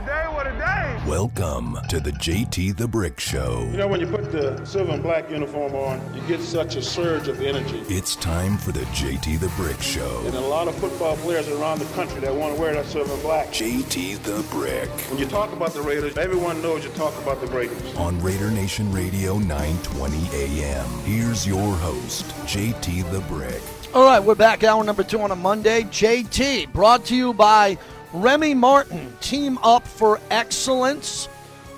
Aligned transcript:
a 0.00 0.06
day, 0.06 0.24
what 0.32 0.46
a 0.46 0.52
day. 0.52 0.98
Welcome 1.06 1.78
to 1.88 2.00
the 2.00 2.12
JT 2.12 2.76
the 2.76 2.88
Brick 2.88 3.20
Show. 3.20 3.68
You 3.70 3.76
know, 3.76 3.88
when 3.88 4.00
you 4.00 4.06
put 4.06 4.32
the 4.32 4.64
silver 4.64 4.92
and 4.92 5.02
black 5.02 5.30
uniform 5.30 5.74
on, 5.74 6.00
you 6.14 6.22
get 6.22 6.40
such 6.40 6.76
a 6.76 6.82
surge 6.82 7.28
of 7.28 7.42
energy. 7.42 7.82
It's 7.88 8.16
time 8.16 8.56
for 8.56 8.72
the 8.72 8.80
JT 8.80 9.40
the 9.40 9.48
Brick 9.56 9.80
Show. 9.82 10.22
And 10.24 10.34
a 10.34 10.40
lot 10.40 10.68
of 10.68 10.74
football 10.76 11.16
players 11.18 11.48
around 11.48 11.80
the 11.80 11.92
country 11.94 12.20
that 12.20 12.34
want 12.34 12.54
to 12.54 12.60
wear 12.60 12.72
that 12.74 12.86
silver 12.86 13.12
and 13.12 13.22
black. 13.22 13.48
JT 13.48 14.22
the 14.22 14.42
Brick. 14.50 14.88
When 15.10 15.18
you 15.18 15.26
talk 15.26 15.52
about 15.52 15.74
the 15.74 15.82
Raiders, 15.82 16.16
everyone 16.16 16.62
knows 16.62 16.82
you 16.84 16.90
talk 16.92 17.16
about 17.22 17.40
the 17.40 17.48
Raiders. 17.48 17.94
On 17.96 18.18
Raider 18.20 18.50
Nation 18.50 18.90
Radio 18.92 19.38
920 19.38 20.28
AM. 20.32 20.88
Here's 21.04 21.46
your 21.46 21.74
host, 21.76 22.24
JT 22.46 23.10
the 23.10 23.20
Brick. 23.22 23.60
All 23.92 24.04
right, 24.04 24.20
we're 24.20 24.36
back. 24.36 24.62
Hour 24.62 24.82
number 24.84 25.02
two 25.02 25.20
on 25.20 25.32
a 25.32 25.36
Monday. 25.36 25.82
JT, 25.82 26.72
brought 26.72 27.04
to 27.06 27.16
you 27.16 27.34
by 27.34 27.76
Remy 28.12 28.54
Martin, 28.54 29.16
Team 29.20 29.56
Up 29.62 29.86
for 29.86 30.18
Excellence. 30.32 31.28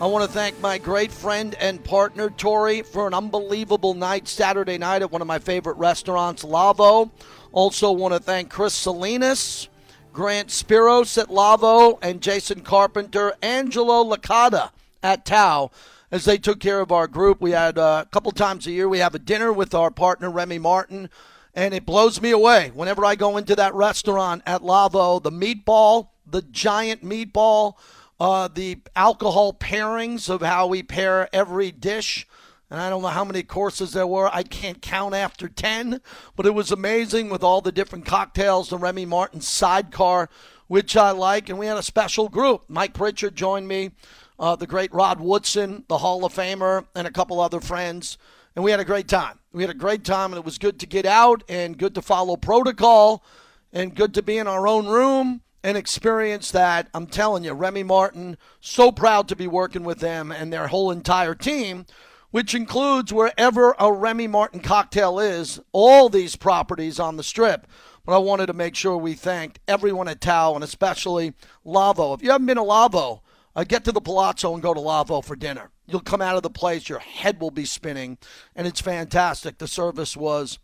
I 0.01 0.07
want 0.07 0.25
to 0.25 0.33
thank 0.33 0.59
my 0.61 0.79
great 0.79 1.13
friend 1.13 1.55
and 1.61 1.85
partner, 1.85 2.31
Tori, 2.31 2.81
for 2.81 3.07
an 3.07 3.13
unbelievable 3.13 3.93
night 3.93 4.27
Saturday 4.27 4.79
night 4.79 5.03
at 5.03 5.13
one 5.13 5.21
of 5.21 5.29
my 5.29 5.39
favorite 5.39 5.77
restaurants, 5.77 6.43
Lavo. 6.43 7.13
Also, 7.53 7.93
want 7.93 8.15
to 8.15 8.19
thank 8.19 8.49
Chris 8.49 8.73
Salinas, 8.73 9.69
Grant 10.15 10.49
Spiros 10.49 11.21
at 11.21 11.31
Lavo, 11.31 11.99
and 12.01 12.23
Jason 12.23 12.63
Carpenter, 12.63 13.35
Angelo 13.43 14.03
Licata 14.03 14.71
at 15.03 15.27
Tao 15.27 15.71
as 16.11 16.25
they 16.25 16.39
took 16.39 16.61
care 16.61 16.81
of 16.81 16.91
our 16.91 17.07
group. 17.07 17.43
We 17.43 17.51
had 17.51 17.77
uh, 17.77 18.05
a 18.07 18.11
couple 18.11 18.33
times 18.33 18.67
a 18.67 18.73
year, 18.73 18.89
we 18.89 19.01
have 19.01 19.15
a 19.15 19.19
dinner 19.19 19.53
with 19.53 19.75
our 19.75 19.91
partner, 19.91 20.31
Remy 20.31 20.61
Martin 20.61 21.11
and 21.55 21.75
it 21.75 21.85
blows 21.85 22.21
me 22.21 22.31
away 22.31 22.71
whenever 22.75 23.05
I 23.05 23.15
go 23.15 23.37
into 23.37 23.55
that 23.57 23.75
restaurant 23.75 24.43
at 24.47 24.63
Lavo. 24.63 25.19
The 25.19 25.31
meatball, 25.31 26.09
the 26.33 26.43
giant 26.43 27.05
meatball, 27.05 27.75
uh, 28.19 28.49
the 28.49 28.81
alcohol 28.97 29.53
pairings 29.53 30.29
of 30.29 30.43
how 30.43 30.67
we 30.67 30.83
pair 30.83 31.29
every 31.33 31.71
dish. 31.71 32.27
And 32.71 32.81
I 32.81 32.89
don't 32.91 33.03
know 33.03 33.09
how 33.09 33.25
many 33.25 33.43
courses 33.43 33.93
there 33.93 34.07
were. 34.07 34.35
I 34.35 34.43
can't 34.43 34.83
count 34.83 35.15
after 35.15 35.49
10, 35.49 36.01
but 36.37 36.47
it 36.47 36.55
was 36.55 36.73
amazing 36.73 37.29
with 37.29 37.43
all 37.45 37.61
the 37.61 37.71
different 37.71 38.07
cocktails, 38.07 38.71
the 38.71 38.79
Remy 38.79 39.07
Martin 39.07 39.41
sidecar, 39.41 40.29
which 40.67 40.97
I 40.97 41.11
like. 41.11 41.49
And 41.49 41.59
we 41.59 41.67
had 41.67 41.77
a 41.77 41.83
special 41.83 42.29
group. 42.29 42.65
Mike 42.69 42.95
Pritchard 42.95 43.37
joined 43.37 43.69
me, 43.69 43.91
uh, 44.39 44.57
the 44.57 44.67
great 44.67 44.93
Rod 44.93 45.21
Woodson, 45.21 45.85
the 45.89 45.99
Hall 45.99 46.25
of 46.25 46.35
Famer, 46.35 46.87
and 46.95 47.07
a 47.07 47.13
couple 47.13 47.41
other 47.41 47.61
friends 47.61 48.17
and 48.55 48.65
we 48.65 48.71
had 48.71 48.81
a 48.81 48.85
great 48.85 49.09
time. 49.09 49.39
We 49.53 49.63
had 49.63 49.71
a 49.71 49.75
great 49.75 50.05
time, 50.05 50.33
and 50.33 50.39
it 50.39 50.45
was 50.45 50.59
good 50.59 50.81
to 50.81 50.87
get 50.87 51.07
out 51.07 51.43
and 51.49 51.77
good 51.77 51.95
to 51.95 52.03
follow 52.03 52.37
protocol 52.37 53.25
and 53.73 53.95
good 53.95 54.15
to 54.15 54.23
be 54.23 54.39
in 54.39 54.47
our 54.47 54.67
own 54.67 54.87
room 54.87 55.43
and 55.65 55.77
experience 55.77 56.51
that. 56.51 56.89
I'm 56.95 57.07
telling 57.07 57.45
you, 57.45 57.53
Remy 57.53 57.85
Martin, 57.85 58.37
so 58.61 58.91
proud 58.93 59.29
to 59.29 59.37
be 59.37 59.47
working 59.47 59.85
with 59.85 60.01
them 60.01 60.33
and 60.33 60.53
their 60.53 60.69
whole 60.69 60.91
entire 60.91 61.35
team, 61.35 61.87
which 62.31 62.55
includes 62.55 63.13
wherever 63.13 63.75
a 63.79 63.93
Remy 63.93 64.27
Martin 64.29 64.61
cocktail 64.61 65.19
is, 65.19 65.61
all 65.73 66.09
these 66.09 66.37
properties 66.37 66.99
on 66.99 67.17
the 67.17 67.23
strip. 67.23 67.67
But 68.05 68.15
I 68.15 68.19
wanted 68.19 68.47
to 68.47 68.53
make 68.53 68.75
sure 68.75 68.97
we 68.97 69.15
thanked 69.15 69.61
everyone 69.69 70.09
at 70.09 70.21
Tao 70.21 70.55
and 70.55 70.65
especially 70.65 71.35
Lavo. 71.65 72.15
If 72.15 72.23
you 72.23 72.31
haven't 72.31 72.47
been 72.47 72.57
to 72.57 72.63
Lavo, 72.63 73.23
uh, 73.55 73.65
get 73.65 73.85
to 73.85 73.93
the 73.93 74.01
Palazzo 74.01 74.55
and 74.55 74.63
go 74.63 74.75
to 74.75 74.81
Lavo 74.81 75.21
for 75.21 75.37
dinner. 75.37 75.71
You'll 75.87 76.01
come 76.01 76.23
out 76.23 76.37
of 76.37 76.43
the 76.43 76.51
place, 76.51 76.89
your 76.89 77.01
head 77.01 77.41
will 77.41 77.51
be 77.51 77.65
spinning, 77.65 78.19
and 78.57 78.67
it's 78.67 78.81
fantastic. 78.81 79.59
The 79.59 79.69
service 79.69 80.17
was 80.17 80.59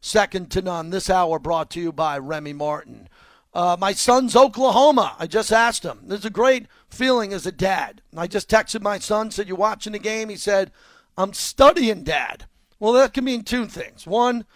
second 0.00 0.50
to 0.50 0.62
none. 0.62 0.90
This 0.90 1.08
hour 1.08 1.38
brought 1.38 1.70
to 1.70 1.80
you 1.80 1.92
by 1.92 2.18
Remy 2.18 2.54
Martin. 2.54 3.08
Uh, 3.54 3.76
my 3.78 3.92
son's 3.92 4.34
Oklahoma. 4.34 5.14
I 5.18 5.26
just 5.26 5.52
asked 5.52 5.84
him. 5.84 6.00
There's 6.04 6.24
a 6.24 6.30
great 6.30 6.66
feeling 6.88 7.32
as 7.32 7.46
a 7.46 7.52
dad. 7.52 8.02
I 8.16 8.26
just 8.26 8.48
texted 8.48 8.80
my 8.80 8.98
son, 8.98 9.30
said, 9.30 9.48
You're 9.48 9.56
watching 9.56 9.92
the 9.92 9.98
game? 9.98 10.28
He 10.28 10.36
said, 10.36 10.72
I'm 11.16 11.34
studying, 11.34 12.04
Dad. 12.04 12.46
Well, 12.80 12.94
that 12.94 13.12
can 13.12 13.24
mean 13.24 13.44
two 13.44 13.66
things. 13.66 14.06
One 14.06 14.46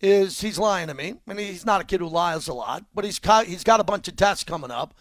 is 0.00 0.40
he's 0.40 0.58
lying 0.58 0.88
to 0.88 0.94
me, 0.94 1.14
and 1.26 1.38
he's 1.38 1.64
not 1.64 1.80
a 1.80 1.84
kid 1.84 2.00
who 2.00 2.08
lies 2.08 2.48
a 2.48 2.54
lot, 2.54 2.84
but 2.94 3.04
he's 3.04 3.20
he's 3.46 3.64
got 3.64 3.80
a 3.80 3.84
bunch 3.84 4.08
of 4.08 4.16
tests 4.16 4.44
coming 4.44 4.70
up. 4.70 4.94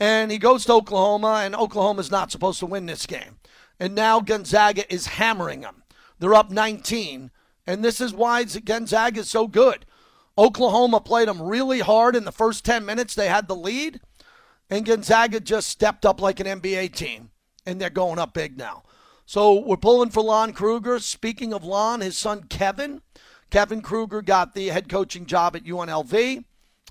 And 0.00 0.30
he 0.30 0.38
goes 0.38 0.64
to 0.64 0.74
Oklahoma, 0.74 1.42
and 1.44 1.54
Oklahoma's 1.54 2.10
not 2.10 2.32
supposed 2.32 2.58
to 2.60 2.66
win 2.66 2.86
this 2.86 3.06
game 3.06 3.38
and 3.80 3.94
now 3.94 4.20
Gonzaga 4.20 4.92
is 4.92 5.06
hammering 5.06 5.60
them. 5.60 5.82
They're 6.18 6.34
up 6.34 6.50
19, 6.50 7.30
and 7.66 7.84
this 7.84 8.00
is 8.00 8.12
why 8.12 8.44
Gonzaga 8.44 9.20
is 9.20 9.30
so 9.30 9.46
good. 9.46 9.86
Oklahoma 10.38 11.00
played 11.00 11.26
them 11.26 11.42
really 11.42 11.80
hard 11.80 12.14
in 12.14 12.24
the 12.24 12.32
first 12.32 12.64
10 12.64 12.84
minutes. 12.86 13.14
They 13.14 13.28
had 13.28 13.48
the 13.48 13.56
lead, 13.56 14.00
and 14.70 14.86
Gonzaga 14.86 15.40
just 15.40 15.68
stepped 15.68 16.06
up 16.06 16.20
like 16.20 16.38
an 16.38 16.46
NBA 16.46 16.94
team, 16.94 17.30
and 17.66 17.80
they're 17.80 17.90
going 17.90 18.20
up 18.20 18.34
big 18.34 18.56
now. 18.56 18.84
So 19.26 19.58
we're 19.58 19.76
pulling 19.76 20.10
for 20.10 20.22
Lon 20.22 20.52
Kruger. 20.52 21.00
Speaking 21.00 21.52
of 21.52 21.64
Lon, 21.64 22.00
his 22.00 22.16
son 22.16 22.44
Kevin, 22.44 23.02
Kevin 23.50 23.82
Kruger 23.82 24.22
got 24.22 24.54
the 24.54 24.68
head 24.68 24.88
coaching 24.88 25.26
job 25.26 25.56
at 25.56 25.64
UNLV, 25.64 26.44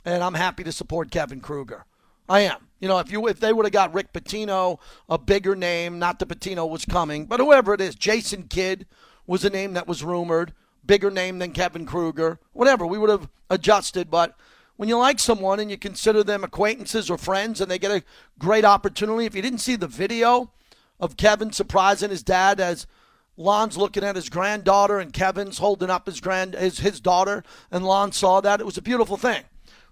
and 0.04 0.24
I'm 0.24 0.34
happy 0.34 0.64
to 0.66 0.72
support 0.74 1.10
Kevin 1.10 1.40
Kruger. 1.40 1.86
I 2.28 2.42
am. 2.42 2.68
You 2.80 2.88
know, 2.88 3.00
if 3.00 3.12
you 3.12 3.28
if 3.28 3.40
they 3.40 3.54
would 3.54 3.66
have 3.66 3.74
got 3.74 3.94
Rick 3.94 4.14
Pitino, 4.14 4.80
a 5.10 5.18
bigger 5.18 5.56
name, 5.56 5.98
not 5.98 6.20
that 6.20 6.30
Pitino 6.30 6.70
was 6.70 6.86
coming, 6.86 7.26
but 7.26 7.40
whoever 7.40 7.74
it 7.74 7.82
is, 7.82 7.96
Jason 7.96 8.44
Kidd 8.44 8.86
was 9.26 9.44
a 9.44 9.50
name 9.50 9.74
that 9.74 9.88
was 9.88 10.04
rumored, 10.04 10.54
bigger 10.88 11.12
name 11.12 11.40
than 11.40 11.52
Kevin 11.52 11.86
Kruger, 11.86 12.40
whatever, 12.54 12.86
we 12.86 12.98
would 12.98 13.10
have 13.10 13.30
adjusted. 13.50 14.10
But 14.10 14.36
when 14.78 14.90
you 14.90 14.98
like 14.98 15.20
someone 15.20 15.60
and 15.60 15.70
you 15.70 15.78
consider 15.78 16.24
them 16.24 16.44
acquaintances 16.44 17.10
or 17.10 17.18
friends 17.18 17.62
and 17.62 17.70
they 17.70 17.80
get 17.80 17.92
a 17.92 18.04
great 18.40 18.66
opportunity, 18.66 19.26
if 19.26 19.36
you 19.36 19.42
didn't 19.42 19.60
see 19.60 19.76
the 19.76 19.88
video 19.88 20.52
of 21.00 21.18
Kevin 21.18 21.52
surprising 21.52 22.10
his 22.10 22.24
dad 22.24 22.60
as 22.60 22.88
Lon's 23.36 23.78
looking 23.78 24.04
at 24.04 24.16
his 24.16 24.30
granddaughter 24.30 25.00
and 25.00 25.14
Kevin's 25.14 25.60
holding 25.60 25.92
up 25.92 26.08
his 26.08 26.20
grand 26.20 26.56
his, 26.56 26.80
his 26.80 27.00
daughter 27.00 27.44
and 27.70 27.86
Lon 27.86 28.12
saw 28.12 28.42
that, 28.42 28.60
it 28.60 28.66
was 28.66 28.78
a 28.78 28.82
beautiful 28.82 29.18
thing. 29.18 29.44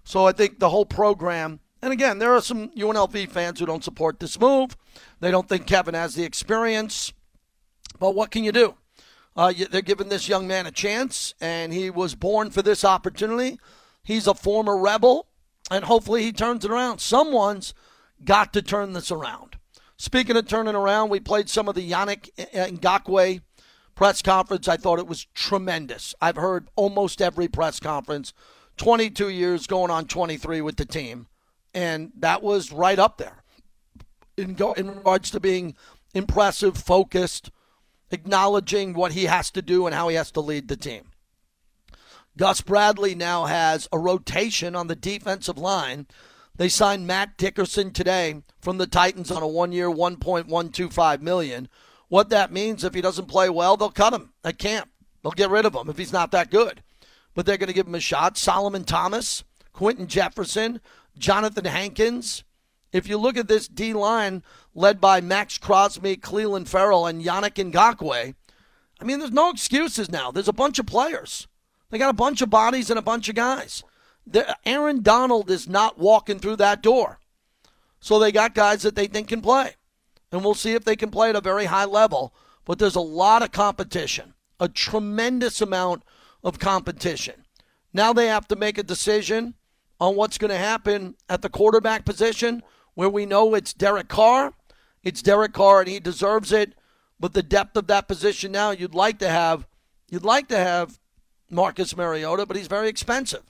So 0.02 0.26
I 0.26 0.32
think 0.32 0.58
the 0.58 0.70
whole 0.70 0.86
program 0.86 1.60
and 1.82 1.92
again, 1.92 2.18
there 2.18 2.34
are 2.34 2.40
some 2.40 2.70
UNLV 2.70 3.28
fans 3.28 3.60
who 3.60 3.66
don't 3.66 3.84
support 3.84 4.18
this 4.18 4.40
move. 4.40 4.76
They 5.20 5.30
don't 5.30 5.48
think 5.48 5.66
Kevin 5.66 5.94
has 5.94 6.14
the 6.14 6.24
experience. 6.24 7.12
But 8.00 8.14
what 8.14 8.30
can 8.30 8.44
you 8.44 8.52
do? 8.52 8.74
Uh, 9.36 9.52
they're 9.70 9.82
giving 9.82 10.08
this 10.08 10.28
young 10.28 10.46
man 10.46 10.66
a 10.66 10.70
chance, 10.70 11.34
and 11.40 11.72
he 11.72 11.90
was 11.90 12.14
born 12.14 12.50
for 12.50 12.62
this 12.62 12.84
opportunity. 12.84 13.58
He's 14.02 14.26
a 14.26 14.34
former 14.34 14.78
rebel, 14.78 15.26
and 15.70 15.84
hopefully 15.84 16.22
he 16.22 16.32
turns 16.32 16.64
it 16.64 16.70
around. 16.70 17.00
Someone's 17.00 17.74
got 18.24 18.52
to 18.54 18.62
turn 18.62 18.92
this 18.92 19.10
around. 19.10 19.58
Speaking 19.98 20.36
of 20.36 20.48
turning 20.48 20.74
around, 20.74 21.10
we 21.10 21.20
played 21.20 21.48
some 21.48 21.68
of 21.68 21.74
the 21.74 21.90
Yannick 21.90 22.30
Ngakoue 22.54 23.42
press 23.94 24.22
conference. 24.22 24.68
I 24.68 24.76
thought 24.76 24.98
it 24.98 25.06
was 25.06 25.26
tremendous. 25.34 26.14
I've 26.20 26.36
heard 26.36 26.68
almost 26.76 27.20
every 27.20 27.48
press 27.48 27.78
conference. 27.80 28.32
22 28.78 29.28
years 29.28 29.66
going 29.66 29.90
on 29.90 30.06
23 30.06 30.60
with 30.60 30.76
the 30.76 30.84
team 30.84 31.28
and 31.76 32.10
that 32.18 32.42
was 32.42 32.72
right 32.72 32.98
up 32.98 33.18
there 33.18 33.44
in, 34.38 34.54
go, 34.54 34.72
in 34.72 34.88
regards 34.88 35.30
to 35.30 35.38
being 35.38 35.76
impressive, 36.14 36.78
focused, 36.78 37.50
acknowledging 38.10 38.94
what 38.94 39.12
he 39.12 39.24
has 39.24 39.50
to 39.52 39.62
do 39.62 39.86
and 39.86 39.94
how 39.94 40.08
he 40.08 40.16
has 40.16 40.30
to 40.32 40.40
lead 40.40 40.68
the 40.68 40.76
team. 40.76 41.10
Gus 42.36 42.60
Bradley 42.60 43.14
now 43.14 43.46
has 43.46 43.88
a 43.92 43.98
rotation 43.98 44.76
on 44.76 44.88
the 44.88 44.96
defensive 44.96 45.56
line. 45.56 46.06
They 46.54 46.68
signed 46.68 47.06
Matt 47.06 47.36
Dickerson 47.38 47.92
today 47.92 48.42
from 48.60 48.78
the 48.78 48.86
Titans 48.86 49.30
on 49.30 49.42
a 49.42 49.48
one-year, 49.48 49.88
1.125 49.88 51.20
million. 51.20 51.68
What 52.08 52.28
that 52.28 52.52
means 52.52 52.84
if 52.84 52.94
he 52.94 53.00
doesn't 53.00 53.26
play 53.26 53.48
well, 53.48 53.76
they'll 53.76 53.90
cut 53.90 54.12
him 54.12 54.32
at 54.44 54.58
camp. 54.58 54.90
They'll 55.22 55.32
get 55.32 55.50
rid 55.50 55.66
of 55.66 55.74
him 55.74 55.88
if 55.88 55.98
he's 55.98 56.12
not 56.12 56.30
that 56.32 56.50
good. 56.50 56.82
But 57.34 57.46
they're 57.46 57.58
going 57.58 57.68
to 57.68 57.74
give 57.74 57.86
him 57.86 57.94
a 57.94 58.00
shot. 58.00 58.38
Solomon 58.38 58.84
Thomas, 58.84 59.44
Quinton 59.72 60.06
Jefferson, 60.06 60.80
Johnathan 61.18 61.66
Hankins. 61.66 62.44
If 62.96 63.08
you 63.08 63.18
look 63.18 63.36
at 63.36 63.48
this 63.48 63.68
D 63.68 63.92
line 63.92 64.42
led 64.74 65.00
by 65.00 65.20
Maxx 65.20 65.58
Crosby, 65.58 66.16
Clelin 66.16 66.66
Ferrell, 66.66 67.06
and 67.06 67.22
Yannick 67.22 67.54
Ngakoue, 67.70 68.34
I 68.98 69.04
mean, 69.04 69.18
there's 69.18 69.32
no 69.32 69.50
excuses 69.50 70.10
now. 70.10 70.30
There's 70.30 70.48
a 70.48 70.52
bunch 70.54 70.78
of 70.78 70.86
players. 70.86 71.46
They 71.90 71.98
got 71.98 72.10
a 72.10 72.14
bunch 72.14 72.40
of 72.40 72.48
bodies 72.48 72.88
and 72.88 72.98
a 72.98 73.02
bunch 73.02 73.28
of 73.28 73.34
guys. 73.34 73.84
The, 74.26 74.56
Aaron 74.64 75.02
Donald 75.02 75.50
is 75.50 75.68
not 75.68 75.98
walking 75.98 76.38
through 76.38 76.56
that 76.56 76.82
door. 76.82 77.20
So 78.00 78.18
they 78.18 78.32
got 78.32 78.54
guys 78.54 78.82
that 78.82 78.96
they 78.96 79.06
think 79.06 79.28
can 79.28 79.42
play. 79.42 79.74
And 80.32 80.42
we'll 80.42 80.54
see 80.54 80.72
if 80.72 80.84
they 80.84 80.96
can 80.96 81.10
play 81.10 81.28
at 81.28 81.36
a 81.36 81.40
very 81.40 81.66
high 81.66 81.84
level. 81.84 82.34
But 82.64 82.78
there's 82.78 82.96
a 82.96 83.00
lot 83.00 83.42
of 83.42 83.52
competition, 83.52 84.34
a 84.58 84.68
tremendous 84.68 85.60
amount 85.60 86.02
of 86.42 86.58
competition. 86.58 87.44
Now 87.92 88.12
they 88.12 88.26
have 88.26 88.48
to 88.48 88.56
make 88.56 88.78
a 88.78 88.82
decision 88.82 89.54
on 90.00 90.16
what's 90.16 90.38
going 90.38 90.50
to 90.50 90.56
happen 90.56 91.14
at 91.28 91.42
the 91.42 91.48
quarterback 91.48 92.04
position, 92.04 92.62
where 92.96 93.10
we 93.10 93.26
know 93.26 93.54
it's 93.54 93.72
Derek 93.72 94.08
Carr. 94.08 94.54
It's 95.04 95.22
Derek 95.22 95.52
Carr, 95.52 95.80
and 95.80 95.88
he 95.88 96.00
deserves 96.00 96.50
it. 96.50 96.74
But 97.20 97.34
the 97.34 97.42
depth 97.42 97.76
of 97.76 97.86
that 97.86 98.08
position 98.08 98.50
now, 98.50 98.72
you'd 98.72 98.94
like 98.94 99.20
to 99.20 99.28
have, 99.28 99.68
you'd 100.10 100.24
like 100.24 100.48
to 100.48 100.56
have 100.56 100.98
Marcus 101.48 101.96
Mariota, 101.96 102.46
but 102.46 102.56
he's 102.56 102.66
very 102.66 102.88
expensive. 102.88 103.44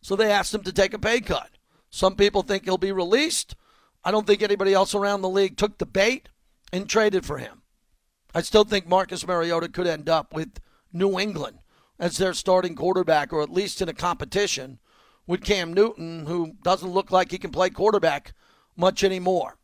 So 0.00 0.16
they 0.16 0.32
asked 0.32 0.54
him 0.54 0.64
to 0.64 0.72
take 0.72 0.94
a 0.94 0.98
pay 0.98 1.20
cut. 1.20 1.50
Some 1.90 2.16
people 2.16 2.42
think 2.42 2.64
he'll 2.64 2.78
be 2.78 2.90
released. 2.90 3.54
I 4.02 4.10
don't 4.10 4.26
think 4.26 4.42
anybody 4.42 4.72
else 4.72 4.94
around 4.94 5.20
the 5.20 5.28
league 5.28 5.56
took 5.56 5.78
the 5.78 5.86
bait 5.86 6.28
and 6.72 6.88
traded 6.88 7.24
for 7.26 7.38
him. 7.38 7.62
I 8.34 8.40
still 8.42 8.64
think 8.64 8.88
Marcus 8.88 9.26
Mariota 9.26 9.68
could 9.68 9.86
end 9.86 10.08
up 10.08 10.34
with 10.34 10.58
New 10.92 11.18
England 11.18 11.58
as 11.98 12.16
their 12.16 12.34
starting 12.34 12.76
quarterback, 12.76 13.32
or 13.32 13.42
at 13.42 13.52
least 13.52 13.82
in 13.82 13.88
a 13.88 13.94
competition 13.94 14.78
with 15.26 15.42
Cam 15.42 15.72
Newton, 15.72 16.26
who 16.26 16.54
doesn't 16.62 16.90
look 16.90 17.10
like 17.10 17.30
he 17.30 17.38
can 17.38 17.50
play 17.50 17.70
quarterback 17.70 18.32
much 18.76 19.02
anymore. 19.02 19.56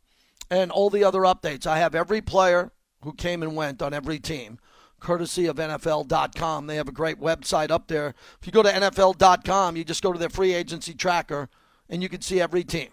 And 0.49 0.71
all 0.71 0.89
the 0.89 1.03
other 1.03 1.21
updates. 1.21 1.65
I 1.65 1.79
have 1.79 1.95
every 1.95 2.21
player 2.21 2.71
who 3.01 3.13
came 3.13 3.41
and 3.41 3.55
went 3.55 3.81
on 3.81 3.93
every 3.93 4.19
team, 4.19 4.59
courtesy 4.99 5.45
of 5.45 5.57
NFL.com. 5.57 6.67
They 6.67 6.75
have 6.75 6.87
a 6.87 6.93
great 6.93 7.19
website 7.19 7.71
up 7.71 7.87
there. 7.87 8.13
If 8.39 8.45
you 8.45 8.51
go 8.51 8.63
to 8.63 8.69
NFL.com, 8.69 9.75
you 9.75 9.83
just 9.83 10.03
go 10.03 10.13
to 10.13 10.19
their 10.19 10.29
free 10.29 10.53
agency 10.53 10.93
tracker 10.93 11.49
and 11.89 12.01
you 12.01 12.09
can 12.09 12.21
see 12.21 12.39
every 12.39 12.63
team 12.63 12.89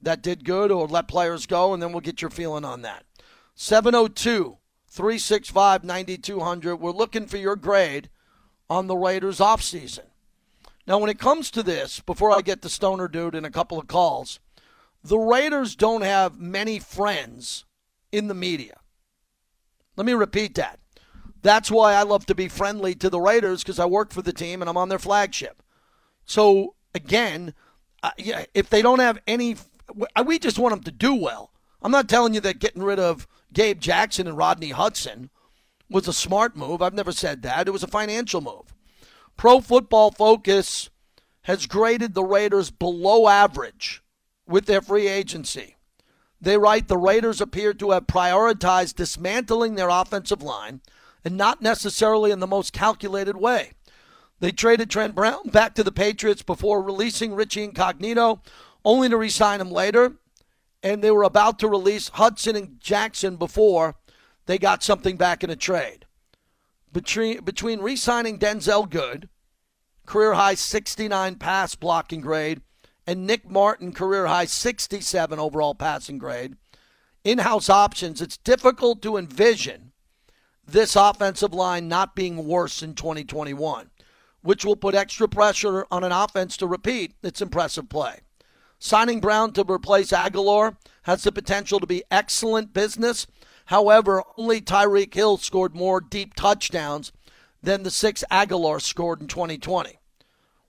that 0.00 0.22
did 0.22 0.44
good 0.44 0.70
or 0.70 0.86
let 0.86 1.06
players 1.08 1.46
go, 1.46 1.72
and 1.72 1.82
then 1.82 1.92
we'll 1.92 2.00
get 2.00 2.20
your 2.20 2.30
feeling 2.30 2.64
on 2.64 2.82
that. 2.82 3.04
702 3.54 4.58
365 4.88 5.84
9200. 5.84 6.76
We're 6.76 6.90
looking 6.90 7.26
for 7.26 7.36
your 7.36 7.56
grade 7.56 8.10
on 8.68 8.88
the 8.88 8.96
Raiders 8.96 9.38
offseason. 9.38 10.06
Now, 10.86 10.98
when 10.98 11.10
it 11.10 11.18
comes 11.18 11.50
to 11.52 11.62
this, 11.62 12.00
before 12.00 12.32
I 12.32 12.40
get 12.40 12.62
to 12.62 12.68
Stoner 12.68 13.08
Dude 13.08 13.34
in 13.34 13.44
a 13.44 13.50
couple 13.50 13.78
of 13.78 13.86
calls, 13.86 14.40
the 15.04 15.18
Raiders 15.18 15.76
don't 15.76 16.02
have 16.02 16.38
many 16.38 16.78
friends 16.78 17.64
in 18.10 18.28
the 18.28 18.34
media. 18.34 18.78
Let 19.96 20.06
me 20.06 20.14
repeat 20.14 20.54
that. 20.56 20.78
That's 21.42 21.70
why 21.70 21.94
I 21.94 22.02
love 22.02 22.26
to 22.26 22.34
be 22.34 22.48
friendly 22.48 22.94
to 22.96 23.10
the 23.10 23.20
Raiders 23.20 23.62
because 23.62 23.78
I 23.78 23.86
work 23.86 24.12
for 24.12 24.22
the 24.22 24.32
team 24.32 24.60
and 24.60 24.68
I'm 24.68 24.76
on 24.76 24.88
their 24.88 24.98
flagship. 24.98 25.62
So, 26.24 26.74
again, 26.94 27.54
uh, 28.02 28.12
yeah, 28.16 28.44
if 28.54 28.70
they 28.70 28.82
don't 28.82 29.00
have 29.00 29.18
any, 29.26 29.56
we 30.24 30.38
just 30.38 30.58
want 30.58 30.74
them 30.74 30.84
to 30.84 30.92
do 30.92 31.14
well. 31.14 31.52
I'm 31.82 31.90
not 31.92 32.08
telling 32.08 32.34
you 32.34 32.40
that 32.40 32.60
getting 32.60 32.82
rid 32.82 33.00
of 33.00 33.26
Gabe 33.52 33.80
Jackson 33.80 34.26
and 34.28 34.36
Rodney 34.36 34.70
Hudson 34.70 35.30
was 35.90 36.06
a 36.06 36.12
smart 36.12 36.56
move. 36.56 36.80
I've 36.80 36.94
never 36.94 37.12
said 37.12 37.42
that. 37.42 37.66
It 37.66 37.72
was 37.72 37.82
a 37.82 37.88
financial 37.88 38.40
move. 38.40 38.72
Pro 39.36 39.60
Football 39.60 40.10
Focus 40.10 40.90
has 41.42 41.66
graded 41.66 42.14
the 42.14 42.24
Raiders 42.24 42.70
below 42.70 43.28
average 43.28 44.02
with 44.46 44.66
their 44.66 44.80
free 44.80 45.08
agency. 45.08 45.76
They 46.40 46.58
write 46.58 46.88
the 46.88 46.98
Raiders 46.98 47.40
appear 47.40 47.72
to 47.74 47.92
have 47.92 48.06
prioritized 48.06 48.96
dismantling 48.96 49.74
their 49.74 49.88
offensive 49.88 50.42
line 50.42 50.80
and 51.24 51.36
not 51.36 51.62
necessarily 51.62 52.30
in 52.30 52.40
the 52.40 52.46
most 52.46 52.72
calculated 52.72 53.36
way. 53.36 53.72
They 54.40 54.50
traded 54.50 54.90
Trent 54.90 55.14
Brown 55.14 55.50
back 55.50 55.74
to 55.76 55.84
the 55.84 55.92
Patriots 55.92 56.42
before 56.42 56.82
releasing 56.82 57.34
Richie 57.34 57.62
Incognito, 57.62 58.42
only 58.84 59.08
to 59.08 59.16
resign 59.16 59.60
him 59.60 59.70
later. 59.70 60.14
And 60.82 61.02
they 61.02 61.12
were 61.12 61.22
about 61.22 61.60
to 61.60 61.68
release 61.68 62.08
Hudson 62.08 62.56
and 62.56 62.80
Jackson 62.80 63.36
before 63.36 63.94
they 64.46 64.58
got 64.58 64.82
something 64.82 65.16
back 65.16 65.44
in 65.44 65.50
a 65.50 65.54
trade. 65.54 66.06
Between, 66.92 67.42
between 67.42 67.80
re 67.80 67.96
signing 67.96 68.38
Denzelle 68.38 68.88
Good, 68.88 69.28
career 70.04 70.34
high 70.34 70.54
69 70.54 71.36
pass 71.36 71.74
blocking 71.74 72.20
grade, 72.20 72.60
and 73.06 73.26
Nick 73.26 73.50
Martin, 73.50 73.92
career 73.92 74.26
high 74.26 74.44
67 74.44 75.38
overall 75.38 75.74
passing 75.74 76.18
grade, 76.18 76.56
in 77.24 77.38
house 77.38 77.70
options, 77.70 78.20
it's 78.20 78.36
difficult 78.36 79.00
to 79.02 79.16
envision 79.16 79.92
this 80.66 80.96
offensive 80.96 81.54
line 81.54 81.88
not 81.88 82.14
being 82.14 82.46
worse 82.46 82.82
in 82.82 82.94
2021, 82.94 83.90
which 84.42 84.64
will 84.64 84.76
put 84.76 84.94
extra 84.94 85.28
pressure 85.28 85.86
on 85.90 86.04
an 86.04 86.12
offense 86.12 86.56
to 86.56 86.66
repeat 86.66 87.14
its 87.22 87.40
impressive 87.40 87.88
play. 87.88 88.20
Signing 88.78 89.20
Brown 89.20 89.52
to 89.52 89.64
replace 89.68 90.10
Agholor 90.10 90.76
has 91.04 91.22
the 91.22 91.32
potential 91.32 91.78
to 91.78 91.86
be 91.86 92.02
excellent 92.10 92.72
business 92.72 93.26
However, 93.66 94.22
only 94.36 94.60
Tyreek 94.60 95.14
Hill 95.14 95.36
scored 95.38 95.74
more 95.74 96.00
deep 96.00 96.34
touchdowns 96.34 97.12
than 97.62 97.82
the 97.82 97.90
six 97.90 98.24
Agholor 98.30 98.80
scored 98.80 99.20
in 99.20 99.28
2020. 99.28 99.98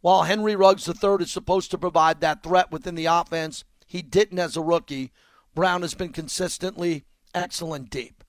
While 0.02 0.24
Henry 0.24 0.56
Ruggs 0.56 0.88
III 0.88 1.18
is 1.22 1.32
supposed 1.32 1.72
to 1.72 1.78
provide 1.78 2.22
that 2.22 2.44
threat 2.44 2.72
within 2.72 2.96
the 2.96 3.06
offense, 3.06 3.64
he 3.88 4.02
didn't 4.02 4.40
as 4.40 4.58
a 4.58 4.62
rookie. 4.62 5.12
Brown 5.56 5.82
has 5.82 5.94
been 5.94 6.12
consistently 6.12 7.06
excellent 7.34 7.90
deep. 7.90 8.24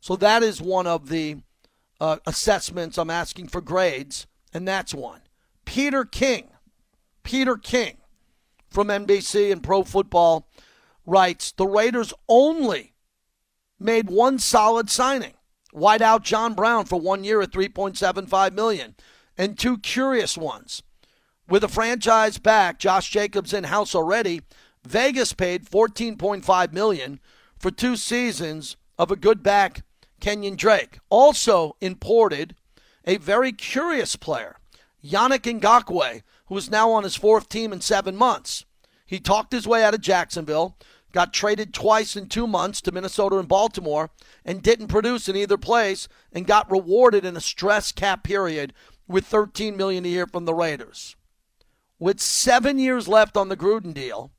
So 0.00 0.16
that 0.16 0.42
is 0.42 0.62
one 0.62 0.86
of 0.86 1.08
the 1.08 1.38
uh, 2.00 2.18
assessments 2.26 2.98
I'm 2.98 3.10
asking 3.10 3.48
for 3.48 3.60
grades, 3.60 4.26
and 4.52 4.66
that's 4.68 4.94
one. 4.94 5.22
Peter 5.64 6.04
King, 6.04 6.50
Peter 7.22 7.56
King 7.56 7.96
from 8.70 8.88
NBC 8.88 9.50
and 9.50 9.62
Pro 9.62 9.82
Football 9.82 10.48
writes 11.04 11.52
the 11.52 11.66
Raiders 11.66 12.12
only 12.28 12.92
made 13.78 14.10
one 14.10 14.38
solid 14.38 14.90
signing. 14.90 15.34
Wideout 15.74 16.22
John 16.22 16.54
Brown 16.54 16.86
for 16.86 17.00
one 17.00 17.22
year 17.22 17.42
at 17.42 17.50
3.75 17.50 18.52
million, 18.52 18.94
and 19.36 19.58
two 19.58 19.78
curious 19.78 20.36
ones. 20.38 20.82
With 21.48 21.62
a 21.62 21.68
franchise 21.68 22.38
back, 22.38 22.78
Josh 22.78 23.10
Jacobs 23.10 23.52
in 23.52 23.64
house 23.64 23.94
already. 23.94 24.42
Vegas 24.84 25.32
paid 25.32 25.66
14.5 25.66 26.72
million 26.72 27.20
for 27.58 27.70
two 27.70 27.96
seasons 27.96 28.76
of 28.98 29.10
a 29.10 29.16
good 29.16 29.42
back, 29.42 29.82
Kenyon 30.20 30.56
Drake. 30.56 30.98
Also 31.10 31.76
imported 31.80 32.54
a 33.04 33.18
very 33.18 33.52
curious 33.52 34.16
player, 34.16 34.56
Yannick 35.04 35.42
Ngakoue, 35.60 36.22
who 36.46 36.56
is 36.56 36.70
now 36.70 36.90
on 36.90 37.04
his 37.04 37.16
fourth 37.16 37.48
team 37.48 37.72
in 37.72 37.80
seven 37.80 38.16
months. 38.16 38.64
He 39.06 39.20
talked 39.20 39.52
his 39.52 39.68
way 39.68 39.84
out 39.84 39.94
of 39.94 40.00
Jacksonville, 40.00 40.76
got 41.16 41.32
traded 41.32 41.72
twice 41.72 42.14
in 42.14 42.28
two 42.28 42.46
months 42.46 42.82
to 42.82 42.92
Minnesota 42.92 43.38
and 43.38 43.48
Baltimore 43.48 44.10
and 44.44 44.62
didn't 44.62 44.88
produce 44.88 45.30
in 45.30 45.34
either 45.34 45.56
place 45.56 46.08
and 46.30 46.46
got 46.46 46.70
rewarded 46.70 47.24
in 47.24 47.38
a 47.38 47.40
stress 47.40 47.90
cap 47.90 48.22
period 48.22 48.74
with 49.08 49.24
13 49.24 49.78
million 49.78 50.04
a 50.04 50.08
year 50.08 50.26
from 50.26 50.44
the 50.44 50.52
Raiders. 50.52 51.16
With 51.98 52.20
seven 52.20 52.78
years 52.78 53.08
left 53.08 53.34
on 53.34 53.48
the 53.48 53.56
Gruden 53.56 53.94
deal, 53.94 54.30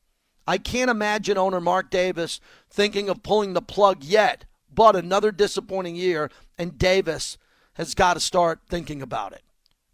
I 0.46 0.60
can't 0.60 0.92
imagine 0.92 1.36
owner 1.36 1.60
Mark 1.60 1.90
Davis 1.90 2.40
thinking 2.70 3.10
of 3.10 3.24
pulling 3.24 3.54
the 3.54 3.62
plug 3.64 4.04
yet, 4.04 4.46
but 4.72 4.96
another 4.96 5.32
disappointing 5.32 5.96
year, 5.96 6.30
and 6.60 6.78
Davis 6.78 7.40
has 7.74 7.96
got 7.96 8.14
to 8.14 8.20
start 8.20 8.60
thinking 8.70 9.02
about 9.02 9.34
it. 9.34 9.42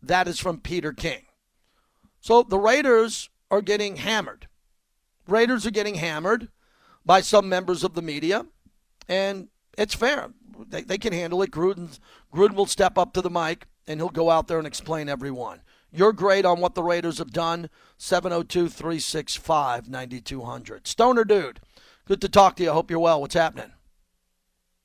That 0.01 0.27
is 0.27 0.38
from 0.38 0.59
Peter 0.59 0.91
King. 0.91 1.27
So 2.19 2.44
the 2.44 2.59
Raiders 2.59 3.29
are 3.50 3.62
getting 3.62 3.95
hammered. 3.95 4.50
Raiders 5.25 5.65
are 5.65 5.71
getting 5.71 5.95
hammered 5.95 6.50
by 7.05 7.21
some 7.21 7.50
members 7.50 7.83
of 7.83 7.94
the 7.94 8.01
media, 8.01 8.45
and 9.07 9.50
it's 9.77 9.95
fair. 9.95 10.29
They, 10.67 10.81
they 10.81 10.98
can 10.98 11.13
handle 11.13 11.41
it. 11.41 11.51
Gruden, 11.51 12.00
Gruden 12.33 12.55
will 12.55 12.65
step 12.65 12.98
up 12.98 13.13
to 13.13 13.22
the 13.22 13.29
mic, 13.29 13.67
and 13.88 14.00
he'll 14.00 14.10
go 14.10 14.29
out 14.29 14.48
there 14.48 14.57
and 14.57 14.67
explain. 14.67 15.10
You're 15.91 16.13
great 16.13 16.45
on 16.45 16.60
what 16.60 16.75
the 16.75 16.83
Raiders 16.83 17.19
have 17.19 17.31
done. 17.31 17.69
702 17.98 18.69
365 18.69 19.89
9200. 19.89 20.88
Stoner 20.88 21.24
Dude, 21.24 21.60
good 22.05 22.22
to 22.22 22.29
talk 22.29 22.55
to 22.55 22.63
you. 22.63 22.72
I 22.72 22.74
hope 22.74 22.89
you're 22.89 23.00
well. 23.00 23.22
What's 23.22 23.36
happening? 23.36 23.72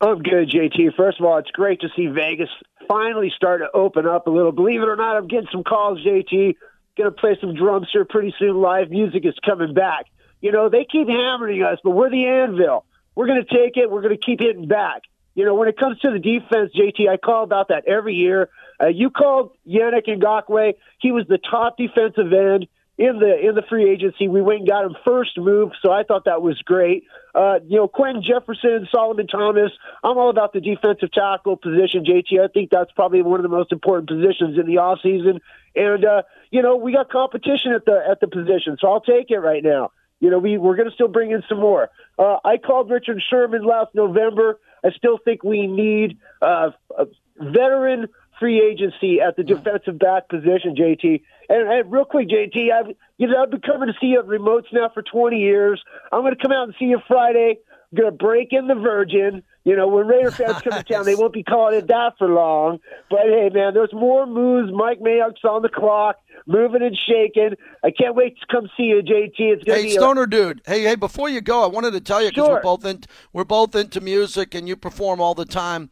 I'm 0.01 0.23
good, 0.23 0.51
JT. 0.51 0.95
First 0.97 1.19
of 1.19 1.27
all, 1.27 1.39
it's 1.39 1.51
great 1.51 1.81
to 1.81 1.89
see 1.97 2.07
Vegas 2.07 2.51
finally 2.87 3.33
start 3.35 3.61
to 3.61 3.77
open 3.77 4.07
up 4.07 4.27
a 4.27 4.31
little. 4.31 4.53
Believe 4.53 4.81
it 4.81 4.89
or 4.89 4.97
not, 4.97 5.17
I'm 5.17 5.27
getting 5.27 5.49
some 5.51 5.65
calls, 5.65 5.99
JT. 6.05 6.57
Going 6.97 7.11
to 7.11 7.13
play 7.13 7.37
some 7.41 7.55
drums 7.55 7.89
here 7.93 8.05
pretty 8.05 8.35
soon. 8.39 8.61
Live 8.61 8.91
music 8.91 9.25
is 9.25 9.35
coming 9.45 9.75
back. 9.75 10.07
You 10.41 10.53
know, 10.53 10.69
they 10.69 10.87
keep 10.91 11.09
hammering 11.09 11.63
us, 11.63 11.79
but 11.83 11.91
we're 11.91 12.11
the 12.11 12.27
anvil. 12.27 12.85
We're 13.15 13.27
going 13.27 13.45
to 13.45 13.55
take 13.55 13.77
it. 13.77 13.91
We're 13.91 14.03
going 14.03 14.17
to 14.17 14.25
keep 14.25 14.41
hitting 14.41 14.69
back. 14.69 15.03
You 15.35 15.45
know, 15.45 15.55
when 15.55 15.69
it 15.69 15.77
comes 15.77 15.99
to 16.01 16.11
the 16.11 16.19
defense, 16.19 16.73
JT, 16.77 17.09
I 17.09 17.17
call 17.17 17.45
about 17.45 17.69
that 17.69 17.87
every 17.87 18.15
year. 18.15 18.49
Uh, 18.81 18.89
you 18.89 19.11
called 19.11 19.53
Yannick 19.67 20.07
Ngakoue. 20.07 20.75
He 21.01 21.13
was 21.13 21.27
the 21.29 21.39
top 21.39 21.77
defensive 21.77 22.33
end 22.33 22.67
in 22.99 23.21
the 23.21 23.49
in 23.49 23.55
the 23.55 23.63
free 23.69 23.89
agency. 23.89 24.27
We 24.27 24.43
went 24.43 24.61
and 24.61 24.69
got 24.69 24.85
him 24.85 24.97
first 25.05 25.39
move, 25.39 25.71
so 25.81 25.93
I 25.93 26.03
thought 26.03 26.25
that 26.25 26.43
was 26.43 26.61
great. 26.63 27.05
Uh, 27.35 27.61
you 27.67 27.77
know, 27.77 27.87
Quinton 27.87 28.25
Jefferson, 28.25 28.89
Solomon 28.91 29.29
Thomas. 29.29 29.71
I'm 30.03 30.19
all 30.19 30.31
about 30.31 30.53
the 30.53 30.61
defensive 30.61 31.13
tackle 31.13 31.57
position, 31.57 32.05
JT. 32.05 32.43
I 32.43 32.49
think 32.49 32.71
that's 32.71 32.91
probably 32.93 33.23
one 33.23 33.39
of 33.39 33.45
the 33.45 33.57
most 33.57 33.71
important 33.71 34.09
positions 34.09 34.59
in 34.59 34.67
the 34.67 34.79
off 34.79 34.99
season. 35.03 35.41
And 35.77 36.05
uh, 36.05 36.23
you 36.51 36.63
know, 36.63 36.77
we 36.77 36.93
got 36.93 37.11
competition 37.11 37.73
at 37.73 37.85
the 37.85 38.03
at 38.11 38.19
the 38.21 38.27
position, 38.27 38.77
so 38.81 38.89
I'll 38.89 39.01
take 39.01 39.31
it 39.31 39.39
right 39.39 39.63
now. 39.63 39.93
You 40.21 40.31
know, 40.31 40.39
we 40.39 40.59
we're 40.59 40.77
going 40.77 40.89
to 40.89 40.95
still 40.95 41.09
bring 41.09 41.31
in 41.31 41.43
some 41.49 41.61
more. 41.61 41.91
Uh, 42.19 42.39
I 42.45 42.57
called 42.57 42.91
Richard 42.91 43.23
Sherman 43.29 43.65
last 43.65 43.95
November. 43.95 44.59
I 44.85 44.91
still 44.91 45.19
think 45.25 45.45
we 45.45 45.67
need 45.67 46.19
uh, 46.43 46.71
a 46.97 47.07
veteran 47.39 48.09
free 48.39 48.61
agency 48.61 49.21
at 49.21 49.37
the 49.37 49.43
defensive 49.43 49.99
back 49.99 50.29
position, 50.29 50.77
JT. 50.77 51.23
And, 51.49 51.69
and 51.69 51.93
real 51.93 52.05
quick, 52.05 52.29
JT, 52.29 52.73
I've 52.73 52.95
you 53.17 53.29
know 53.29 53.43
I've 53.43 53.51
been 53.51 53.61
coming 53.61 53.89
to 53.89 53.95
see 54.01 54.09
you 54.09 54.21
at 54.21 54.27
remotes 54.27 54.73
now 54.73 54.91
for 54.93 55.03
20 55.03 55.39
years. 55.39 55.83
I'm 56.13 56.23
going 56.23 56.35
to 56.35 56.43
come 56.43 56.53
out 56.53 56.65
and 56.65 56.75
see 56.79 56.87
you 56.87 57.01
Friday. 57.07 57.59
Going 57.95 58.11
to 58.11 58.17
break 58.17 58.49
in 58.53 58.67
the 58.67 58.75
Virgin. 58.75 59.43
You 59.65 59.77
know, 59.77 59.89
when 59.89 60.07
Raider 60.07 60.31
fans 60.31 60.63
come 60.63 60.73
to 60.73 60.83
town, 60.83 61.05
they 61.05 61.15
won't 61.15 61.33
be 61.33 61.43
calling 61.43 61.77
it 61.77 61.89
that 61.89 62.15
for 62.19 62.29
long. 62.29 62.79
But 63.11 63.21
hey, 63.25 63.51
man, 63.53 63.75
there's 63.75 63.93
more 63.93 64.27
moves. 64.27 64.73
Mike 64.73 65.01
Mayock's 65.01 65.45
on 65.45 65.63
the 65.63 65.69
clock, 65.69 66.17
moving 66.47 66.83
and 66.83 66.97
shaking. 67.07 67.55
I 67.85 67.91
can't 67.91 68.15
wait 68.15 68.39
to 68.41 68.47
come 68.51 68.71
see 68.77 68.85
you, 68.85 69.03
JT. 69.03 69.35
It's 69.39 69.65
going 69.65 69.65
to 69.65 69.75
hey, 69.75 69.83
be 69.85 69.91
Stoner 69.91 70.23
a- 70.23 70.31
dude. 70.31 70.63
Hey, 70.67 70.83
hey, 70.83 70.95
before 70.95 71.29
you 71.29 71.41
go, 71.41 71.63
I 71.63 71.67
wanted 71.67 71.93
to 71.93 72.01
tell 72.01 72.23
you 72.23 72.31
because 72.31 72.47
sure. 72.47 72.55
we're 72.55 72.63
both 72.63 72.85
in, 72.85 73.03
we're 73.33 73.45
both 73.45 73.75
into 73.75 74.01
music, 74.01 74.55
and 74.55 74.69
you 74.69 74.77
perform 74.77 75.21
all 75.21 75.35
the 75.35 75.47
time 75.47 75.91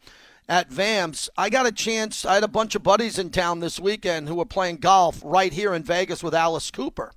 at 0.49 0.69
VAMS. 0.69 1.29
I 1.37 1.49
got 1.49 1.65
a 1.65 1.71
chance. 1.71 2.25
I 2.25 2.35
had 2.35 2.43
a 2.43 2.47
bunch 2.47 2.75
of 2.75 2.83
buddies 2.83 3.19
in 3.19 3.29
town 3.29 3.59
this 3.59 3.79
weekend 3.79 4.27
who 4.27 4.35
were 4.35 4.45
playing 4.45 4.77
golf 4.77 5.21
right 5.23 5.51
here 5.51 5.73
in 5.73 5.83
Vegas 5.83 6.23
with 6.23 6.33
Alice 6.33 6.71
Cooper. 6.71 7.11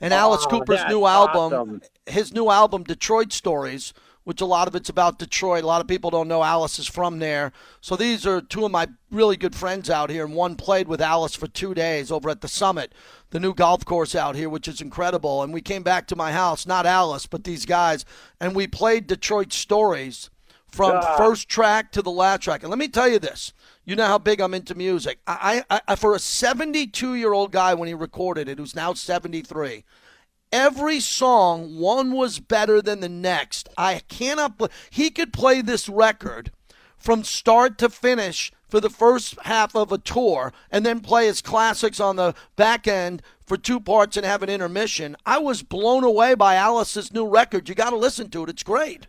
And 0.00 0.12
oh, 0.12 0.18
Alice 0.18 0.46
Cooper's 0.46 0.84
new 0.88 1.06
album, 1.06 1.52
awesome. 1.52 1.82
his 2.06 2.32
new 2.32 2.50
album, 2.50 2.84
Detroit 2.84 3.32
Stories, 3.32 3.94
which 4.24 4.40
a 4.40 4.46
lot 4.46 4.66
of 4.68 4.74
it's 4.74 4.88
about 4.88 5.18
Detroit. 5.18 5.64
A 5.64 5.66
lot 5.66 5.80
of 5.80 5.86
people 5.86 6.10
don't 6.10 6.28
know 6.28 6.42
Alice 6.42 6.78
is 6.78 6.86
from 6.86 7.18
there. 7.18 7.52
So 7.80 7.94
these 7.94 8.26
are 8.26 8.40
two 8.40 8.64
of 8.64 8.70
my 8.72 8.88
really 9.10 9.36
good 9.36 9.54
friends 9.54 9.88
out 9.88 10.10
here, 10.10 10.24
and 10.24 10.34
one 10.34 10.56
played 10.56 10.88
with 10.88 11.00
Alice 11.00 11.34
for 11.34 11.46
two 11.46 11.74
days 11.74 12.10
over 12.10 12.28
at 12.30 12.40
the 12.40 12.48
Summit, 12.48 12.92
the 13.30 13.40
new 13.40 13.54
golf 13.54 13.84
course 13.84 14.14
out 14.14 14.34
here, 14.34 14.48
which 14.48 14.66
is 14.66 14.80
incredible. 14.80 15.42
And 15.42 15.52
we 15.52 15.60
came 15.60 15.82
back 15.82 16.06
to 16.08 16.16
my 16.16 16.32
house, 16.32 16.66
not 16.66 16.86
Alice, 16.86 17.26
but 17.26 17.44
these 17.44 17.66
guys, 17.66 18.04
and 18.40 18.54
we 18.54 18.66
played 18.66 19.06
Detroit 19.06 19.52
Stories 19.52 20.30
from 20.66 20.96
Ah. 20.96 21.16
first 21.16 21.48
track 21.48 21.92
to 21.92 22.02
the 22.02 22.10
last 22.10 22.40
track. 22.42 22.62
And 22.62 22.70
let 22.70 22.78
me 22.80 22.88
tell 22.88 23.06
you 23.06 23.20
this. 23.20 23.52
You 23.84 23.94
know 23.94 24.06
how 24.06 24.18
big 24.18 24.40
I'm 24.40 24.54
into 24.54 24.74
music. 24.74 25.20
I, 25.26 25.62
I, 25.70 25.80
I 25.86 25.94
for 25.94 26.14
a 26.14 26.18
72 26.18 27.14
year 27.14 27.32
old 27.32 27.52
guy 27.52 27.74
when 27.74 27.86
he 27.86 27.94
recorded 27.94 28.48
it, 28.48 28.58
who's 28.58 28.74
now 28.74 28.94
73, 28.94 29.84
every 30.54 31.00
song 31.00 31.76
one 31.78 32.12
was 32.12 32.38
better 32.38 32.80
than 32.80 33.00
the 33.00 33.08
next. 33.08 33.68
I 33.76 34.00
cannot. 34.08 34.56
bel 34.56 34.70
he 34.88 35.10
could 35.10 35.32
play 35.32 35.60
this 35.60 35.88
record 35.88 36.52
from 36.96 37.24
start 37.24 37.76
to 37.78 37.90
finish 37.90 38.52
for 38.68 38.80
the 38.80 38.88
first 38.88 39.38
half 39.42 39.76
of 39.76 39.92
a 39.92 39.98
tour, 39.98 40.52
and 40.70 40.86
then 40.86 41.00
play 41.00 41.26
his 41.26 41.42
classics 41.42 42.00
on 42.00 42.16
the 42.16 42.34
back 42.56 42.88
end 42.88 43.22
for 43.44 43.56
two 43.56 43.78
parts 43.78 44.16
and 44.16 44.24
have 44.24 44.42
an 44.42 44.48
intermission. 44.48 45.16
I 45.26 45.38
was 45.38 45.62
blown 45.62 46.02
away 46.02 46.34
by 46.34 46.54
Alice's 46.54 47.12
new 47.12 47.26
record. 47.26 47.68
You 47.68 47.74
got 47.74 47.90
to 47.90 47.96
listen 47.96 48.30
to 48.30 48.44
it. 48.44 48.50
It's 48.50 48.62
great. 48.62 49.06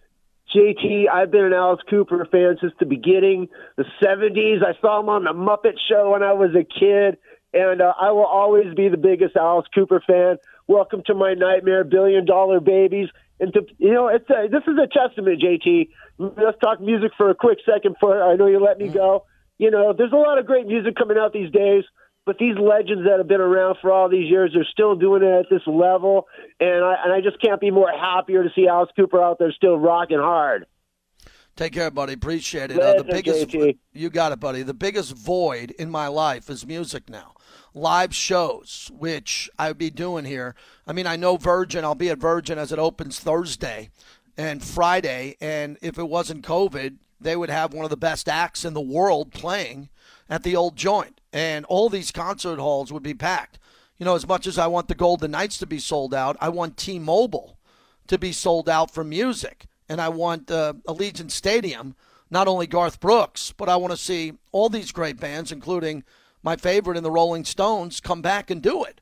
JT, 0.54 1.10
I've 1.10 1.32
been 1.32 1.46
an 1.46 1.54
Alice 1.54 1.82
Cooper 1.90 2.28
fan 2.32 2.58
since 2.62 2.74
the 2.80 2.86
beginning, 2.86 3.50
the 3.76 3.86
70s. 4.04 4.64
I 4.64 4.80
saw 4.82 5.00
him 5.00 5.10
on 5.10 5.24
the 5.24 5.34
Muppet 5.34 5.78
Show 5.90 6.12
when 6.12 6.22
I 6.22 6.34
was 6.34 6.52
a 6.56 6.64
kid, 6.64 7.18
and 7.54 7.82
uh, 7.82 7.94
I 8.00 8.12
will 8.12 8.26
always 8.26 8.74
be 8.76 8.90
the 8.90 8.98
biggest 8.98 9.36
Alice 9.36 9.68
Cooper 9.74 10.04
fan. 10.06 10.38
Welcome 10.68 11.04
to 11.08 11.14
my 11.14 11.34
nightmare, 11.34 11.84
billion 11.84 12.26
dollar 12.26 12.60
babies. 12.60 13.10
And 13.40 13.54
to 13.54 13.62
you 13.78 13.94
know, 13.94 14.08
it's 14.08 14.30
a, 14.30 14.48
this 14.50 14.64
is 14.68 14.76
a 14.82 14.88
testament, 14.88 15.42
JT. 15.42 15.90
Let's 16.18 16.60
talk 16.60 16.82
music 16.82 17.12
for 17.18 17.30
a 17.30 17.36
quick 17.36 17.60
second. 17.66 17.96
For 18.00 18.24
I 18.24 18.36
know 18.36 18.48
you 18.48 18.60
let 18.60 18.78
me 18.78 18.88
go. 18.88 19.26
You 19.58 19.72
know, 19.72 19.94
there's 19.98 20.12
a 20.12 20.18
lot 20.18 20.38
of 20.38 20.46
great 20.46 20.68
music 20.68 20.96
coming 20.96 21.18
out 21.18 21.34
these 21.34 21.52
days 21.52 21.84
but 22.26 22.38
these 22.40 22.56
legends 22.58 23.04
that 23.08 23.20
have 23.20 23.28
been 23.28 23.42
around 23.42 23.78
for 23.82 23.92
all 23.92 24.10
these 24.10 24.30
years 24.30 24.56
are 24.56 24.66
still 24.72 24.96
doing 24.96 25.22
it 25.22 25.32
at 25.32 25.46
this 25.50 25.62
level, 25.68 26.28
and 26.60 26.84
I 26.84 26.96
and 27.04 27.14
I 27.14 27.22
just 27.22 27.40
can't 27.42 27.62
be 27.62 27.70
more 27.72 27.92
happier 27.92 28.44
to 28.44 28.50
see 28.56 28.68
Alice 28.68 28.90
Cooper 28.96 29.22
out 29.22 29.38
there 29.38 29.52
still 29.52 29.78
rocking 29.78 30.18
hard. 30.18 30.66
Take 31.56 31.74
care, 31.74 31.90
buddy. 31.90 32.14
Appreciate 32.14 32.72
it. 32.72 32.80
Uh, 32.80 32.96
the 32.96 33.04
biggest, 33.06 33.48
JT. 33.48 33.78
you 33.94 34.10
got 34.10 34.34
it, 34.34 34.40
buddy. 34.42 34.62
The 34.62 34.74
biggest 34.74 35.14
void 35.16 35.72
in 35.72 35.90
my 35.90 36.08
life 36.08 36.50
is 36.50 36.66
music 36.66 37.10
now. 37.10 37.34
Live 37.74 38.14
shows, 38.14 38.92
which 38.94 39.50
I 39.58 39.70
would 39.70 39.78
be 39.78 39.90
doing 39.90 40.26
here. 40.26 40.56
I 40.86 40.94
mean, 40.94 41.08
I 41.08 41.16
know 41.16 41.38
Virgin. 41.38 41.86
I'll 41.86 41.96
be 41.96 42.10
at 42.10 42.18
Virgin 42.18 42.58
as 42.58 42.72
it 42.72 42.80
opens 42.80 43.20
Thursday 43.20 43.90
and 44.38 44.64
Friday, 44.64 45.38
and 45.40 45.78
if 45.82 45.98
it 45.98 46.10
wasn't 46.10 46.46
COVID, 46.46 46.98
they 47.22 47.36
would 47.38 47.50
have 47.50 47.74
one 47.74 47.86
of 47.86 47.90
the 47.90 47.98
best 47.98 48.28
acts 48.28 48.66
in 48.66 48.74
the 48.74 48.82
world 48.82 49.32
playing 49.32 49.90
at 50.30 50.44
the 50.44 50.56
old 50.56 50.76
joint, 50.76 51.22
and 51.32 51.64
all 51.66 51.90
these 51.90 52.12
concert 52.12 52.60
halls 52.60 52.92
would 52.92 53.04
be 53.04 53.14
packed. 53.14 53.60
You 53.98 54.06
know, 54.06 54.16
as 54.16 54.28
much 54.28 54.46
as 54.46 54.58
I 54.58 54.68
want 54.68 54.90
the 54.90 54.96
Golden 54.96 55.32
Knights 55.32 55.58
to 55.60 55.66
be 55.66 55.80
sold 55.80 56.14
out, 56.14 56.36
I 56.42 56.50
want 56.50 56.76
T-Mobile 56.76 57.58
to 58.08 58.18
be 58.18 58.34
sold 58.34 58.68
out 58.68 58.92
for 58.92 59.06
music, 59.06 59.68
and 59.90 60.02
I 60.02 60.10
want 60.10 60.50
uh, 60.50 60.74
Allegiant 60.88 61.32
Stadium, 61.32 61.96
not 62.30 62.48
only 62.48 62.68
Garth 62.68 63.00
Brooks, 63.00 63.54
but 63.56 63.70
I 63.70 63.76
want 63.76 63.92
to 63.92 63.98
see 63.98 64.34
all 64.52 64.70
these 64.70 64.92
great 64.92 65.20
bands, 65.20 65.52
including 65.52 66.04
my 66.44 66.56
favorite 66.56 66.98
in 66.98 67.04
the 67.04 67.12
Rolling 67.12 67.46
Stones, 67.46 68.00
come 68.00 68.22
back 68.22 68.50
and 68.52 68.62
do 68.62 68.84
it. 68.84 69.02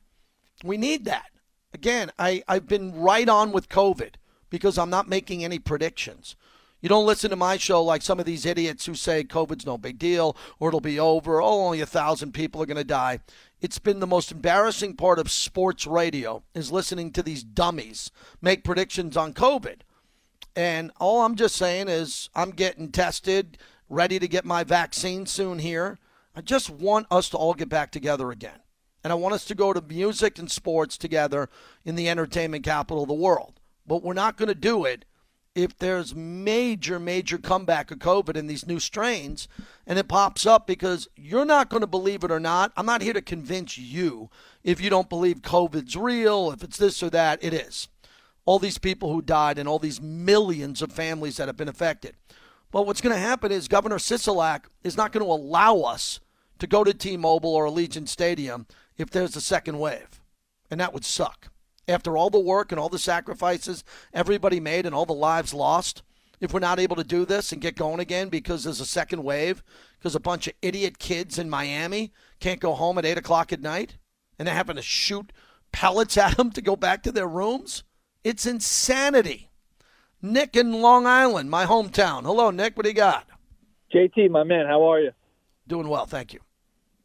We 0.63 0.77
need 0.77 1.05
that. 1.05 1.29
Again, 1.73 2.11
I, 2.17 2.43
I've 2.47 2.67
been 2.67 2.93
right 2.95 3.27
on 3.27 3.51
with 3.51 3.69
COVID 3.69 4.15
because 4.49 4.77
I'm 4.77 4.89
not 4.89 5.09
making 5.09 5.43
any 5.43 5.59
predictions. 5.59 6.35
You 6.83 6.89
don't 6.89 7.05
listen 7.05 7.29
to 7.29 7.37
my 7.37 7.55
show 7.55 7.81
like 7.81 8.01
some 8.01 8.19
of 8.19 8.25
these 8.25 8.45
idiots 8.45 8.85
who 8.85 8.93
say 8.93 9.23
COVID's 9.23 9.65
no 9.65 9.77
big 9.77 9.97
deal 9.97 10.35
or 10.59 10.67
it'll 10.67 10.81
be 10.81 10.99
over. 10.99 11.41
Oh, 11.41 11.65
only 11.65 11.79
a 11.79 11.85
thousand 11.85 12.33
people 12.33 12.61
are 12.61 12.65
going 12.65 12.75
to 12.75 12.83
die. 12.83 13.19
It's 13.61 13.79
been 13.79 14.01
the 14.01 14.05
most 14.05 14.33
embarrassing 14.33 14.97
part 14.97 15.17
of 15.17 15.31
sports 15.31 15.87
radio 15.87 16.43
is 16.53 16.73
listening 16.73 17.11
to 17.11 17.23
these 17.23 17.41
dummies 17.41 18.11
make 18.41 18.65
predictions 18.65 19.15
on 19.15 19.33
COVID. 19.33 19.77
And 20.55 20.91
all 20.99 21.25
I'm 21.25 21.35
just 21.35 21.55
saying 21.55 21.87
is 21.87 22.29
I'm 22.35 22.51
getting 22.51 22.91
tested, 22.91 23.57
ready 23.89 24.19
to 24.19 24.27
get 24.27 24.45
my 24.45 24.63
vaccine 24.63 25.25
soon 25.25 25.59
here. 25.59 25.97
I 26.35 26.41
just 26.41 26.69
want 26.69 27.07
us 27.11 27.29
to 27.29 27.37
all 27.37 27.53
get 27.53 27.69
back 27.69 27.91
together 27.91 28.31
again. 28.31 28.59
And 29.03 29.11
I 29.11 29.15
want 29.15 29.33
us 29.33 29.45
to 29.45 29.55
go 29.55 29.73
to 29.73 29.81
music 29.81 30.39
and 30.39 30.49
sports 30.49 30.97
together 30.97 31.49
in 31.83 31.95
the 31.95 32.09
entertainment 32.09 32.63
capital 32.63 33.03
of 33.03 33.09
the 33.09 33.13
world. 33.13 33.59
But 33.85 34.03
we're 34.03 34.13
not 34.13 34.37
going 34.37 34.47
to 34.47 34.55
do 34.55 34.85
it 34.85 35.05
if 35.55 35.77
there's 35.77 36.15
major, 36.15 36.99
major 36.99 37.37
comeback 37.37 37.91
of 37.91 37.99
COVID 37.99 38.35
in 38.35 38.47
these 38.47 38.65
new 38.65 38.79
strains 38.79 39.47
and 39.85 39.99
it 39.99 40.07
pops 40.07 40.45
up 40.45 40.65
because 40.65 41.07
you're 41.15 41.45
not 41.45 41.69
going 41.69 41.81
to 41.81 41.87
believe 41.87 42.23
it 42.23 42.31
or 42.31 42.39
not. 42.39 42.71
I'm 42.75 42.85
not 42.85 43.01
here 43.01 43.13
to 43.13 43.21
convince 43.21 43.77
you 43.77 44.29
if 44.63 44.81
you 44.81 44.89
don't 44.89 45.09
believe 45.09 45.41
COVID's 45.41 45.95
real, 45.95 46.51
if 46.51 46.63
it's 46.63 46.77
this 46.77 47.03
or 47.03 47.09
that, 47.11 47.43
it 47.43 47.53
is. 47.53 47.87
All 48.45 48.59
these 48.59 48.77
people 48.77 49.11
who 49.11 49.21
died 49.21 49.57
and 49.57 49.67
all 49.67 49.79
these 49.79 50.01
millions 50.01 50.81
of 50.81 50.91
families 50.91 51.37
that 51.37 51.47
have 51.47 51.57
been 51.57 51.69
affected. 51.69 52.15
But 52.71 52.85
what's 52.85 53.01
going 53.01 53.15
to 53.15 53.21
happen 53.21 53.51
is 53.51 53.67
Governor 53.67 53.97
Sisolak 53.97 54.65
is 54.83 54.97
not 54.97 55.11
going 55.11 55.25
to 55.25 55.31
allow 55.31 55.81
us 55.81 56.19
to 56.59 56.67
go 56.67 56.83
to 56.83 56.93
T 56.93 57.17
Mobile 57.17 57.55
or 57.55 57.65
Allegiant 57.65 58.07
Stadium 58.07 58.67
if 58.97 59.09
there's 59.09 59.35
a 59.35 59.41
second 59.41 59.79
wave. 59.79 60.21
And 60.69 60.79
that 60.79 60.93
would 60.93 61.05
suck 61.05 61.49
after 61.87 62.17
all 62.17 62.29
the 62.29 62.39
work 62.39 62.71
and 62.71 62.79
all 62.79 62.89
the 62.89 62.99
sacrifices 62.99 63.83
everybody 64.13 64.59
made 64.59 64.85
and 64.85 64.95
all 64.95 65.05
the 65.05 65.13
lives 65.13 65.53
lost, 65.53 66.01
if 66.39 66.53
we're 66.53 66.59
not 66.59 66.79
able 66.79 66.95
to 66.95 67.03
do 67.03 67.25
this 67.25 67.51
and 67.51 67.61
get 67.61 67.75
going 67.75 67.99
again 67.99 68.29
because 68.29 68.63
there's 68.63 68.81
a 68.81 68.85
second 68.85 69.23
wave, 69.23 69.63
because 69.97 70.15
a 70.15 70.19
bunch 70.19 70.47
of 70.47 70.53
idiot 70.61 70.99
kids 70.99 71.39
in 71.39 71.49
Miami 71.49 72.11
can't 72.39 72.59
go 72.59 72.73
home 72.73 72.97
at 72.97 73.05
8 73.05 73.17
o'clock 73.17 73.53
at 73.53 73.61
night 73.61 73.97
and 74.37 74.47
they're 74.47 74.55
having 74.55 74.75
to 74.75 74.81
shoot 74.81 75.31
pellets 75.71 76.17
at 76.17 76.37
them 76.37 76.51
to 76.51 76.61
go 76.61 76.75
back 76.75 77.03
to 77.03 77.11
their 77.11 77.27
rooms, 77.27 77.83
it's 78.23 78.45
insanity. 78.45 79.49
Nick 80.21 80.55
in 80.55 80.71
Long 80.71 81.05
Island, 81.05 81.49
my 81.49 81.65
hometown. 81.65 82.23
Hello, 82.23 82.49
Nick. 82.49 82.77
What 82.77 82.83
do 82.83 82.89
you 82.89 82.95
got? 82.95 83.27
JT, 83.93 84.29
my 84.31 84.43
man, 84.43 84.65
how 84.65 84.83
are 84.89 84.99
you? 84.99 85.11
Doing 85.67 85.87
well, 85.87 86.05
thank 86.05 86.33
you. 86.33 86.39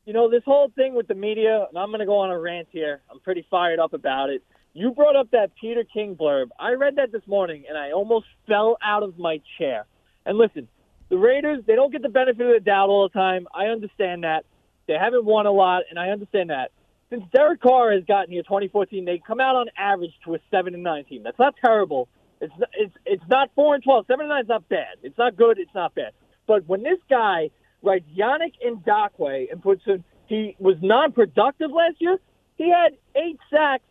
You 0.07 0.13
know, 0.13 0.31
this 0.31 0.43
whole 0.45 0.71
thing 0.75 0.95
with 0.95 1.09
the 1.09 1.15
media, 1.15 1.67
and 1.69 1.77
I'm 1.77 1.89
going 1.89 2.01
to 2.01 2.07
go 2.07 2.19
on 2.19 2.31
a 2.31 2.39
rant 2.39 2.69
here. 2.71 3.03
I'm 3.11 3.21
pretty 3.21 3.47
fired 3.51 3.79
up 3.79 3.93
about 3.93 4.31
it. 4.31 4.43
You 4.73 4.93
brought 4.93 5.17
up 5.17 5.31
that 5.33 5.51
Peter 5.61 5.85
King 5.85 6.15
blurb. 6.15 6.47
I 6.59 6.73
read 6.73 6.97
that 6.97 7.13
this 7.13 7.27
morning, 7.27 7.65
and 7.69 7.77
I 7.77 7.93
almost 7.93 8.27
fell 8.47 8.79
out 8.83 9.03
of 9.03 9.19
my 9.19 9.41
chair. 9.59 9.87
And 10.25 10.39
listen, 10.39 10.69
the 11.09 11.19
Raiders, 11.19 11.65
they 11.67 11.75
don't 11.75 11.93
get 11.93 12.03
the 12.03 12.09
benefit 12.09 12.41
of 12.41 12.55
the 12.55 12.61
doubt 12.65 12.89
all 12.89 13.09
the 13.09 13.19
time. 13.19 13.49
I 13.55 13.67
understand 13.67 14.25
that. 14.25 14.45
They 14.87 14.95
haven't 14.95 15.25
won 15.25 15.47
a 15.47 15.53
lot, 15.53 15.83
and 15.91 15.99
I 15.99 16.09
understand 16.09 16.51
that. 16.51 16.71
Since 17.11 17.25
Derek 17.33 17.63
Carr 17.63 17.93
has 17.93 18.05
gotten 18.05 18.33
here 18.33 18.43
2014, 18.43 19.05
they 19.05 19.21
come 19.27 19.41
out 19.41 19.57
on 19.57 19.67
average 19.79 20.13
to 20.25 20.35
a 20.35 20.39
7 20.51 20.75
and 20.75 20.83
9 20.83 21.05
team. 21.05 21.23
That's 21.23 21.39
not 21.39 21.55
terrible. 21.65 22.09
It's 22.41 22.53
not, 22.59 22.69
it's 22.75 22.95
it's 23.07 23.25
not 23.29 23.51
4 23.55 23.77
and 23.77 23.85
12. 23.85 24.07
7 24.07 24.21
and 24.21 24.29
9 24.29 24.43
is 24.43 24.49
not 24.49 24.69
bad. 24.69 24.97
It's 25.03 25.19
not 25.19 25.37
good. 25.37 25.59
It's 25.59 25.75
not 25.75 25.95
bad. 25.95 26.13
But 26.47 26.67
when 26.67 26.83
this 26.83 26.99
guy 27.09 27.51
writes 27.83 28.05
Yannick 28.17 28.55
Ngakoue 28.65 29.51
and 29.51 29.63
puts 29.63 29.85
him, 29.85 30.05
he 30.27 30.55
was 30.59 30.77
non-productive 30.83 31.71
last 31.71 31.97
year. 32.01 32.19
He 32.57 32.71
had 32.71 32.93
eight 33.17 33.39
sacks, 33.51 33.85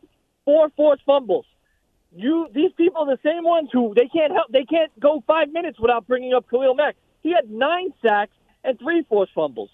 four 0.46 0.70
forced 0.76 1.04
fumbles. 1.06 1.46
You 2.16 2.48
these 2.54 2.72
people 2.78 3.02
are 3.02 3.16
the 3.16 3.22
same 3.24 3.44
ones 3.44 3.70
who 3.74 3.94
they 3.96 4.08
can't 4.08 4.32
help. 4.32 4.48
They 4.52 4.66
can't 4.66 4.92
go 5.00 5.24
five 5.26 5.52
minutes 5.52 5.80
without 5.80 6.08
bringing 6.08 6.34
up 6.34 6.50
Khalil 6.50 6.76
Mack. 6.76 6.96
He 7.22 7.34
had 7.34 7.50
nine 7.50 7.94
sacks 8.06 8.34
and 8.64 8.78
three 8.80 9.04
forced 9.10 9.34
fumbles. 9.34 9.70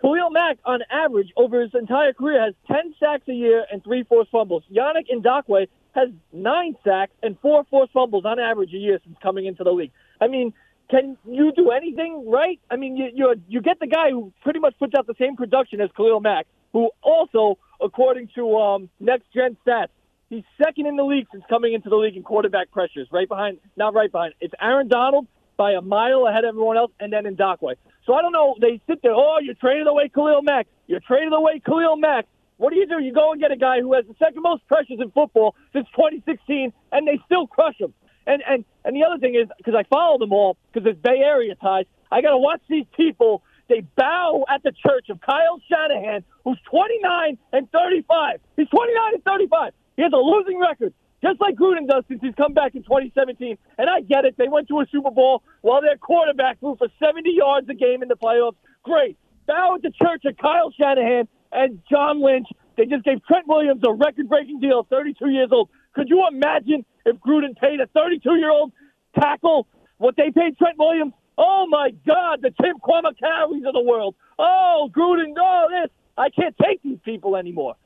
Khalil 0.00 0.30
Mack, 0.30 0.58
on 0.64 0.80
average, 0.90 1.30
over 1.36 1.60
his 1.60 1.74
entire 1.74 2.12
career, 2.12 2.40
has 2.42 2.54
10 2.68 2.94
sacks 2.98 3.28
a 3.28 3.32
year 3.32 3.66
and 3.70 3.84
three 3.84 4.02
forced 4.04 4.30
fumbles. 4.30 4.62
Yannick 4.72 5.06
Ngakoue 5.12 5.68
has 5.92 6.08
nine 6.32 6.76
sacks 6.84 7.12
and 7.22 7.38
four 7.40 7.64
forced 7.70 7.92
fumbles 7.92 8.24
on 8.24 8.38
average 8.38 8.72
a 8.72 8.78
year 8.78 8.98
since 9.04 9.16
coming 9.22 9.46
into 9.46 9.64
the 9.64 9.72
league. 9.72 9.92
I 10.20 10.28
mean, 10.28 10.54
can 10.90 11.18
you 11.28 11.52
do 11.52 11.70
anything 11.70 12.28
right? 12.28 12.58
I 12.70 12.76
mean, 12.76 12.96
you 12.96 13.10
you 13.14 13.34
you 13.48 13.60
get 13.60 13.78
the 13.78 13.86
guy 13.86 14.10
who 14.10 14.32
pretty 14.42 14.58
much 14.58 14.76
puts 14.78 14.94
out 14.96 15.06
the 15.06 15.14
same 15.18 15.36
production 15.36 15.80
as 15.80 15.90
Khalil 15.96 16.20
Mack, 16.20 16.46
who 16.72 16.90
also, 17.02 17.58
according 17.80 18.28
to 18.34 18.56
um, 18.56 18.88
Next 18.98 19.26
Gen 19.32 19.56
Stats, 19.64 19.90
He's 20.30 20.44
second 20.62 20.86
in 20.86 20.94
the 20.94 21.02
league 21.02 21.26
since 21.32 21.42
coming 21.48 21.74
into 21.74 21.90
the 21.90 21.96
league 21.96 22.16
in 22.16 22.22
quarterback 22.22 22.70
pressures, 22.70 23.08
right 23.10 23.28
behind, 23.28 23.58
not 23.76 23.94
right 23.94 24.10
behind. 24.10 24.34
It's 24.40 24.54
Aaron 24.60 24.86
Donald 24.86 25.26
by 25.56 25.72
a 25.72 25.80
mile 25.80 26.28
ahead 26.28 26.44
of 26.44 26.50
everyone 26.50 26.76
else, 26.76 26.92
and 27.00 27.12
then 27.12 27.24
Ngakoue. 27.24 27.74
So 28.06 28.14
I 28.14 28.22
don't 28.22 28.32
know. 28.32 28.56
They 28.60 28.80
sit 28.88 29.02
there, 29.02 29.14
oh, 29.14 29.38
you're 29.42 29.54
trading 29.54 29.86
away 29.86 30.08
Khalil 30.08 30.42
Mack. 30.42 30.66
You're 30.86 31.00
trading 31.00 31.32
away 31.32 31.60
Khalil 31.64 31.96
Mack. 31.96 32.26
What 32.56 32.72
do 32.72 32.78
you 32.78 32.86
do? 32.86 33.02
You 33.02 33.12
go 33.12 33.32
and 33.32 33.40
get 33.40 33.52
a 33.52 33.56
guy 33.56 33.80
who 33.80 33.94
has 33.94 34.04
the 34.06 34.14
second 34.18 34.42
most 34.42 34.66
pressures 34.66 34.98
in 35.00 35.10
football 35.12 35.54
since 35.72 35.86
2016, 35.96 36.72
and 36.92 37.06
they 37.06 37.18
still 37.24 37.46
crush 37.46 37.80
him. 37.80 37.94
And 38.26 38.42
and 38.46 38.64
and 38.84 38.94
the 38.94 39.04
other 39.04 39.18
thing 39.18 39.34
is 39.34 39.48
because 39.56 39.74
I 39.74 39.84
follow 39.84 40.18
them 40.18 40.32
all 40.32 40.56
because 40.72 40.84
there's 40.84 40.98
Bay 40.98 41.22
Area 41.24 41.54
ties. 41.54 41.86
I 42.12 42.20
got 42.20 42.30
to 42.30 42.38
watch 42.38 42.60
these 42.68 42.84
people. 42.96 43.42
They 43.68 43.80
bow 43.96 44.44
at 44.48 44.62
the 44.62 44.72
church 44.72 45.08
of 45.10 45.20
Kyle 45.20 45.60
Shanahan, 45.70 46.24
who's 46.44 46.58
29 46.70 47.38
and 47.52 47.70
35. 47.70 48.40
He's 48.56 48.68
29 48.68 49.14
and 49.14 49.24
35. 49.24 49.72
He 49.96 50.02
has 50.02 50.12
a 50.12 50.16
losing 50.16 50.58
record, 50.58 50.92
just 51.22 51.40
like 51.40 51.54
Gruden 51.54 51.86
does 51.86 52.04
since 52.08 52.20
he's 52.22 52.34
come 52.34 52.52
back 52.52 52.74
in 52.74 52.82
2017. 52.82 53.58
And 53.78 53.90
I 53.90 54.00
get 54.00 54.24
it. 54.24 54.36
They 54.38 54.48
went 54.48 54.68
to 54.68 54.80
a 54.80 54.86
Super 54.90 55.10
Bowl 55.10 55.42
while 55.60 55.80
their 55.80 55.96
quarterback 55.96 56.60
threw 56.60 56.76
for 56.76 56.88
70 56.98 57.30
yards 57.30 57.68
a 57.68 57.74
game 57.74 58.02
in 58.02 58.08
the 58.08 58.16
playoffs. 58.16 58.56
Great. 58.82 59.18
Bow 59.46 59.74
at 59.74 59.82
the 59.82 59.90
church 59.90 60.24
of 60.24 60.36
Kyle 60.36 60.70
Shanahan 60.70 61.28
and 61.52 61.80
John 61.90 62.22
Lynch. 62.22 62.48
They 62.76 62.86
just 62.86 63.04
gave 63.04 63.24
Trent 63.26 63.46
Williams 63.46 63.82
a 63.86 63.92
record-breaking 63.92 64.60
deal, 64.60 64.86
32 64.88 65.28
years 65.28 65.50
old. 65.52 65.68
Could 65.94 66.08
you 66.08 66.26
imagine 66.30 66.84
if 67.04 67.16
Gruden 67.16 67.56
paid 67.58 67.80
a 67.80 67.86
32-year-old 67.86 68.72
tackle 69.18 69.66
what 69.98 70.16
they 70.16 70.30
paid 70.30 70.56
Trent 70.56 70.78
Williams? 70.78 71.12
Oh 71.36 71.66
my 71.68 71.90
God, 72.06 72.40
the 72.42 72.50
Tim 72.62 72.76
Kawakami 72.78 73.66
of 73.66 73.74
the 73.74 73.82
world. 73.82 74.14
Oh, 74.38 74.88
Gruden, 74.96 75.34
oh 75.38 75.66
this. 75.70 75.90
I 76.16 76.30
can't 76.30 76.54
take 76.62 76.82
these 76.82 76.98
people 77.04 77.36
anymore. 77.36 77.76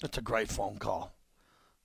That's 0.00 0.18
a 0.18 0.22
great 0.22 0.48
phone 0.48 0.76
call. 0.78 1.13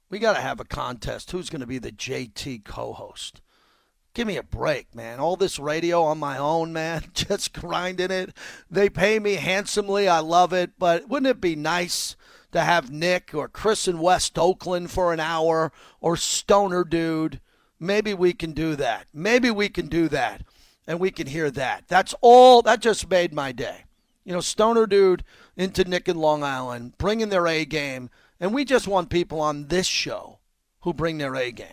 We 0.09 0.17
got 0.19 0.33
to 0.33 0.41
have 0.41 0.59
a 0.59 0.65
contest. 0.65 1.31
Who's 1.31 1.49
going 1.49 1.61
to 1.61 1.67
be 1.67 1.77
the 1.77 1.91
JT 1.91 2.65
co-host? 2.65 3.41
Give 4.15 4.25
me 4.25 4.37
a 4.37 4.43
break, 4.43 4.95
man. 4.95 5.19
All 5.19 5.35
this 5.35 5.59
radio 5.59 6.01
on 6.03 6.17
my 6.17 6.37
own, 6.37 6.73
man, 6.73 7.03
just 7.13 7.53
grinding 7.53 8.11
it. 8.11 8.35
They 8.69 8.89
pay 8.89 9.19
me 9.19 9.35
handsomely. 9.35 10.07
I 10.07 10.19
love 10.19 10.51
it. 10.51 10.71
But 10.79 11.07
wouldn't 11.07 11.29
it 11.29 11.39
be 11.39 11.55
nice 11.55 12.15
to 12.51 12.61
have 12.61 12.91
Nick 12.91 13.35
or 13.35 13.47
Chris 13.47 13.87
in 13.87 13.99
West 13.99 14.39
Oakland 14.39 14.89
for 14.89 15.13
an 15.13 15.19
hour 15.19 15.71
or 16.01 16.17
Stoner 16.17 16.83
Dude? 16.83 17.39
Maybe 17.79 18.13
we 18.13 18.33
can 18.33 18.51
do 18.51 18.75
that. 18.75 19.05
Maybe 19.13 19.51
we 19.51 19.69
can 19.69 19.87
do 19.87 20.09
that 20.09 20.41
and 20.87 20.99
we 20.99 21.11
can 21.11 21.27
hear 21.27 21.51
that. 21.51 21.83
That's 21.87 22.15
all. 22.21 22.63
That 22.63 22.81
just 22.81 23.09
made 23.09 23.31
my 23.31 23.51
day. 23.51 23.85
You 24.25 24.33
know, 24.33 24.41
Stoner 24.41 24.87
Dude 24.87 25.23
into 25.55 25.83
Nick 25.83 26.07
and 26.07 26.19
Long 26.19 26.43
Island, 26.43 26.97
bringing 26.97 27.29
their 27.29 27.47
A 27.47 27.63
game. 27.63 28.09
And 28.39 28.53
we 28.53 28.65
just 28.65 28.87
want 28.87 29.09
people 29.09 29.41
on 29.41 29.67
this 29.67 29.87
show 29.87 30.39
who 30.81 30.93
bring 30.93 31.17
their 31.17 31.35
A 31.35 31.51
game. 31.51 31.67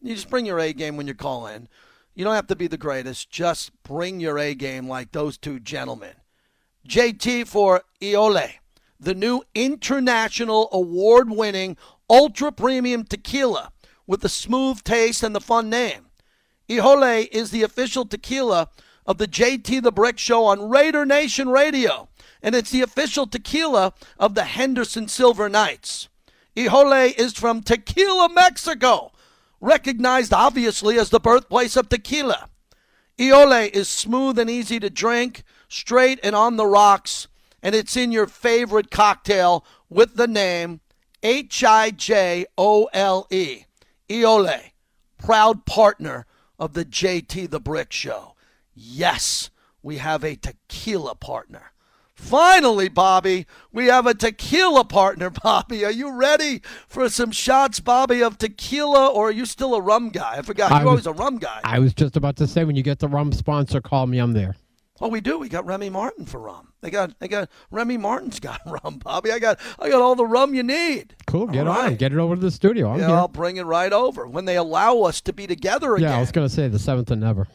You 0.00 0.14
just 0.14 0.30
bring 0.30 0.46
your 0.46 0.60
A 0.60 0.72
game 0.72 0.96
when 0.96 1.06
you 1.06 1.14
call 1.14 1.46
in. 1.46 1.68
You 2.14 2.24
don't 2.24 2.34
have 2.34 2.46
to 2.46 2.56
be 2.56 2.66
the 2.66 2.78
greatest. 2.78 3.30
Just 3.30 3.70
bring 3.82 4.20
your 4.20 4.38
A 4.38 4.54
game 4.54 4.88
like 4.88 5.12
those 5.12 5.36
two 5.36 5.60
gentlemen. 5.60 6.14
JT 6.88 7.46
for 7.46 7.82
Hijole, 8.00 8.54
the 8.98 9.14
new 9.14 9.42
international 9.54 10.68
award 10.72 11.30
winning 11.30 11.76
ultra 12.08 12.52
premium 12.52 13.04
tequila 13.04 13.72
with 14.06 14.20
the 14.20 14.28
smooth 14.28 14.82
taste 14.84 15.22
and 15.22 15.34
the 15.34 15.40
fun 15.40 15.68
name. 15.68 16.06
Hijole 16.68 17.28
is 17.30 17.50
the 17.50 17.62
official 17.62 18.06
tequila 18.06 18.68
of 19.04 19.18
the 19.18 19.28
JT 19.28 19.82
the 19.82 19.92
Brick 19.92 20.18
Show 20.18 20.44
on 20.44 20.68
Raider 20.68 21.04
Nation 21.04 21.48
Radio, 21.48 22.08
and 22.42 22.54
it's 22.54 22.70
the 22.70 22.82
official 22.82 23.26
tequila 23.26 23.92
of 24.18 24.34
the 24.34 24.44
Henderson 24.44 25.08
Silver 25.08 25.48
Knights. 25.48 26.08
Hijole 26.56 27.14
is 27.18 27.34
from 27.34 27.62
Tequila, 27.62 28.30
Mexico, 28.32 29.12
recognized 29.60 30.32
obviously 30.32 30.98
as 30.98 31.10
the 31.10 31.20
birthplace 31.20 31.76
of 31.76 31.88
tequila. 31.88 32.48
Hijole 33.18 33.70
is 33.70 33.88
smooth 33.88 34.38
and 34.38 34.48
easy 34.48 34.80
to 34.80 34.88
drink, 34.88 35.42
straight 35.68 36.18
and 36.22 36.34
on 36.34 36.56
the 36.56 36.66
rocks, 36.66 37.28
and 37.62 37.74
it's 37.74 37.96
in 37.96 38.12
your 38.12 38.26
favorite 38.26 38.90
cocktail 38.90 39.64
with 39.88 40.16
the 40.16 40.26
name 40.26 40.80
H 41.22 41.64
I 41.64 41.90
J 41.90 42.46
O 42.56 42.88
L 42.92 43.26
E. 43.30 43.64
Hijole, 44.08 44.70
proud 45.18 45.66
partner 45.66 46.26
of 46.58 46.72
the 46.72 46.84
JT 46.84 47.50
the 47.50 47.60
Brick 47.60 47.92
Show. 47.92 48.34
Yes, 48.74 49.50
we 49.82 49.96
have 49.96 50.24
a 50.24 50.36
tequila 50.36 51.14
partner. 51.14 51.72
Finally, 52.16 52.88
Bobby, 52.88 53.46
we 53.72 53.86
have 53.86 54.06
a 54.06 54.14
tequila 54.14 54.84
partner, 54.84 55.30
Bobby. 55.42 55.84
Are 55.84 55.90
you 55.92 56.12
ready 56.12 56.62
for 56.88 57.08
some 57.08 57.30
shots, 57.30 57.78
Bobby, 57.78 58.22
of 58.22 58.38
tequila, 58.38 59.08
or 59.08 59.28
are 59.28 59.32
you 59.32 59.44
still 59.44 59.74
a 59.74 59.80
rum 59.80 60.08
guy? 60.08 60.36
I 60.38 60.42
forgot. 60.42 60.70
You're 60.70 60.88
always 60.88 61.06
a 61.06 61.12
rum 61.12 61.36
guy. 61.38 61.60
I 61.62 61.78
was 61.78 61.92
just 61.94 62.16
about 62.16 62.36
to 62.36 62.46
say, 62.46 62.64
when 62.64 62.74
you 62.74 62.82
get 62.82 62.98
the 62.98 63.08
rum 63.08 63.32
sponsor, 63.32 63.80
call 63.80 64.06
me. 64.06 64.18
I'm 64.18 64.32
there. 64.32 64.56
Oh, 64.98 65.08
we 65.08 65.20
do. 65.20 65.38
We 65.38 65.50
got 65.50 65.66
Remy 65.66 65.90
Martin 65.90 66.24
for 66.24 66.40
rum. 66.40 66.72
They 66.80 66.90
got 66.90 67.18
they 67.18 67.28
got 67.28 67.50
Remy 67.70 67.98
Martin's 67.98 68.40
got 68.40 68.60
rum, 68.66 68.98
Bobby. 68.98 69.30
I 69.30 69.38
got 69.38 69.60
I 69.78 69.90
got 69.90 70.00
all 70.00 70.14
the 70.14 70.24
rum 70.24 70.54
you 70.54 70.62
need. 70.62 71.14
Cool. 71.26 71.48
Get 71.48 71.66
All 71.66 71.76
on. 71.76 71.84
right. 71.84 71.98
Get 71.98 72.12
it 72.12 72.18
over 72.18 72.34
to 72.34 72.40
the 72.40 72.50
studio. 72.50 72.90
I'm 72.90 73.00
yeah, 73.00 73.08
here. 73.08 73.16
I'll 73.16 73.28
bring 73.28 73.58
it 73.58 73.64
right 73.64 73.92
over 73.92 74.26
when 74.26 74.46
they 74.46 74.56
allow 74.56 75.00
us 75.02 75.20
to 75.22 75.34
be 75.34 75.46
together 75.46 75.96
again. 75.96 76.08
yeah, 76.08 76.16
I 76.16 76.20
was 76.20 76.32
going 76.32 76.48
to 76.48 76.52
say 76.54 76.68
the 76.68 76.78
seventh 76.78 77.10
and 77.10 77.20
never. 77.20 77.46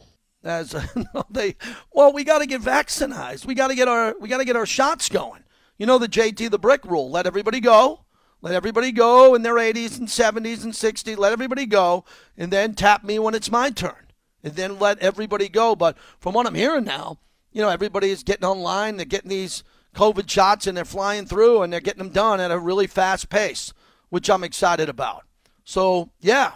As 0.44 0.74
they, 1.30 1.56
well, 1.92 2.12
we 2.12 2.24
got 2.24 2.38
to 2.38 2.46
get 2.46 2.60
vaccinated. 2.60 3.44
We 3.44 3.54
got 3.54 3.68
to 3.68 3.74
get 3.74 3.88
our 3.88 4.14
we 4.20 4.28
got 4.28 4.38
to 4.38 4.44
get 4.44 4.56
our 4.56 4.66
shots 4.66 5.08
going. 5.08 5.44
You 5.78 5.86
know 5.86 5.98
the 5.98 6.08
JT 6.08 6.50
the 6.50 6.58
brick 6.58 6.84
rule. 6.84 7.10
Let 7.10 7.26
everybody 7.26 7.60
go. 7.60 8.04
Let 8.40 8.54
everybody 8.54 8.90
go 8.90 9.36
in 9.36 9.42
their 9.42 9.54
80s 9.54 9.98
and 9.98 10.08
70s 10.08 10.64
and 10.64 10.72
60s. 10.72 11.16
Let 11.16 11.32
everybody 11.32 11.64
go, 11.64 12.04
and 12.36 12.52
then 12.52 12.74
tap 12.74 13.04
me 13.04 13.20
when 13.20 13.36
it's 13.36 13.52
my 13.52 13.70
turn, 13.70 14.10
and 14.42 14.54
then 14.54 14.80
let 14.80 14.98
everybody 14.98 15.48
go. 15.48 15.76
But 15.76 15.96
from 16.18 16.34
what 16.34 16.46
I'm 16.46 16.56
hearing 16.56 16.84
now, 16.84 17.18
you 17.52 17.62
know 17.62 17.68
everybody 17.68 18.10
is 18.10 18.24
getting 18.24 18.44
online. 18.44 18.96
They're 18.96 19.06
getting 19.06 19.30
these 19.30 19.62
COVID 19.94 20.28
shots, 20.28 20.66
and 20.66 20.76
they're 20.76 20.84
flying 20.84 21.26
through, 21.26 21.62
and 21.62 21.72
they're 21.72 21.80
getting 21.80 22.02
them 22.02 22.12
done 22.12 22.40
at 22.40 22.50
a 22.50 22.58
really 22.58 22.88
fast 22.88 23.28
pace, 23.28 23.72
which 24.08 24.28
I'm 24.28 24.42
excited 24.42 24.88
about. 24.88 25.24
So 25.64 26.10
yeah, 26.20 26.54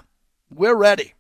we're 0.51 0.77
ready. 0.77 1.14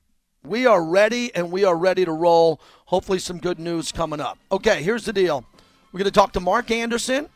We 0.46 0.64
are 0.64 0.82
ready 0.82 1.34
and 1.34 1.50
we 1.50 1.64
are 1.64 1.76
ready 1.76 2.04
to 2.04 2.12
roll. 2.12 2.60
Hopefully, 2.84 3.18
some 3.18 3.38
good 3.38 3.58
news 3.58 3.90
coming 3.90 4.20
up. 4.20 4.38
Okay, 4.52 4.80
here's 4.80 5.04
the 5.04 5.12
deal. 5.12 5.44
We're 5.90 5.98
going 5.98 6.04
to 6.04 6.12
talk 6.12 6.32
to 6.34 6.40
Mark 6.40 6.70
Anderson 6.70 7.28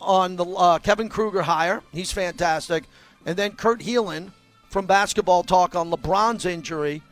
on 0.00 0.34
the 0.34 0.44
uh, 0.44 0.78
Kevin 0.80 1.08
Kruger 1.08 1.42
hire. 1.42 1.80
He's 1.92 2.10
fantastic. 2.10 2.84
And 3.24 3.36
then 3.36 3.52
Kurt 3.52 3.80
Helin 3.80 4.32
from 4.68 4.86
Basketball 4.86 5.44
Talk 5.44 5.76
on 5.76 5.92
LeBron's 5.92 6.44
injury. 6.44 7.02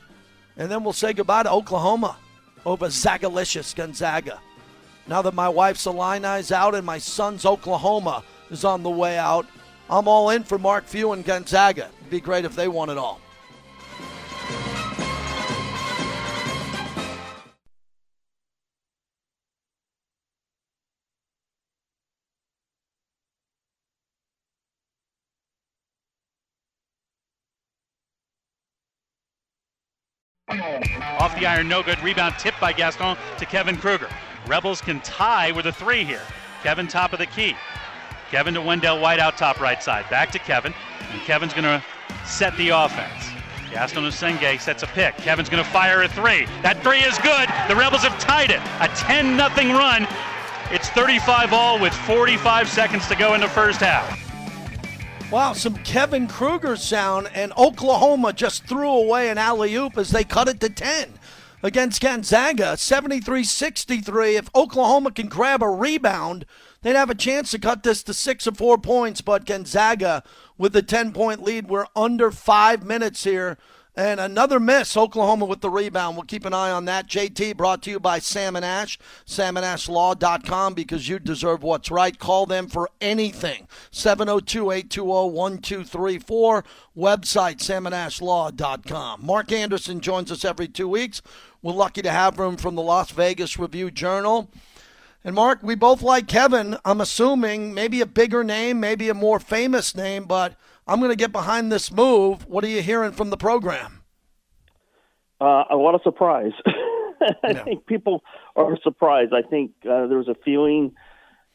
And 0.56 0.70
then 0.70 0.82
we'll 0.82 0.92
say 0.92 1.12
goodbye 1.12 1.44
to 1.44 1.52
Oklahoma 1.52 2.16
over 2.64 2.86
Zagalicious 2.86 3.76
Gonzaga. 3.76 4.40
Now 5.06 5.22
that 5.22 5.34
my 5.34 5.48
wife's 5.48 5.86
Illini's 5.86 6.50
out 6.50 6.74
and 6.74 6.84
my 6.84 6.98
son's 6.98 7.46
Oklahoma 7.46 8.24
is 8.50 8.64
on 8.64 8.82
the 8.82 8.90
way 8.90 9.18
out, 9.18 9.46
I'm 9.88 10.08
all 10.08 10.30
in 10.30 10.42
for 10.42 10.58
Mark 10.58 10.84
Few 10.86 11.12
and 11.12 11.24
Gonzaga. 11.24 11.90
It'd 12.00 12.10
be 12.10 12.20
great 12.20 12.44
if 12.44 12.56
they 12.56 12.66
won 12.66 12.90
it 12.90 12.98
all. 12.98 13.20
Off 31.26 31.36
the 31.40 31.44
iron, 31.44 31.66
no 31.66 31.82
good. 31.82 32.00
Rebound 32.04 32.36
tipped 32.38 32.60
by 32.60 32.72
Gaston 32.72 33.16
to 33.38 33.46
Kevin 33.46 33.76
Kruger. 33.76 34.08
Rebels 34.46 34.80
can 34.80 35.00
tie 35.00 35.50
with 35.50 35.66
a 35.66 35.72
three 35.72 36.04
here. 36.04 36.22
Kevin 36.62 36.86
top 36.86 37.12
of 37.12 37.18
the 37.18 37.26
key. 37.26 37.56
Kevin 38.30 38.54
to 38.54 38.62
Wendell 38.62 39.00
White 39.00 39.18
out 39.18 39.36
top 39.36 39.60
right 39.60 39.82
side. 39.82 40.08
Back 40.08 40.30
to 40.30 40.38
Kevin. 40.38 40.72
And 41.10 41.20
Kevin's 41.22 41.52
going 41.52 41.64
to 41.64 41.84
set 42.24 42.56
the 42.56 42.68
offense. 42.68 43.24
Gaston 43.72 44.04
Usenge 44.04 44.60
sets 44.60 44.84
a 44.84 44.86
pick. 44.86 45.16
Kevin's 45.16 45.48
going 45.48 45.64
to 45.64 45.68
fire 45.68 46.04
a 46.04 46.08
three. 46.08 46.46
That 46.62 46.80
three 46.84 47.00
is 47.00 47.18
good. 47.18 47.48
The 47.68 47.74
Rebels 47.74 48.02
have 48.02 48.16
tied 48.20 48.52
it. 48.52 48.60
A 48.78 48.86
10 48.94 49.36
0 49.36 49.76
run. 49.76 50.06
It's 50.70 50.90
35 50.90 51.52
all 51.52 51.80
with 51.80 51.92
45 51.92 52.68
seconds 52.68 53.08
to 53.08 53.16
go 53.16 53.34
in 53.34 53.40
the 53.40 53.48
first 53.48 53.80
half. 53.80 54.25
Wow, 55.28 55.54
some 55.54 55.74
Kevin 55.78 56.28
Kruger 56.28 56.76
sound, 56.76 57.28
and 57.34 57.52
Oklahoma 57.58 58.32
just 58.32 58.64
threw 58.64 58.88
away 58.88 59.28
an 59.28 59.38
alley 59.38 59.74
oop 59.74 59.98
as 59.98 60.10
they 60.10 60.22
cut 60.22 60.46
it 60.46 60.60
to 60.60 60.70
10 60.70 61.14
against 61.64 62.00
Gonzaga, 62.00 62.76
73 62.76 63.42
63. 63.42 64.36
If 64.36 64.48
Oklahoma 64.54 65.10
can 65.10 65.26
grab 65.26 65.64
a 65.64 65.68
rebound, 65.68 66.46
they'd 66.82 66.94
have 66.94 67.10
a 67.10 67.14
chance 67.16 67.50
to 67.50 67.58
cut 67.58 67.82
this 67.82 68.04
to 68.04 68.14
six 68.14 68.46
or 68.46 68.52
four 68.52 68.78
points. 68.78 69.20
But 69.20 69.46
Gonzaga, 69.46 70.22
with 70.56 70.72
the 70.72 70.82
10 70.82 71.12
point 71.12 71.42
lead, 71.42 71.68
we're 71.68 71.88
under 71.96 72.30
five 72.30 72.84
minutes 72.84 73.24
here 73.24 73.58
And 73.98 74.20
another 74.20 74.60
miss, 74.60 74.94
Oklahoma 74.94 75.46
with 75.46 75.62
the 75.62 75.70
rebound. 75.70 76.16
We'll 76.16 76.26
keep 76.26 76.44
an 76.44 76.52
eye 76.52 76.70
on 76.70 76.84
that. 76.84 77.08
JT 77.08 77.56
brought 77.56 77.82
to 77.84 77.90
you 77.90 77.98
by 77.98 78.18
Sam 78.18 78.54
and 78.54 78.64
Ash, 78.64 78.98
samandashlaw.com 79.26 80.74
because 80.74 81.08
you 81.08 81.18
deserve 81.18 81.62
what's 81.62 81.90
right. 81.90 82.18
Call 82.18 82.44
them 82.44 82.68
for 82.68 82.90
anything. 83.00 83.66
702 83.90 84.70
820 84.70 85.30
1234. 85.30 86.64
Website, 86.94 87.56
samandashlaw.com. 87.56 89.24
Mark 89.24 89.50
Anderson 89.50 90.00
joins 90.00 90.30
us 90.30 90.44
every 90.44 90.68
two 90.68 90.88
weeks. 90.88 91.22
We're 91.62 91.72
lucky 91.72 92.02
to 92.02 92.10
have 92.10 92.38
him 92.38 92.58
from 92.58 92.74
the 92.74 92.82
Las 92.82 93.12
Vegas 93.12 93.58
Review 93.58 93.90
Journal. 93.90 94.50
And 95.24 95.34
Mark, 95.34 95.62
we 95.62 95.74
both 95.74 96.02
like 96.02 96.28
Kevin. 96.28 96.76
I'm 96.84 97.00
assuming 97.00 97.72
maybe 97.72 98.02
a 98.02 98.06
bigger 98.06 98.44
name, 98.44 98.78
maybe 98.78 99.08
a 99.08 99.14
more 99.14 99.40
famous 99.40 99.94
name, 99.94 100.24
but 100.24 100.54
I'm 100.86 101.00
going 101.00 101.10
to 101.10 101.16
get 101.16 101.32
behind 101.32 101.72
this 101.72 101.92
move. 101.92 102.46
What 102.46 102.64
are 102.64 102.68
you 102.68 102.82
hearing 102.82 103.12
from 103.12 103.30
the 103.30 103.36
program? 103.36 104.02
Uh, 105.40 105.64
a 105.70 105.76
lot 105.76 105.94
of 105.94 106.02
surprise. 106.02 106.52
I 107.42 107.54
think 107.54 107.86
people 107.86 108.22
are 108.54 108.78
surprised. 108.82 109.32
I 109.34 109.42
think 109.42 109.72
uh, 109.82 110.06
there 110.06 110.18
was 110.18 110.28
a 110.28 110.36
feeling 110.44 110.94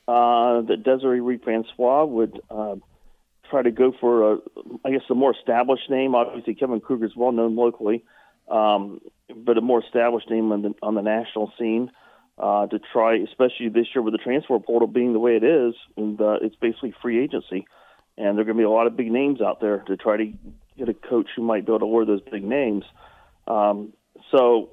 uh, 0.07 0.61
that 0.61 0.83
Desiree 0.83 1.21
Reed 1.21 1.41
Francois 1.43 2.03
would 2.05 2.41
uh, 2.49 2.75
try 3.49 3.61
to 3.61 3.71
go 3.71 3.93
for 3.99 4.33
a, 4.33 4.37
I 4.83 4.91
guess, 4.91 5.01
a 5.09 5.15
more 5.15 5.33
established 5.33 5.89
name. 5.89 6.15
Obviously, 6.15 6.55
Kevin 6.55 6.79
Kruger 6.79 7.05
is 7.05 7.15
well 7.15 7.31
known 7.31 7.55
locally, 7.55 8.03
um, 8.49 8.99
but 9.35 9.57
a 9.57 9.61
more 9.61 9.83
established 9.83 10.29
name 10.29 10.51
on 10.51 10.61
the 10.63 10.73
on 10.81 10.95
the 10.95 11.01
national 11.01 11.53
scene 11.57 11.91
uh, 12.37 12.67
to 12.67 12.79
try, 12.91 13.17
especially 13.17 13.69
this 13.69 13.87
year 13.93 14.01
with 14.01 14.13
the 14.13 14.17
transfer 14.17 14.57
portal 14.59 14.87
being 14.87 15.13
the 15.13 15.19
way 15.19 15.35
it 15.35 15.43
is, 15.43 15.75
and 15.95 16.19
uh, 16.19 16.37
it's 16.41 16.55
basically 16.55 16.93
free 17.01 17.23
agency, 17.23 17.65
and 18.17 18.37
there 18.37 18.41
are 18.41 18.45
going 18.45 18.57
to 18.57 18.61
be 18.61 18.63
a 18.63 18.69
lot 18.69 18.87
of 18.87 18.95
big 18.95 19.11
names 19.11 19.41
out 19.41 19.59
there 19.61 19.79
to 19.87 19.97
try 19.97 20.17
to 20.17 20.33
get 20.77 20.89
a 20.89 20.93
coach 20.93 21.27
who 21.35 21.43
might 21.43 21.65
be 21.65 21.71
able 21.71 21.79
to 21.79 21.85
wear 21.85 22.05
those 22.05 22.21
big 22.21 22.43
names. 22.43 22.83
Um, 23.47 23.93
so, 24.31 24.69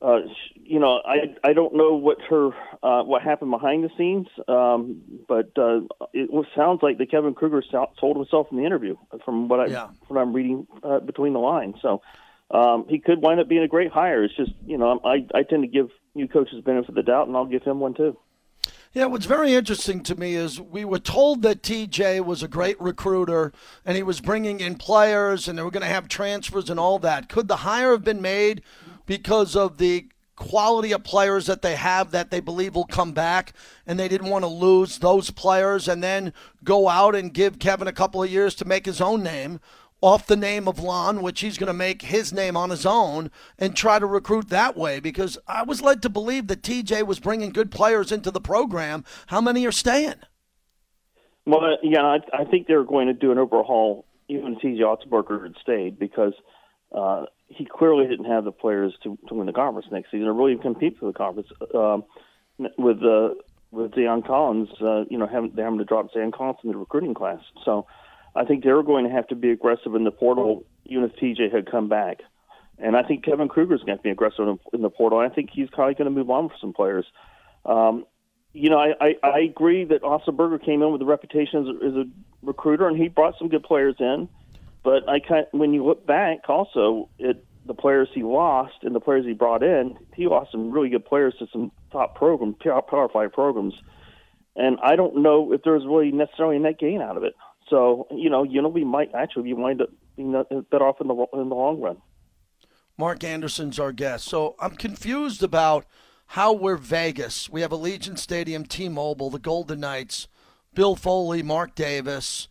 uh, 0.00 0.20
you 0.54 0.78
know, 0.80 1.00
I 1.04 1.36
I 1.48 1.52
don't 1.52 1.74
know 1.74 1.94
what 1.94 2.18
her 2.30 2.50
uh, 2.82 3.02
what 3.04 3.22
happened 3.22 3.50
behind 3.50 3.84
the 3.84 3.90
scenes, 3.96 4.26
um, 4.48 5.02
but 5.28 5.50
uh, 5.56 5.80
it 6.12 6.28
sounds 6.56 6.80
like 6.82 6.98
that 6.98 7.10
Kevin 7.10 7.34
Kruger 7.34 7.62
told 8.00 8.16
himself 8.16 8.48
in 8.50 8.56
the 8.56 8.64
interview, 8.64 8.96
from 9.24 9.48
what 9.48 9.60
I 9.60 9.66
Yeah. 9.66 9.88
what 10.08 10.20
I'm 10.20 10.32
reading 10.32 10.66
uh, 10.82 11.00
between 11.00 11.32
the 11.32 11.40
lines. 11.40 11.76
So. 11.82 12.02
Um, 12.50 12.84
he 12.86 12.98
could 12.98 13.22
wind 13.22 13.40
up 13.40 13.48
being 13.48 13.62
a 13.62 13.66
great 13.66 13.90
hire. 13.90 14.22
It's 14.24 14.36
just, 14.36 14.52
you 14.66 14.76
know, 14.76 15.00
I, 15.06 15.26
I 15.34 15.42
tend 15.42 15.62
to 15.62 15.66
give 15.66 15.88
new 16.14 16.28
coaches 16.28 16.56
the 16.56 16.60
benefit 16.60 16.90
of 16.90 16.94
the 16.96 17.02
doubt, 17.02 17.26
and 17.26 17.34
I'll 17.34 17.46
give 17.46 17.62
him 17.62 17.80
one 17.80 17.94
too. 17.94 18.18
Yeah, 18.94 19.06
what's 19.06 19.24
very 19.24 19.54
interesting 19.54 20.02
to 20.02 20.16
me 20.16 20.34
is 20.34 20.60
we 20.60 20.84
were 20.84 20.98
told 20.98 21.40
that 21.42 21.62
TJ 21.62 22.22
was 22.26 22.42
a 22.42 22.48
great 22.48 22.78
recruiter 22.78 23.50
and 23.86 23.96
he 23.96 24.02
was 24.02 24.20
bringing 24.20 24.60
in 24.60 24.74
players 24.74 25.48
and 25.48 25.58
they 25.58 25.62
were 25.62 25.70
going 25.70 25.82
to 25.82 25.88
have 25.88 26.08
transfers 26.08 26.68
and 26.68 26.78
all 26.78 26.98
that. 26.98 27.30
Could 27.30 27.48
the 27.48 27.56
hire 27.56 27.92
have 27.92 28.04
been 28.04 28.20
made 28.20 28.60
because 29.06 29.56
of 29.56 29.78
the 29.78 30.08
quality 30.36 30.92
of 30.92 31.04
players 31.04 31.46
that 31.46 31.62
they 31.62 31.74
have 31.74 32.10
that 32.10 32.30
they 32.30 32.40
believe 32.40 32.74
will 32.74 32.84
come 32.84 33.12
back 33.12 33.54
and 33.86 33.98
they 33.98 34.08
didn't 34.08 34.28
want 34.28 34.44
to 34.44 34.48
lose 34.48 34.98
those 34.98 35.30
players 35.30 35.88
and 35.88 36.02
then 36.02 36.34
go 36.62 36.86
out 36.86 37.14
and 37.14 37.32
give 37.32 37.58
Kevin 37.58 37.88
a 37.88 37.92
couple 37.92 38.22
of 38.22 38.30
years 38.30 38.54
to 38.56 38.66
make 38.66 38.84
his 38.84 39.00
own 39.00 39.22
name? 39.22 39.58
Off 40.02 40.26
the 40.26 40.36
name 40.36 40.68
of 40.68 40.80
Lon, 40.80 41.22
which 41.22 41.40
he's 41.40 41.56
going 41.56 41.68
to 41.68 41.72
make 41.72 42.02
his 42.02 42.32
name 42.32 42.56
on 42.56 42.70
his 42.70 42.84
own 42.84 43.30
and 43.58 43.74
try 43.74 43.98
to 43.98 44.06
recruit 44.06 44.48
that 44.50 44.76
way 44.76 45.00
because 45.00 45.38
I 45.46 45.62
was 45.62 45.80
led 45.80 46.02
to 46.02 46.10
believe 46.10 46.48
that 46.48 46.62
TJ 46.62 47.06
was 47.06 47.20
bringing 47.20 47.50
good 47.50 47.70
players 47.70 48.12
into 48.12 48.30
the 48.30 48.40
program. 48.40 49.04
How 49.28 49.40
many 49.40 49.64
are 49.64 49.72
staying? 49.72 50.16
Well, 51.46 51.78
yeah, 51.82 52.02
I, 52.02 52.18
I 52.32 52.44
think 52.44 52.66
they're 52.66 52.84
going 52.84 53.06
to 53.06 53.14
do 53.14 53.32
an 53.32 53.38
overhaul. 53.38 54.04
Even 54.28 54.58
T.J. 54.60 54.82
Otzelberger 54.82 55.42
had 55.42 55.54
stayed 55.62 55.98
because 55.98 56.34
uh, 56.92 57.26
he 57.48 57.64
clearly 57.64 58.06
didn't 58.06 58.26
have 58.26 58.44
the 58.44 58.52
players 58.52 58.94
to, 59.04 59.18
to 59.28 59.34
win 59.34 59.46
the 59.46 59.52
conference 59.52 59.88
next 59.90 60.10
season 60.10 60.26
or 60.26 60.34
really 60.34 60.56
compete 60.56 60.98
for 60.98 61.06
the 61.06 61.12
conference. 61.12 61.48
Um, 61.74 62.04
with 62.78 63.02
uh, 63.02 63.30
with 63.70 63.92
Deion 63.92 64.24
Collins, 64.26 64.68
uh, 64.80 65.04
you 65.10 65.18
know, 65.18 65.26
having, 65.26 65.52
having 65.56 65.78
to 65.78 65.84
drop 65.84 66.12
Deion 66.12 66.32
Collins 66.32 66.58
in 66.62 66.70
the 66.70 66.76
recruiting 66.76 67.14
class. 67.14 67.40
So 67.64 67.86
I 68.34 68.44
think 68.44 68.64
they're 68.64 68.82
going 68.82 69.04
to 69.04 69.10
have 69.10 69.28
to 69.28 69.34
be 69.34 69.50
aggressive 69.50 69.94
in 69.94 70.04
the 70.04 70.10
portal, 70.10 70.64
even 70.86 71.04
if 71.04 71.12
TJ 71.16 71.52
had 71.52 71.70
come 71.70 71.88
back. 71.88 72.18
And 72.78 72.96
I 72.96 73.02
think 73.02 73.24
Kevin 73.24 73.48
Kruger's 73.48 73.82
going 73.82 73.98
to 73.98 74.02
be 74.02 74.10
aggressive 74.10 74.58
in, 74.72 74.82
the 74.82 74.90
portal. 74.90 75.18
I 75.18 75.28
think 75.28 75.50
he's 75.52 75.68
probably 75.70 75.94
going 75.94 76.06
to 76.06 76.10
move 76.10 76.30
on 76.30 76.48
for 76.48 76.54
some 76.60 76.72
players. 76.72 77.04
Um, 77.64 78.06
you 78.52 78.70
know, 78.70 78.78
I, 78.78 78.92
I, 79.00 79.14
I 79.22 79.38
agree 79.40 79.84
that 79.84 80.02
Otzelberger 80.02 80.64
came 80.64 80.82
in 80.82 80.92
with 80.92 81.02
a 81.02 81.06
reputation 81.06 81.60
as 81.60 81.66
a, 81.66 81.86
as 81.86 81.94
a 81.94 82.04
recruiter, 82.42 82.88
and 82.88 82.96
he 82.96 83.08
brought 83.08 83.38
some 83.38 83.48
good 83.48 83.62
players 83.62 83.96
in. 83.98 84.28
But 84.82 85.08
I 85.08 85.20
kind 85.20 85.46
of, 85.52 85.58
when 85.58 85.72
you 85.72 85.84
look 85.84 86.06
back, 86.06 86.48
also 86.48 87.08
at 87.24 87.36
the 87.66 87.74
players 87.74 88.08
he 88.12 88.22
lost 88.22 88.74
and 88.82 88.94
the 88.94 89.00
players 89.00 89.24
he 89.24 89.32
brought 89.32 89.62
in, 89.62 89.96
he 90.14 90.26
lost 90.26 90.50
some 90.50 90.72
really 90.72 90.88
good 90.88 91.04
players 91.04 91.34
to 91.38 91.46
some 91.52 91.70
top 91.92 92.16
program, 92.16 92.54
Power 92.54 93.08
Five 93.12 93.32
programs. 93.32 93.74
And 94.56 94.78
I 94.82 94.96
don't 94.96 95.18
know 95.18 95.52
if 95.52 95.62
there's 95.62 95.84
really 95.84 96.10
necessarily 96.10 96.56
a 96.56 96.60
net 96.60 96.78
gain 96.78 97.00
out 97.00 97.16
of 97.16 97.22
it. 97.22 97.34
So 97.72 98.06
you 98.10 98.28
know, 98.28 98.42
you 98.42 98.60
know, 98.60 98.68
we 98.68 98.84
might 98.84 99.14
actually 99.14 99.44
be 99.44 99.54
wind 99.54 99.80
up 99.80 99.88
being 100.14 100.32
better 100.70 100.84
off 100.84 101.00
in 101.00 101.08
the 101.08 101.14
in 101.32 101.48
the 101.48 101.54
long 101.54 101.80
run. 101.80 101.96
Mark 102.98 103.24
Anderson's 103.24 103.78
our 103.78 103.92
guest. 103.92 104.26
So 104.26 104.54
I'm 104.60 104.76
confused 104.76 105.42
about 105.42 105.86
how 106.26 106.52
we're 106.52 106.76
Vegas. 106.76 107.48
We 107.48 107.62
have 107.62 107.70
Allegiant 107.70 108.18
Stadium, 108.18 108.66
T-Mobile, 108.66 109.30
the 109.30 109.38
Golden 109.38 109.80
Knights, 109.80 110.28
Bill 110.74 110.94
Foley, 110.96 111.42
Mark 111.42 111.74
Davis, 111.74 112.46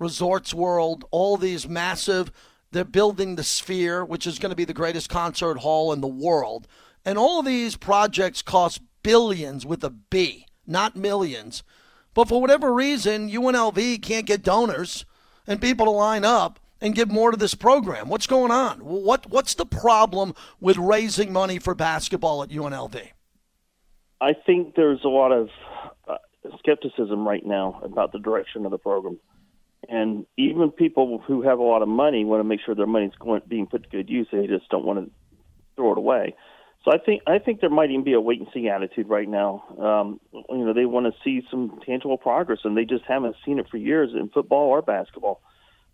Resorts 0.00 0.52
World, 0.52 1.04
all 1.12 1.36
these 1.36 1.68
massive. 1.68 2.32
They're 2.72 2.84
building 2.84 3.36
the 3.36 3.44
Sphere, 3.44 4.04
which 4.04 4.26
is 4.26 4.40
going 4.40 4.50
to 4.50 4.56
be 4.56 4.64
the 4.64 4.74
greatest 4.74 5.08
concert 5.08 5.58
hall 5.58 5.92
in 5.92 6.00
the 6.00 6.08
world. 6.08 6.66
And 7.04 7.16
all 7.16 7.44
these 7.44 7.76
projects 7.76 8.42
cost 8.42 8.80
billions 9.04 9.64
with 9.64 9.84
a 9.84 9.90
B, 9.90 10.46
not 10.66 10.96
millions. 10.96 11.62
But 12.14 12.28
for 12.28 12.40
whatever 12.40 12.72
reason, 12.72 13.28
UNLV 13.28 14.00
can't 14.00 14.26
get 14.26 14.42
donors 14.42 15.04
and 15.46 15.60
people 15.60 15.86
to 15.86 15.90
line 15.90 16.24
up 16.24 16.60
and 16.80 16.94
give 16.94 17.10
more 17.10 17.30
to 17.30 17.36
this 17.36 17.54
program. 17.54 18.08
What's 18.08 18.26
going 18.26 18.50
on? 18.50 18.78
What 18.80 19.28
What's 19.30 19.54
the 19.54 19.66
problem 19.66 20.34
with 20.60 20.76
raising 20.76 21.32
money 21.32 21.58
for 21.58 21.74
basketball 21.74 22.42
at 22.42 22.50
UNLV? 22.50 23.08
I 24.20 24.32
think 24.46 24.74
there's 24.74 25.00
a 25.04 25.08
lot 25.08 25.32
of 25.32 25.48
uh, 26.08 26.16
skepticism 26.58 27.26
right 27.26 27.44
now 27.44 27.80
about 27.82 28.12
the 28.12 28.18
direction 28.18 28.64
of 28.64 28.70
the 28.70 28.78
program, 28.78 29.18
and 29.88 30.26
even 30.38 30.70
people 30.70 31.22
who 31.26 31.42
have 31.42 31.58
a 31.58 31.62
lot 31.62 31.82
of 31.82 31.88
money 31.88 32.24
want 32.24 32.40
to 32.40 32.44
make 32.44 32.60
sure 32.64 32.74
their 32.74 32.86
money's 32.86 33.14
going 33.18 33.42
being 33.48 33.66
put 33.66 33.82
to 33.82 33.88
good 33.88 34.08
use. 34.08 34.28
They 34.30 34.46
just 34.46 34.68
don't 34.68 34.84
want 34.84 35.04
to 35.04 35.10
throw 35.76 35.92
it 35.92 35.98
away. 35.98 36.36
So 36.84 36.92
I 36.92 36.98
think 36.98 37.22
I 37.26 37.38
think 37.38 37.60
there 37.60 37.70
might 37.70 37.90
even 37.90 38.04
be 38.04 38.12
a 38.12 38.20
wait 38.20 38.40
and 38.40 38.48
see 38.52 38.68
attitude 38.68 39.08
right 39.08 39.28
now. 39.28 39.64
Um, 39.78 40.20
you 40.32 40.64
know, 40.64 40.74
they 40.74 40.84
want 40.84 41.06
to 41.06 41.12
see 41.24 41.46
some 41.50 41.80
tangible 41.84 42.18
progress, 42.18 42.58
and 42.64 42.76
they 42.76 42.84
just 42.84 43.04
haven't 43.08 43.36
seen 43.44 43.58
it 43.58 43.68
for 43.70 43.78
years 43.78 44.10
in 44.12 44.28
football 44.28 44.68
or 44.68 44.82
basketball. 44.82 45.40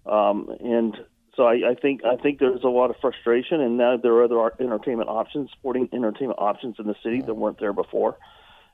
Um, 0.05 0.49
and 0.59 0.97
so 1.37 1.45
I, 1.45 1.71
I 1.71 1.75
think 1.81 2.05
I 2.05 2.17
think 2.17 2.41
there's 2.41 2.65
a 2.65 2.69
lot 2.69 2.91
of 2.91 2.97
frustration, 3.01 3.61
and 3.61 3.77
now 3.77 3.99
there 3.99 4.13
are 4.15 4.25
other 4.25 4.53
entertainment 4.61 5.09
options, 5.09 5.51
sporting 5.53 5.89
entertainment 5.93 6.41
options 6.41 6.77
in 6.81 6.89
the 6.89 6.97
city 7.05 7.21
that 7.21 7.35
weren't 7.35 7.61
there 7.61 7.73
before. 7.73 8.19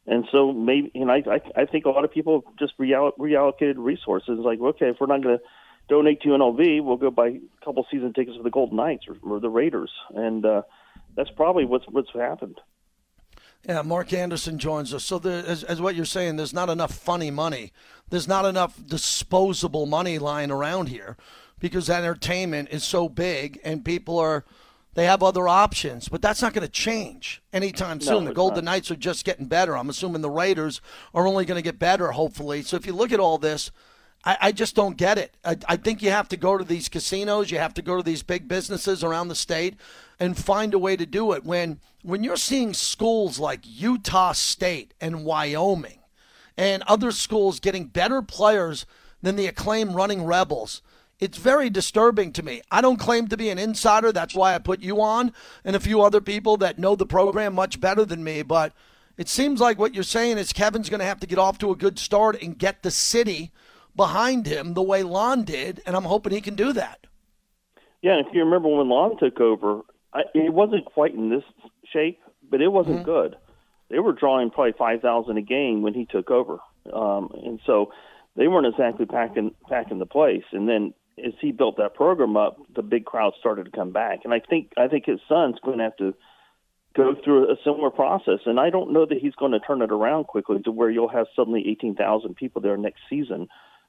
And 0.06 0.24
so 0.32 0.52
maybe, 0.52 0.90
and 0.94 1.10
I, 1.10 1.22
I, 1.26 1.62
I 1.62 1.64
think 1.66 1.84
a 1.84 1.90
lot 1.90 2.04
of 2.04 2.12
people 2.12 2.44
just 2.58 2.78
reall- 2.78 3.16
reallocated 3.18 3.74
resources. 3.76 4.38
Like, 4.38 4.60
okay, 4.60 4.86
if 4.86 4.96
we're 5.00 5.08
not 5.08 5.22
going 5.22 5.38
to 5.38 5.44
donate 5.88 6.22
to 6.22 6.28
UNLV, 6.28 6.82
we'll 6.82 6.96
go 6.96 7.10
buy 7.10 7.28
a 7.28 7.64
couple 7.64 7.84
season 7.90 8.14
tickets 8.14 8.36
for 8.36 8.42
the 8.42 8.50
Golden 8.50 8.76
Knights 8.76 9.04
or, 9.08 9.16
or 9.28 9.40
the 9.40 9.50
Raiders, 9.50 9.90
and 10.14 10.46
uh, 10.46 10.62
that's 11.16 11.30
probably 11.30 11.64
what's 11.64 11.86
what's 11.88 12.12
happened. 12.12 12.60
Yeah, 13.68 13.82
Mark 13.82 14.12
Anderson 14.12 14.58
joins 14.58 14.94
us. 14.94 15.04
So, 15.04 15.18
there, 15.18 15.44
as, 15.44 15.64
as 15.64 15.80
what 15.80 15.96
you're 15.96 16.04
saying, 16.04 16.36
there's 16.36 16.54
not 16.54 16.68
enough 16.68 16.94
funny 16.94 17.32
money. 17.32 17.72
There's 18.10 18.28
not 18.28 18.44
enough 18.44 18.80
disposable 18.86 19.86
money 19.86 20.20
lying 20.20 20.52
around 20.52 20.88
here 20.88 21.16
because 21.58 21.90
entertainment 21.90 22.68
is 22.70 22.84
so 22.84 23.08
big 23.08 23.58
and 23.64 23.84
people 23.84 24.18
are 24.18 24.44
they 24.94 25.04
have 25.04 25.22
other 25.22 25.48
options. 25.48 26.08
But 26.08 26.22
that's 26.22 26.40
not 26.40 26.54
going 26.54 26.66
to 26.66 26.72
change 26.72 27.42
anytime 27.52 28.00
soon. 28.00 28.24
the 28.24 28.32
Golden 28.32 28.64
not. 28.64 28.72
Knights 28.72 28.90
are 28.92 28.96
just 28.96 29.24
getting 29.24 29.46
better. 29.46 29.76
I'm 29.76 29.90
assuming 29.90 30.22
the 30.22 30.30
Raiders 30.30 30.80
are 31.12 31.26
only 31.26 31.44
going 31.44 31.58
to 31.58 31.62
get 31.62 31.78
better, 31.78 32.12
hopefully. 32.12 32.62
So, 32.62 32.76
if 32.76 32.86
you 32.86 32.92
look 32.92 33.10
at 33.10 33.20
all 33.20 33.36
this, 33.36 33.72
I, 34.26 34.38
I 34.42 34.52
just 34.52 34.74
don't 34.74 34.96
get 34.96 35.16
it. 35.16 35.36
I, 35.44 35.56
I 35.68 35.76
think 35.76 36.02
you 36.02 36.10
have 36.10 36.28
to 36.28 36.36
go 36.36 36.58
to 36.58 36.64
these 36.64 36.88
casinos, 36.88 37.50
you 37.50 37.58
have 37.58 37.74
to 37.74 37.82
go 37.82 37.96
to 37.96 38.02
these 38.02 38.24
big 38.24 38.48
businesses 38.48 39.04
around 39.04 39.28
the 39.28 39.34
state 39.34 39.76
and 40.18 40.36
find 40.36 40.74
a 40.74 40.78
way 40.78 40.96
to 40.96 41.06
do 41.06 41.32
it. 41.32 41.44
When 41.44 41.80
when 42.02 42.22
you're 42.22 42.36
seeing 42.36 42.74
schools 42.74 43.38
like 43.38 43.60
Utah 43.64 44.32
State 44.32 44.92
and 45.00 45.24
Wyoming 45.24 46.00
and 46.56 46.82
other 46.86 47.12
schools 47.12 47.60
getting 47.60 47.86
better 47.86 48.20
players 48.20 48.84
than 49.22 49.36
the 49.36 49.46
acclaimed 49.46 49.94
running 49.94 50.24
rebels. 50.24 50.82
It's 51.18 51.38
very 51.38 51.70
disturbing 51.70 52.32
to 52.34 52.42
me. 52.42 52.60
I 52.70 52.80
don't 52.82 52.98
claim 52.98 53.26
to 53.28 53.36
be 53.36 53.48
an 53.48 53.58
insider. 53.58 54.12
That's 54.12 54.34
why 54.34 54.54
I 54.54 54.58
put 54.58 54.82
you 54.82 55.00
on 55.00 55.32
and 55.64 55.74
a 55.74 55.80
few 55.80 56.02
other 56.02 56.20
people 56.20 56.58
that 56.58 56.78
know 56.78 56.94
the 56.94 57.06
program 57.06 57.54
much 57.54 57.80
better 57.80 58.04
than 58.04 58.22
me. 58.22 58.42
But 58.42 58.72
it 59.16 59.28
seems 59.28 59.60
like 59.60 59.78
what 59.78 59.94
you're 59.94 60.04
saying 60.04 60.36
is 60.36 60.52
Kevin's 60.52 60.90
going 60.90 61.00
to 61.00 61.06
have 61.06 61.20
to 61.20 61.26
get 61.26 61.38
off 61.38 61.58
to 61.58 61.70
a 61.70 61.76
good 61.76 61.98
start 61.98 62.40
and 62.42 62.58
get 62.58 62.82
the 62.82 62.90
city 62.90 63.50
behind 63.96 64.46
him 64.46 64.74
the 64.74 64.82
way 64.82 65.02
Lon 65.02 65.44
did. 65.44 65.82
And 65.86 65.96
I'm 65.96 66.04
hoping 66.04 66.32
he 66.32 66.40
can 66.40 66.54
do 66.54 66.72
that. 66.74 67.06
Yeah, 68.02 68.18
and 68.18 68.26
if 68.26 68.32
you 68.34 68.44
remember 68.44 68.68
when 68.68 68.88
Lon 68.88 69.16
took 69.18 69.40
over, 69.40 69.80
I, 70.12 70.22
it 70.34 70.52
wasn't 70.52 70.84
quite 70.84 71.14
in 71.14 71.30
this 71.30 71.44
shape, 71.92 72.20
but 72.48 72.60
it 72.60 72.68
wasn't 72.68 72.96
Mm-hmm. 72.96 73.04
good. 73.04 73.36
They 73.88 74.00
were 74.00 74.12
drawing 74.12 74.50
probably 74.50 74.74
five 74.76 75.00
thousand 75.00 75.38
a 75.38 75.42
game 75.42 75.82
when 75.82 75.94
he 75.94 76.06
took 76.06 76.28
over, 76.28 76.58
um, 76.92 77.30
and 77.44 77.60
so 77.64 77.92
they 78.34 78.48
weren't 78.48 78.66
exactly 78.66 79.06
packing 79.06 79.52
packing 79.68 80.00
the 80.00 80.06
place. 80.06 80.42
And 80.50 80.68
then 80.68 80.92
as 81.24 81.34
he 81.40 81.52
built 81.52 81.76
that 81.76 81.94
program 81.94 82.36
up, 82.36 82.58
the 82.74 82.82
big 82.82 83.04
crowd 83.04 83.34
started 83.38 83.66
to 83.66 83.70
come 83.70 83.92
back. 83.92 84.20
And 84.24 84.34
I 84.34 84.40
think 84.40 84.72
I 84.76 84.88
think 84.88 85.06
his 85.06 85.20
son's 85.28 85.60
going 85.64 85.78
to 85.78 85.84
have 85.84 85.96
to 85.98 86.14
go 86.96 87.14
through 87.22 87.50
a 87.50 87.56
similar 87.62 87.90
process. 87.90 88.40
And 88.44 88.58
I 88.58 88.70
don't 88.70 88.92
know 88.92 89.06
that 89.06 89.18
he's 89.18 89.36
going 89.36 89.52
to 89.52 89.60
turn 89.60 89.82
it 89.82 89.92
around 89.92 90.24
quickly 90.24 90.60
to 90.62 90.72
where 90.72 90.90
you'll 90.90 91.08
have 91.08 91.28
suddenly 91.36 91.64
eighteen 91.68 91.94
thousand 91.94 92.34
people 92.34 92.60
there 92.60 92.76
next 92.76 93.02
season. 93.08 93.46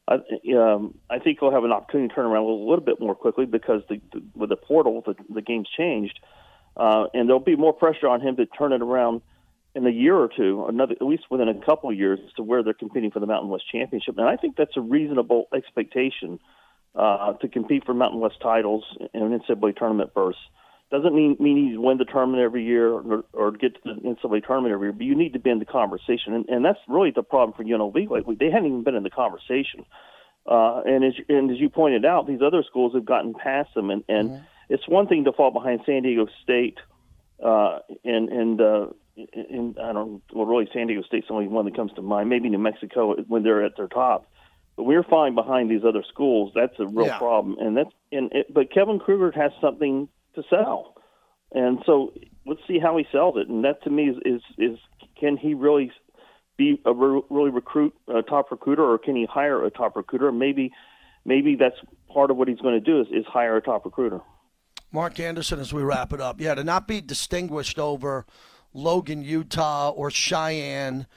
I, 0.07 0.15
um, 0.55 0.97
I 1.09 1.19
think 1.19 1.39
he'll 1.39 1.51
have 1.51 1.63
an 1.63 1.71
opportunity 1.71 2.09
to 2.09 2.15
turn 2.15 2.25
around 2.25 2.43
a 2.43 2.45
little, 2.45 2.69
little 2.69 2.85
bit 2.85 2.99
more 2.99 3.15
quickly 3.15 3.45
because 3.45 3.81
the, 3.89 3.99
the, 4.13 4.23
with 4.35 4.49
the 4.49 4.55
portal, 4.55 5.03
the, 5.05 5.15
the 5.33 5.41
game's 5.41 5.67
changed, 5.69 6.19
uh, 6.77 7.07
and 7.13 7.27
there'll 7.27 7.39
be 7.39 7.55
more 7.55 7.73
pressure 7.73 8.07
on 8.07 8.21
him 8.21 8.37
to 8.37 8.45
turn 8.45 8.71
it 8.71 8.81
around 8.81 9.21
in 9.75 9.85
a 9.85 9.91
year 9.91 10.15
or 10.15 10.29
two, 10.35 10.65
another 10.67 10.93
at 10.99 11.05
least 11.05 11.23
within 11.29 11.49
a 11.49 11.65
couple 11.65 11.89
of 11.89 11.97
years, 11.97 12.19
to 12.35 12.43
where 12.43 12.63
they're 12.63 12.73
competing 12.73 13.11
for 13.11 13.19
the 13.19 13.27
Mountain 13.27 13.49
West 13.49 13.65
Championship. 13.71 14.17
And 14.17 14.27
I 14.27 14.35
think 14.35 14.55
that's 14.55 14.75
a 14.77 14.81
reasonable 14.81 15.45
expectation 15.53 16.39
uh, 16.95 17.33
to 17.33 17.47
compete 17.47 17.85
for 17.85 17.93
Mountain 17.93 18.19
West 18.19 18.37
titles 18.41 18.83
in 19.13 19.21
an 19.21 19.39
NCAA 19.39 19.75
tournament 19.75 20.13
burst. 20.13 20.39
Doesn't 20.89 21.13
mean 21.13 21.35
mean 21.39 21.57
you 21.67 21.81
win 21.81 21.97
the 21.97 22.05
tournament 22.05 22.41
every 22.41 22.63
year 22.63 22.89
or, 22.89 23.25
or 23.33 23.51
get 23.51 23.75
to 23.75 23.79
the 23.83 24.01
NCAA 24.01 24.45
tournament 24.45 24.73
every 24.73 24.87
year, 24.87 24.93
but 24.93 25.05
you 25.05 25.15
need 25.15 25.33
to 25.33 25.39
be 25.39 25.49
in 25.49 25.59
the 25.59 25.65
conversation, 25.65 26.33
and, 26.33 26.47
and 26.47 26.63
that's 26.63 26.79
really 26.87 27.11
the 27.13 27.23
problem 27.23 27.53
for 27.57 27.63
UNLV. 27.65 28.09
Like 28.09 28.39
they 28.39 28.49
haven't 28.49 28.67
even 28.67 28.83
been 28.83 28.95
in 28.95 29.03
the 29.03 29.09
conversation. 29.09 29.85
Uh, 30.49 30.81
and 30.85 31.03
as 31.03 31.13
and 31.27 31.51
as 31.51 31.59
you 31.59 31.69
pointed 31.69 32.05
out, 32.05 32.25
these 32.25 32.39
other 32.41 32.63
schools 32.63 32.93
have 32.93 33.03
gotten 33.03 33.33
past 33.33 33.69
them, 33.75 33.89
and, 33.89 34.03
and 34.07 34.31
it's 34.69 34.87
one 34.87 35.07
thing 35.07 35.25
to 35.25 35.33
fall 35.33 35.51
behind 35.51 35.81
San 35.85 36.03
Diego 36.03 36.27
State, 36.41 36.77
uh, 37.43 37.79
and 38.05 38.29
and 38.29 38.61
uh, 38.61 38.85
and 39.33 39.77
I 39.77 39.91
don't 39.91 40.21
well 40.33 40.45
really 40.45 40.69
San 40.73 40.87
Diego 40.87 41.01
State's 41.01 41.27
the 41.27 41.33
only 41.33 41.47
one 41.47 41.65
that 41.65 41.75
comes 41.75 41.91
to 41.95 42.01
mind. 42.01 42.29
Maybe 42.29 42.47
New 42.47 42.59
Mexico 42.59 43.13
when 43.27 43.43
they're 43.43 43.65
at 43.65 43.75
their 43.75 43.89
top, 43.89 44.25
but 44.77 44.83
we're 44.83 45.03
falling 45.03 45.35
behind 45.35 45.69
these 45.69 45.83
other 45.85 46.03
schools. 46.07 46.53
That's 46.55 46.79
a 46.79 46.87
real 46.87 47.07
Yeah. 47.07 47.17
problem, 47.17 47.57
and 47.59 47.75
that's 47.75 47.91
and 48.13 48.31
it, 48.31 48.53
but 48.53 48.71
Kevin 48.71 48.99
Kruger 48.99 49.31
has 49.31 49.51
something 49.59 50.07
to 50.37 50.43
sell, 50.49 50.95
and 51.51 51.79
so 51.85 52.13
let's 52.45 52.61
see 52.67 52.79
how 52.79 52.97
he 52.97 53.05
sells 53.11 53.35
it. 53.37 53.49
And 53.49 53.63
that 53.65 53.83
to 53.83 53.89
me 53.89 54.03
is 54.03 54.17
is, 54.25 54.41
is 54.57 54.77
can 55.19 55.35
he 55.37 55.53
really 55.53 55.91
be 56.57 56.81
a 56.85 56.93
re- 56.93 57.21
really 57.29 57.51
recruit 57.51 57.93
a 58.07 58.21
top 58.21 58.51
recruiter, 58.51 58.83
or 58.83 58.97
can 58.97 59.15
he 59.15 59.27
hire 59.29 59.65
a 59.65 59.69
top 59.69 59.95
recruiter? 59.95 60.31
Maybe 60.31 60.71
maybe 61.25 61.55
that's 61.55 61.75
part 62.13 62.31
of 62.31 62.37
what 62.37 62.47
he's 62.47 62.59
going 62.59 62.73
to 62.73 62.79
do 62.79 63.01
is, 63.01 63.07
is 63.11 63.25
hire 63.27 63.57
a 63.57 63.61
top 63.61 63.85
recruiter. 63.85 64.21
Mark 64.91 65.19
Anderson, 65.19 65.59
as 65.59 65.73
we 65.73 65.83
wrap 65.83 66.13
it 66.13 66.21
up, 66.21 66.39
yeah, 66.39 66.55
to 66.55 66.63
not 66.63 66.87
be 66.87 67.01
distinguished 67.01 67.77
over 67.77 68.25
Logan, 68.73 69.21
Utah, 69.21 69.89
or 69.89 70.09
Cheyenne, 70.09 71.07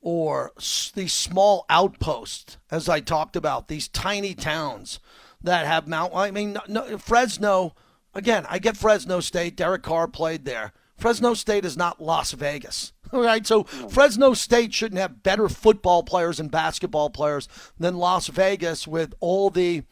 or 0.00 0.52
these 0.94 1.12
small 1.12 1.66
outposts, 1.68 2.58
as 2.70 2.88
I 2.88 3.00
talked 3.00 3.34
about, 3.34 3.66
these 3.66 3.88
tiny 3.88 4.34
towns 4.34 5.00
that 5.42 5.66
have 5.66 5.88
Mount. 5.88 6.14
I 6.14 6.30
mean, 6.30 6.56
no, 6.68 6.98
Fresno. 6.98 7.74
Again, 8.16 8.46
I 8.48 8.58
get 8.58 8.78
Fresno 8.78 9.20
State. 9.20 9.56
Derek 9.56 9.82
Carr 9.82 10.08
played 10.08 10.46
there. 10.46 10.72
Fresno 10.96 11.34
State 11.34 11.66
is 11.66 11.76
not 11.76 12.00
Las 12.00 12.32
Vegas. 12.32 12.94
All 13.12 13.20
right, 13.20 13.46
so 13.46 13.64
Fresno 13.64 14.32
State 14.32 14.72
shouldn't 14.72 14.98
have 14.98 15.22
better 15.22 15.50
football 15.50 16.02
players 16.02 16.40
and 16.40 16.50
basketball 16.50 17.10
players 17.10 17.46
than 17.78 17.98
Las 17.98 18.28
Vegas 18.28 18.88
with 18.88 19.14
all 19.20 19.50
the 19.50 19.82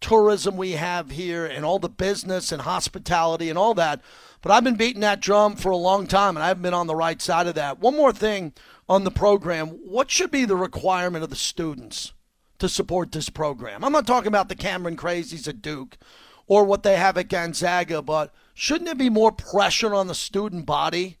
tourism 0.00 0.56
we 0.56 0.72
have 0.72 1.10
here 1.10 1.44
and 1.44 1.66
all 1.66 1.78
the 1.78 1.90
business 1.90 2.50
and 2.50 2.62
hospitality 2.62 3.50
and 3.50 3.58
all 3.58 3.74
that. 3.74 4.00
But 4.40 4.52
I've 4.52 4.64
been 4.64 4.76
beating 4.76 5.02
that 5.02 5.20
drum 5.20 5.54
for 5.54 5.70
a 5.70 5.76
long 5.76 6.06
time 6.06 6.36
and 6.36 6.44
I've 6.44 6.62
been 6.62 6.74
on 6.74 6.86
the 6.86 6.96
right 6.96 7.20
side 7.20 7.46
of 7.46 7.54
that. 7.56 7.78
One 7.78 7.94
more 7.94 8.12
thing 8.12 8.54
on 8.88 9.04
the 9.04 9.10
program 9.10 9.68
what 9.68 10.10
should 10.10 10.30
be 10.30 10.46
the 10.46 10.56
requirement 10.56 11.24
of 11.24 11.30
the 11.30 11.36
students 11.36 12.14
to 12.58 12.68
support 12.70 13.12
this 13.12 13.28
program? 13.28 13.84
I'm 13.84 13.92
not 13.92 14.06
talking 14.06 14.28
about 14.28 14.48
the 14.48 14.54
Cameron 14.54 14.96
Crazies 14.96 15.46
at 15.46 15.62
Duke 15.62 15.98
or 16.46 16.64
what 16.64 16.82
they 16.82 16.96
have 16.96 17.16
at 17.18 17.28
Gonzaga, 17.28 18.02
but 18.02 18.32
shouldn't 18.54 18.86
there 18.86 18.94
be 18.94 19.10
more 19.10 19.32
pressure 19.32 19.94
on 19.94 20.06
the 20.06 20.14
student 20.14 20.66
body? 20.66 21.18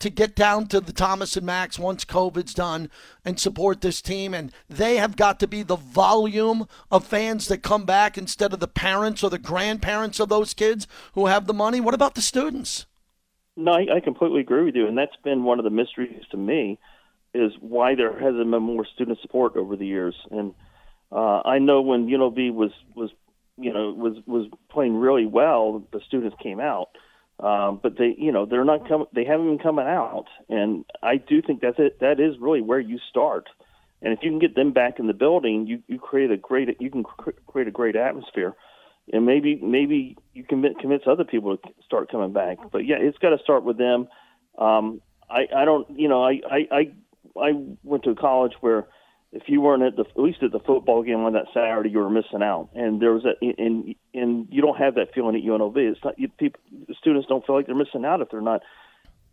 to 0.00 0.10
get 0.10 0.34
down 0.34 0.66
to 0.66 0.80
the 0.80 0.92
Thomas 0.92 1.36
and 1.36 1.46
Max 1.46 1.78
once 1.78 2.04
COVID's 2.04 2.54
done 2.54 2.90
and 3.24 3.38
support 3.38 3.82
this 3.82 4.02
team. 4.02 4.34
And 4.34 4.50
they 4.68 4.96
have 4.96 5.14
got 5.14 5.38
to 5.40 5.46
be 5.46 5.62
the 5.62 5.76
volume 5.76 6.66
of 6.90 7.06
fans 7.06 7.46
that 7.48 7.62
come 7.62 7.84
back 7.84 8.18
instead 8.18 8.52
of 8.52 8.60
the 8.60 8.66
parents 8.68 9.22
or 9.22 9.30
the 9.30 9.38
grandparents 9.38 10.18
of 10.18 10.30
those 10.30 10.54
kids 10.54 10.86
who 11.12 11.26
have 11.26 11.46
the 11.46 11.54
money. 11.54 11.80
What 11.80 11.94
about 11.94 12.14
the 12.14 12.22
students? 12.22 12.86
No, 13.56 13.72
I, 13.72 14.00
completely 14.00 14.40
agree 14.40 14.64
with 14.64 14.74
you, 14.74 14.86
and 14.86 14.96
that's 14.96 15.16
been 15.22 15.44
one 15.44 15.58
of 15.58 15.64
the 15.64 15.70
mysteries 15.70 16.24
to 16.30 16.38
me, 16.38 16.78
is 17.34 17.52
why 17.60 17.94
there 17.94 18.18
hasn't 18.18 18.50
been 18.50 18.62
more 18.62 18.86
student 18.86 19.18
support 19.20 19.54
over 19.56 19.76
the 19.76 19.86
years. 19.86 20.14
And 20.30 20.54
uh, 21.12 21.42
I 21.44 21.58
know 21.58 21.82
when 21.82 22.06
UNLV 22.06 22.54
was 22.54 22.70
was 22.94 23.10
you 23.60 23.72
know 23.72 23.92
was 23.92 24.16
was 24.26 24.46
playing 24.70 24.96
really 24.96 25.26
well, 25.26 25.84
the 25.92 26.00
students 26.06 26.36
came 26.42 26.60
out, 26.60 26.88
um, 27.38 27.80
but 27.82 27.98
they 27.98 28.14
you 28.16 28.32
know 28.32 28.46
they're 28.46 28.64
not 28.64 28.88
coming, 28.88 29.06
they 29.14 29.24
haven't 29.24 29.46
been 29.46 29.58
coming 29.58 29.86
out, 29.86 30.26
and 30.48 30.84
I 31.02 31.16
do 31.16 31.42
think 31.42 31.60
that's 31.60 31.78
it. 31.78 32.00
That 32.00 32.20
is 32.20 32.36
really 32.40 32.62
where 32.62 32.80
you 32.80 32.98
start. 33.08 33.48
And 34.02 34.14
if 34.14 34.20
you 34.22 34.30
can 34.30 34.38
get 34.38 34.54
them 34.54 34.72
back 34.72 34.98
in 34.98 35.08
the 35.08 35.12
building, 35.12 35.66
you, 35.66 35.82
you 35.86 35.98
create 35.98 36.30
a 36.30 36.36
great 36.36 36.80
you 36.80 36.90
can 36.90 37.04
cr- 37.04 37.30
create 37.46 37.68
a 37.68 37.72
great 37.72 37.96
atmosphere 37.96 38.54
and 39.12 39.26
maybe 39.26 39.58
maybe 39.62 40.16
you 40.34 40.44
convince 40.44 40.76
convince 40.80 41.02
other 41.06 41.24
people 41.24 41.56
to 41.56 41.68
start 41.84 42.10
coming 42.10 42.32
back. 42.32 42.58
But 42.70 42.86
yeah, 42.86 42.96
it's 42.98 43.18
got 43.18 43.30
to 43.30 43.38
start 43.42 43.64
with 43.64 43.78
them. 43.78 44.08
Um, 44.58 45.00
I 45.28 45.46
I 45.54 45.64
don't 45.64 45.88
you 45.98 46.08
know 46.08 46.22
I 46.22 46.40
I 46.50 46.68
I, 46.70 46.92
I 47.40 47.52
went 47.82 48.04
to 48.04 48.10
a 48.10 48.14
college 48.14 48.52
where 48.60 48.86
if 49.32 49.44
you 49.46 49.60
weren't 49.60 49.82
at 49.82 49.96
the 49.96 50.02
at 50.02 50.22
least 50.22 50.42
at 50.42 50.50
the 50.50 50.58
football 50.58 51.02
game 51.02 51.20
on 51.20 51.34
that 51.34 51.46
Saturday, 51.54 51.90
you 51.90 51.98
were 51.98 52.10
missing 52.10 52.42
out. 52.42 52.70
And 52.74 53.00
there 53.00 53.12
was 53.12 53.24
a 53.24 53.34
and 53.40 53.94
and 54.12 54.48
you 54.50 54.60
don't 54.60 54.76
have 54.76 54.96
that 54.96 55.14
feeling 55.14 55.36
at 55.36 55.42
UNLV. 55.42 55.76
It's 55.76 56.04
not 56.04 56.18
you, 56.18 56.28
people 56.28 56.60
students 56.98 57.28
don't 57.28 57.46
feel 57.46 57.56
like 57.56 57.66
they're 57.66 57.74
missing 57.76 58.04
out 58.04 58.20
if 58.20 58.28
they're 58.30 58.40
not 58.40 58.62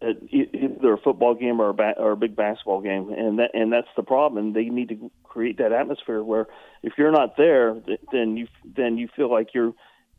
at 0.01 0.17
either 0.29 0.93
a 0.93 0.97
football 0.97 1.33
game 1.33 1.59
or 1.59 1.69
a, 1.69 1.73
ba- 1.73 1.95
or 1.97 2.11
a 2.11 2.15
big 2.15 2.35
basketball 2.35 2.81
game, 2.81 3.09
and 3.09 3.39
that 3.39 3.51
and 3.55 3.73
that's 3.73 3.87
the 3.95 4.03
problem. 4.03 4.45
And 4.45 4.55
they 4.55 4.65
need 4.65 4.89
to 4.89 5.11
create 5.23 5.57
that 5.57 5.71
atmosphere 5.71 6.21
where 6.21 6.45
if 6.83 6.93
you're 6.97 7.11
not 7.11 7.35
there, 7.35 7.73
th- 7.73 7.99
then 8.11 8.37
you 8.37 8.47
then 8.75 8.97
you 8.97 9.07
feel 9.15 9.31
like 9.31 9.49
you're 9.55 9.73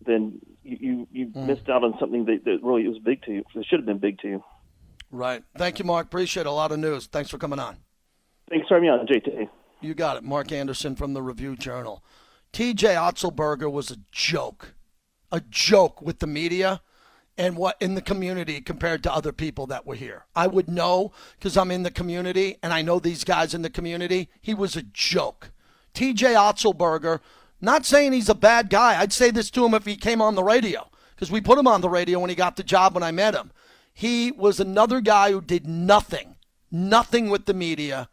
then 0.04 0.40
you 0.64 0.76
you, 0.80 1.08
you 1.12 1.26
hmm. 1.26 1.46
missed 1.46 1.68
out 1.68 1.84
on 1.84 1.94
something 2.00 2.24
that, 2.24 2.44
that 2.44 2.58
really 2.64 2.88
was 2.88 2.98
big 2.98 3.22
to 3.22 3.32
you. 3.32 3.44
It 3.54 3.66
should 3.70 3.78
have 3.78 3.86
been 3.86 3.98
big 3.98 4.18
to 4.20 4.28
you. 4.28 4.44
Right. 5.12 5.42
Thank 5.56 5.78
you, 5.78 5.84
Mark. 5.84 6.06
Appreciate 6.06 6.46
a 6.46 6.50
lot 6.50 6.72
of 6.72 6.80
news. 6.80 7.06
Thanks 7.06 7.30
for 7.30 7.38
coming 7.38 7.60
on. 7.60 7.76
Thanks 8.50 8.66
for 8.66 8.74
having 8.74 8.90
me 8.90 8.94
on, 8.94 9.06
JT. 9.06 9.48
You 9.80 9.94
got 9.94 10.16
it. 10.16 10.24
Mark 10.24 10.50
Anderson 10.50 10.96
from 10.96 11.14
the 11.14 11.22
Review 11.22 11.56
Journal. 11.56 12.02
TJ 12.52 12.96
Otzelberger 12.96 13.70
was 13.70 13.90
a 13.90 13.98
joke, 14.10 14.74
a 15.30 15.40
joke 15.40 16.02
with 16.02 16.18
the 16.18 16.26
media 16.26 16.80
and 17.36 17.56
what 17.56 17.76
in 17.80 17.94
the 17.94 18.02
community 18.02 18.60
compared 18.60 19.02
to 19.04 19.12
other 19.12 19.32
people 19.32 19.66
that 19.68 19.86
were 19.86 19.94
here. 19.94 20.26
I 20.34 20.48
would 20.48 20.68
know 20.68 21.12
because 21.38 21.56
I'm 21.56 21.70
in 21.70 21.84
the 21.84 21.90
community 21.90 22.56
and 22.62 22.72
I 22.72 22.82
know 22.82 22.98
these 22.98 23.22
guys 23.22 23.54
in 23.54 23.62
the 23.62 23.70
community. 23.70 24.28
He 24.40 24.54
was 24.54 24.74
a 24.74 24.82
joke. 24.82 25.52
TJ 25.94 26.34
Otzelberger, 26.34 27.20
not 27.60 27.86
saying 27.86 28.12
he's 28.12 28.28
a 28.28 28.34
bad 28.34 28.70
guy. 28.70 29.00
I'd 29.00 29.12
say 29.12 29.30
this 29.30 29.50
to 29.52 29.64
him 29.64 29.74
if 29.74 29.84
he 29.84 29.96
came 29.96 30.20
on 30.20 30.34
the 30.34 30.42
radio 30.42 30.90
because 31.14 31.30
we 31.30 31.40
put 31.40 31.58
him 31.58 31.68
on 31.68 31.80
the 31.80 31.88
radio 31.88 32.18
when 32.18 32.30
he 32.30 32.36
got 32.36 32.56
the 32.56 32.64
job 32.64 32.94
when 32.94 33.04
I 33.04 33.12
met 33.12 33.34
him. 33.34 33.52
He 33.92 34.32
was 34.32 34.58
another 34.58 35.00
guy 35.00 35.30
who 35.30 35.40
did 35.40 35.66
nothing, 35.66 36.36
nothing 36.70 37.30
with 37.30 37.46
the 37.46 37.54
media, 37.54 38.08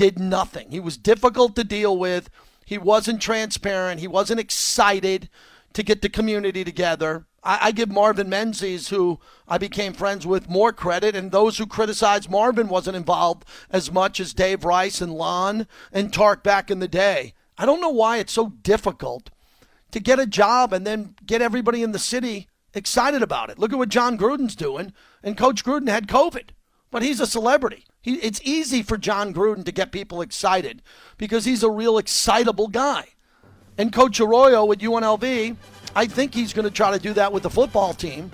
did 0.00 0.18
nothing. 0.18 0.70
He 0.70 0.80
was 0.80 0.96
difficult 0.96 1.54
to 1.56 1.62
deal 1.62 1.94
with. 1.94 2.30
He 2.64 2.78
wasn't 2.78 3.20
transparent. 3.20 4.00
He 4.00 4.08
wasn't 4.08 4.40
excited 4.40 5.28
to 5.74 5.82
get 5.82 6.00
the 6.00 6.08
community 6.08 6.64
together. 6.64 7.26
I, 7.44 7.58
I 7.64 7.72
give 7.72 7.90
Marvin 7.90 8.30
Menzies, 8.30 8.88
who 8.88 9.20
I 9.46 9.58
became 9.58 9.92
friends 9.92 10.26
with, 10.26 10.48
more 10.48 10.72
credit, 10.72 11.14
and 11.14 11.30
those 11.30 11.58
who 11.58 11.66
criticized 11.66 12.30
Marvin 12.30 12.68
wasn't 12.68 12.96
involved 12.96 13.44
as 13.68 13.92
much 13.92 14.20
as 14.20 14.32
Dave 14.32 14.64
Rice 14.64 15.02
and 15.02 15.12
Lon 15.12 15.66
and 15.92 16.10
Tark 16.10 16.42
back 16.42 16.70
in 16.70 16.78
the 16.78 16.88
day. 16.88 17.34
I 17.58 17.66
don't 17.66 17.82
know 17.82 17.90
why 17.90 18.16
it's 18.16 18.32
so 18.32 18.54
difficult 18.62 19.28
to 19.90 20.00
get 20.00 20.18
a 20.18 20.24
job 20.24 20.72
and 20.72 20.86
then 20.86 21.14
get 21.26 21.42
everybody 21.42 21.82
in 21.82 21.92
the 21.92 21.98
city 21.98 22.48
excited 22.72 23.20
about 23.20 23.50
it. 23.50 23.58
Look 23.58 23.74
at 23.74 23.78
what 23.78 23.90
Jon 23.90 24.16
Gruden's 24.16 24.56
doing, 24.56 24.94
and 25.22 25.36
Coach 25.36 25.62
Gruden 25.62 25.90
had 25.90 26.08
COVID, 26.08 26.52
but 26.90 27.02
he's 27.02 27.20
a 27.20 27.26
celebrity. 27.26 27.84
He, 28.02 28.14
it's 28.14 28.40
easy 28.42 28.82
for 28.82 28.96
Jon 28.96 29.34
Gruden 29.34 29.64
to 29.64 29.72
get 29.72 29.92
people 29.92 30.22
excited 30.22 30.82
because 31.18 31.44
he's 31.44 31.62
a 31.62 31.70
real 31.70 31.98
excitable 31.98 32.68
guy. 32.68 33.08
And 33.78 33.92
Coach 33.92 34.20
Arroyo 34.20 34.70
at 34.72 34.78
UNLV, 34.78 35.56
I 35.94 36.06
think 36.06 36.34
he's 36.34 36.52
going 36.52 36.66
to 36.66 36.70
try 36.70 36.90
to 36.92 36.98
do 36.98 37.12
that 37.14 37.32
with 37.32 37.42
the 37.42 37.50
football 37.50 37.94
team. 37.94 38.30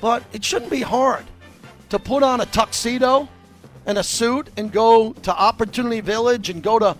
But 0.00 0.22
it 0.32 0.44
shouldn't 0.44 0.70
be 0.70 0.82
hard 0.82 1.24
to 1.90 1.98
put 1.98 2.22
on 2.22 2.40
a 2.40 2.46
tuxedo 2.46 3.28
and 3.86 3.98
a 3.98 4.02
suit 4.02 4.48
and 4.56 4.72
go 4.72 5.12
to 5.12 5.34
Opportunity 5.34 6.00
Village 6.00 6.50
and 6.50 6.62
go 6.62 6.78
to 6.78 6.96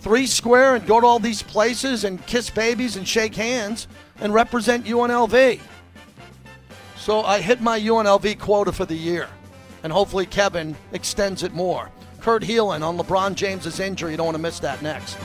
Three 0.00 0.26
Square 0.26 0.76
and 0.76 0.86
go 0.86 1.00
to 1.00 1.06
all 1.06 1.18
these 1.18 1.42
places 1.42 2.04
and 2.04 2.24
kiss 2.26 2.50
babies 2.50 2.96
and 2.96 3.06
shake 3.06 3.34
hands 3.34 3.86
and 4.20 4.34
represent 4.34 4.84
UNLV. 4.84 5.60
So 6.96 7.22
I 7.22 7.40
hit 7.40 7.60
my 7.60 7.78
UNLV 7.78 8.38
quota 8.38 8.72
for 8.72 8.84
the 8.84 8.96
year, 8.96 9.28
and 9.82 9.92
hopefully 9.92 10.26
Kevin 10.26 10.76
extends 10.92 11.42
it 11.42 11.52
more. 11.52 11.90
Kurt 12.20 12.42
Helin 12.42 12.82
on 12.82 12.96
LeBron 12.96 13.34
James's 13.34 13.80
injury. 13.80 14.12
You 14.12 14.16
don't 14.16 14.26
want 14.26 14.36
to 14.36 14.42
miss 14.42 14.60
that 14.60 14.80
next. 14.82 15.16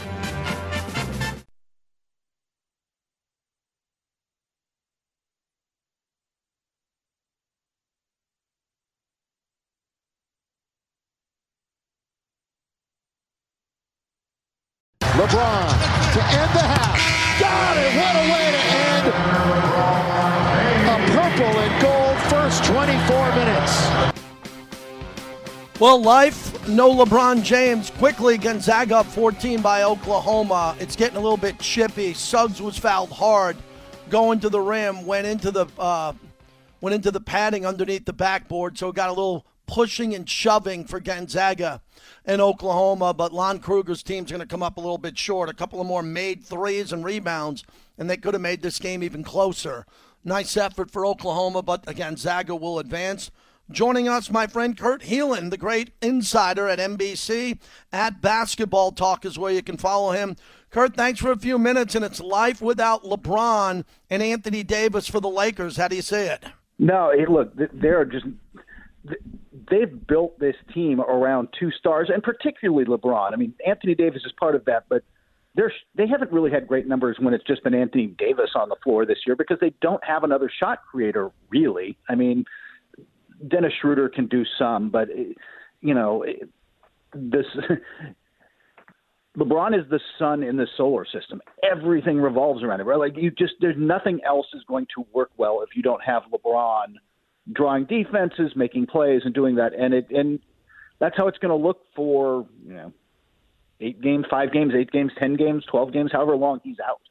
LeBron 15.17 16.13
to 16.13 16.22
end 16.22 16.52
the 16.54 16.62
half. 16.62 17.39
Got 17.39 17.78
it. 17.78 17.96
What 17.98 18.15
a 18.15 18.32
way 18.32 18.52
to 18.52 18.66
Well, 25.80 26.02
life, 26.02 26.68
no 26.68 26.90
LeBron 26.90 27.44
James. 27.44 27.92
Quickly, 27.92 28.40
Gonzaga 28.40 28.98
up 28.98 29.06
14 29.06 29.62
by 29.62 29.84
Oklahoma. 29.84 30.76
It's 30.80 30.96
getting 30.96 31.18
a 31.18 31.20
little 31.20 31.38
bit 31.38 31.60
chippy. 31.60 32.16
Suggs 32.16 32.60
was 32.60 32.80
fouled 32.80 33.12
hard, 33.12 33.56
going 34.10 34.40
to 34.40 34.50
the 34.50 34.60
rim, 34.60 35.06
went 35.06 35.28
into 35.28 35.52
the 35.52 35.68
uh, 35.78 36.13
went 36.82 36.96
into 36.96 37.12
the 37.12 37.20
padding 37.20 37.63
underneath 37.63 38.06
the 38.06 38.13
backboard, 38.13 38.76
so 38.76 38.90
it 38.90 38.96
got 38.96 39.10
a 39.10 39.13
little 39.13 39.46
pushing 39.68 40.16
and 40.16 40.28
shoving 40.28 40.84
for 40.84 41.00
Gonzaga 41.00 41.80
in 42.26 42.42
Oklahoma. 42.42 43.13
But 43.13 43.32
Lon 43.32 43.60
Kruger's 43.60 44.02
team's 44.02 44.32
going 44.32 44.40
to 44.40 44.48
come 44.48 44.63
up 44.63 44.78
a 44.78 44.82
little 44.82 44.98
bit 44.98 45.16
short. 45.16 45.48
A 45.48 45.54
couple 45.54 45.80
of 45.80 45.86
more 45.86 46.02
made 46.02 46.44
threes 46.44 46.92
and 46.92 47.06
rebounds, 47.06 47.63
and 48.00 48.10
they 48.10 48.18
could 48.18 48.34
have 48.34 48.42
made 48.42 48.63
this 48.63 48.80
game 48.80 49.04
even 49.04 49.24
closer. 49.24 49.86
Nice 50.24 50.58
effort 50.58 50.90
for 50.90 51.06
Oklahoma, 51.06 51.62
but 51.62 51.86
Gonzaga 51.96 52.56
will 52.56 52.80
advance. 52.80 53.30
Joining 53.69 54.08
us, 54.08 54.32
my 54.32 54.47
friend 54.47 54.77
Kurt 54.77 55.01
Helin, 55.01 55.49
the 55.49 55.58
great 55.58 55.91
insider 56.01 56.69
at 56.69 56.80
NBC. 56.80 57.60
At 57.91 58.21
Basketball 58.21 58.93
Talk 58.93 59.25
is 59.25 59.38
where 59.38 59.51
you 59.51 59.62
can 59.62 59.75
follow 59.75 60.12
him. 60.12 60.38
Kurt, 60.69 60.95
thanks 60.95 61.19
for 61.19 61.32
a 61.32 61.38
few 61.38 61.58
minutes, 61.58 61.93
and 61.93 62.06
it's 62.06 62.21
life 62.21 62.62
without 62.62 63.03
LeBron 63.03 63.84
and 64.10 64.23
Anthony 64.23 64.63
Davis 64.63 65.08
for 65.08 65.19
the 65.19 65.30
Lakers. 65.30 65.75
How 65.75 65.89
do 65.89 65.97
you 65.97 66.01
see 66.01 66.15
it? 66.15 66.45
No, 66.80 67.10
it, 67.10 67.30
look, 67.30 67.51
they're 67.73 68.06
just 68.06 68.25
they've 69.69 70.08
built 70.08 70.39
this 70.39 70.56
team 70.73 71.01
around 71.01 71.49
two 71.60 71.71
stars, 71.71 72.10
and 72.13 72.23
particularly 72.23 72.86
LeBron. 72.86 73.34
I 73.34 73.36
mean, 73.36 73.53
Anthony 73.65 73.95
Davis 73.95 74.21
is 74.25 74.32
part 74.39 74.56
of 74.56 74.63
that, 74.65 74.86
but 74.88 75.03
they're 75.56 75.73
they 75.95 76.08
haven't 76.08 76.32
really 76.32 76.51
had 76.51 76.67
great 76.67 76.88
numbers 76.88 77.17
when 77.19 77.34
it's 77.34 77.43
just 77.43 77.63
been 77.63 77.73
Anthony 77.73 78.08
Davis 78.08 78.51
on 78.56 78.69
the 78.69 78.77
floor 78.82 79.06
this 79.06 79.19
year 79.25 79.36
because 79.36 79.58
they 79.60 79.73
don't 79.82 80.03
have 80.06 80.23
another 80.23 80.49
shot 80.58 80.80
creator 80.89 81.32
really. 81.49 81.97
I 82.08 82.15
mean, 82.15 82.45
Dennis 83.47 83.73
Schroeder 83.82 84.10
can 84.10 84.28
do 84.28 84.43
some, 84.58 84.89
but 84.89 85.10
you 85.82 85.93
know, 85.93 86.26
this 87.13 87.45
LeBron 89.38 89.80
is 89.80 89.88
the 89.89 90.00
sun 90.17 90.41
in 90.41 90.58
the 90.58 90.67
solar 90.76 91.06
system. 91.06 91.41
Everything 91.69 92.17
revolves 92.17 92.63
around 92.63 92.80
it, 92.80 92.86
right? 92.86 92.97
Like 92.97 93.15
you 93.15 93.30
just 93.30 93.54
there's 93.62 93.76
nothing 93.78 94.19
else 94.26 94.47
is 94.54 94.63
going 94.67 94.88
to 94.95 95.06
work 95.13 95.30
well 95.38 95.62
if 95.62 95.76
you 95.76 95.84
don't 95.84 96.04
have 96.04 96.23
LeBron 96.34 96.95
drawing 97.54 97.86
defenses, 97.86 98.54
making 98.56 98.88
plays, 98.88 99.21
and 99.26 99.34
doing 99.34 99.56
that. 99.56 99.73
And 99.73 99.93
it 99.93 100.08
and 100.10 100.39
that's 101.00 101.15
how 101.15 101.28
it's 101.28 101.38
going 101.38 101.58
to 101.58 101.67
look 101.67 101.82
for 101.95 102.47
you 102.65 102.73
know 102.73 102.93
eight 103.80 104.02
games, 104.02 104.26
five 104.30 104.52
games, 104.52 104.73
eight 104.76 104.91
games, 104.91 105.12
ten 105.19 105.36
games, 105.36 105.63
twelve 105.69 105.93
games, 105.93 106.12
however 106.12 106.36
long 106.36 106.60
he's 106.63 106.80
out. 106.80 107.02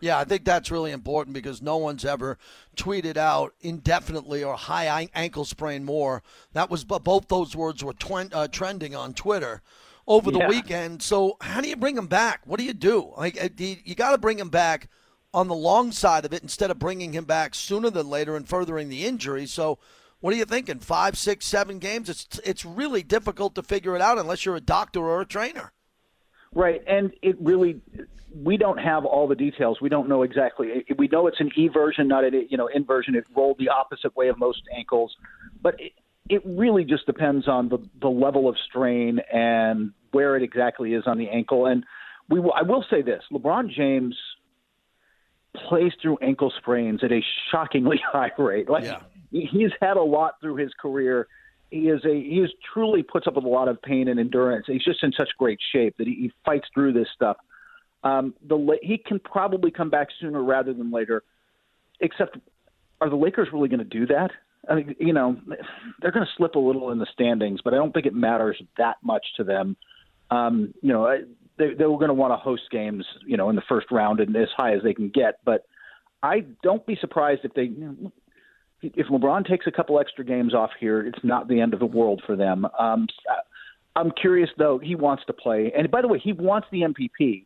Yeah, 0.00 0.18
I 0.18 0.24
think 0.24 0.44
that's 0.44 0.70
really 0.70 0.90
important 0.90 1.34
because 1.34 1.62
no 1.62 1.76
one's 1.76 2.04
ever 2.04 2.36
tweeted 2.76 3.16
out 3.16 3.54
indefinitely 3.60 4.42
or 4.44 4.54
high 4.56 5.08
ankle 5.14 5.44
sprain 5.44 5.84
more. 5.84 6.22
That 6.52 6.68
was 6.70 6.84
both 6.84 7.28
those 7.28 7.56
words 7.56 7.82
were 7.82 7.94
twen- 7.94 8.32
uh, 8.32 8.48
trending 8.48 8.94
on 8.94 9.14
Twitter 9.14 9.62
over 10.06 10.30
the 10.30 10.40
Yeah. 10.40 10.48
weekend. 10.48 11.02
So 11.02 11.36
how 11.40 11.60
do 11.60 11.68
you 11.68 11.76
bring 11.76 11.96
him 11.96 12.08
back? 12.08 12.40
What 12.44 12.58
do 12.58 12.64
you 12.64 12.74
do? 12.74 13.14
Like 13.16 13.42
uh, 13.42 13.48
do 13.54 13.64
you, 13.64 13.76
you 13.84 13.94
got 13.94 14.10
to 14.12 14.18
bring 14.18 14.38
him 14.38 14.50
back 14.50 14.88
on 15.32 15.48
the 15.48 15.54
long 15.54 15.90
side 15.92 16.24
of 16.24 16.32
it 16.32 16.42
instead 16.42 16.70
of 16.70 16.78
bringing 16.78 17.12
him 17.12 17.24
back 17.24 17.54
sooner 17.54 17.88
than 17.90 18.08
later 18.10 18.36
and 18.36 18.48
furthering 18.48 18.88
the 18.88 19.04
injury. 19.06 19.46
So. 19.46 19.78
What 20.20 20.32
are 20.32 20.38
you 20.38 20.46
thinking? 20.46 20.78
Five, 20.78 21.18
six, 21.18 21.44
seven 21.44 21.78
games? 21.78 22.08
It's 22.08 22.40
it's 22.44 22.64
really 22.64 23.02
difficult 23.02 23.54
to 23.56 23.62
figure 23.62 23.94
it 23.94 24.00
out 24.00 24.16
unless 24.16 24.46
you're 24.46 24.56
a 24.56 24.60
doctor 24.60 25.00
or 25.00 25.20
a 25.20 25.26
trainer. 25.26 25.74
Right, 26.54 26.82
and 26.86 27.12
it 27.22 27.36
really 27.40 27.80
we 28.34 28.56
don't 28.56 28.78
have 28.78 29.04
all 29.04 29.28
the 29.28 29.34
details. 29.34 29.80
We 29.80 29.88
don't 29.88 30.08
know 30.08 30.22
exactly. 30.22 30.84
We 30.96 31.08
know 31.08 31.26
it's 31.26 31.40
an 31.40 31.50
E 31.56 31.68
version, 31.68 32.08
not 32.08 32.24
an 32.24 32.46
you 32.48 32.56
know 32.56 32.68
inversion. 32.68 33.14
It 33.14 33.24
rolled 33.36 33.58
the 33.58 33.68
opposite 33.68 34.16
way 34.16 34.28
of 34.28 34.38
most 34.38 34.62
ankles, 34.76 35.14
but 35.62 35.78
it, 35.80 35.92
it 36.28 36.42
really 36.44 36.84
just 36.84 37.06
depends 37.06 37.48
on 37.48 37.68
the 37.68 37.78
the 38.00 38.08
level 38.08 38.48
of 38.48 38.56
strain 38.68 39.20
and 39.32 39.92
where 40.12 40.36
it 40.36 40.42
exactly 40.42 40.94
is 40.94 41.04
on 41.06 41.18
the 41.18 41.28
ankle. 41.28 41.66
And 41.66 41.84
we 42.28 42.40
will, 42.40 42.52
I 42.52 42.62
will 42.62 42.84
say 42.88 43.02
this: 43.02 43.22
LeBron 43.32 43.70
James 43.70 44.16
plays 45.68 45.92
through 46.02 46.18
ankle 46.20 46.52
sprains 46.58 47.02
at 47.04 47.12
a 47.12 47.20
shockingly 47.50 48.00
high 48.12 48.32
rate. 48.38 48.68
Like 48.68 48.84
he- 49.30 49.46
he's 49.50 49.70
had 49.80 49.96
a 49.96 50.02
lot 50.02 50.40
through 50.40 50.56
his 50.56 50.72
career. 50.80 51.28
He 51.74 51.88
is 51.88 52.04
a 52.04 52.14
he 52.14 52.38
is 52.38 52.50
truly 52.72 53.02
puts 53.02 53.26
up 53.26 53.34
with 53.34 53.44
a 53.44 53.48
lot 53.48 53.66
of 53.66 53.82
pain 53.82 54.06
and 54.06 54.20
endurance. 54.20 54.66
He's 54.68 54.84
just 54.84 55.02
in 55.02 55.10
such 55.12 55.30
great 55.36 55.58
shape 55.72 55.96
that 55.98 56.06
he, 56.06 56.14
he 56.14 56.32
fights 56.44 56.68
through 56.72 56.92
this 56.92 57.08
stuff. 57.12 57.36
Um, 58.04 58.32
the 58.46 58.78
he 58.80 58.96
can 58.96 59.18
probably 59.18 59.72
come 59.72 59.90
back 59.90 60.06
sooner 60.20 60.40
rather 60.40 60.72
than 60.72 60.92
later. 60.92 61.24
Except, 62.00 62.36
are 63.00 63.10
the 63.10 63.16
Lakers 63.16 63.48
really 63.52 63.68
going 63.68 63.78
to 63.80 63.84
do 63.84 64.06
that? 64.06 64.30
I 64.70 64.76
mean, 64.76 64.94
you 65.00 65.12
know, 65.12 65.36
they're 66.00 66.12
going 66.12 66.24
to 66.24 66.32
slip 66.36 66.54
a 66.54 66.58
little 66.60 66.92
in 66.92 66.98
the 66.98 67.06
standings, 67.12 67.60
but 67.64 67.74
I 67.74 67.76
don't 67.76 67.92
think 67.92 68.06
it 68.06 68.14
matters 68.14 68.60
that 68.78 68.96
much 69.02 69.24
to 69.36 69.44
them. 69.44 69.76
Um, 70.30 70.74
you 70.80 70.92
know, 70.92 71.18
they, 71.58 71.74
they 71.74 71.86
were 71.86 71.98
going 71.98 72.08
to 72.08 72.14
want 72.14 72.32
to 72.32 72.36
host 72.36 72.62
games, 72.70 73.04
you 73.26 73.36
know, 73.36 73.50
in 73.50 73.56
the 73.56 73.62
first 73.68 73.90
round 73.90 74.20
and 74.20 74.34
as 74.36 74.48
high 74.56 74.74
as 74.74 74.82
they 74.82 74.94
can 74.94 75.08
get. 75.08 75.40
But 75.44 75.66
I 76.22 76.44
don't 76.62 76.86
be 76.86 76.96
surprised 77.00 77.40
if 77.44 77.52
they, 77.54 77.64
you 77.64 77.96
know, 78.00 78.12
if 78.94 79.06
LeBron 79.08 79.46
takes 79.48 79.66
a 79.66 79.70
couple 79.70 79.98
extra 79.98 80.24
games 80.24 80.54
off 80.54 80.70
here, 80.78 81.00
it's 81.00 81.22
not 81.22 81.48
the 81.48 81.60
end 81.60 81.74
of 81.74 81.80
the 81.80 81.86
world 81.86 82.22
for 82.26 82.36
them. 82.36 82.66
Um, 82.78 83.06
I'm 83.96 84.10
curious 84.10 84.50
though. 84.58 84.78
He 84.78 84.94
wants 84.94 85.24
to 85.26 85.32
play, 85.32 85.72
and 85.76 85.90
by 85.90 86.02
the 86.02 86.08
way, 86.08 86.18
he 86.18 86.32
wants 86.32 86.68
the 86.70 86.80
MVP, 86.82 87.44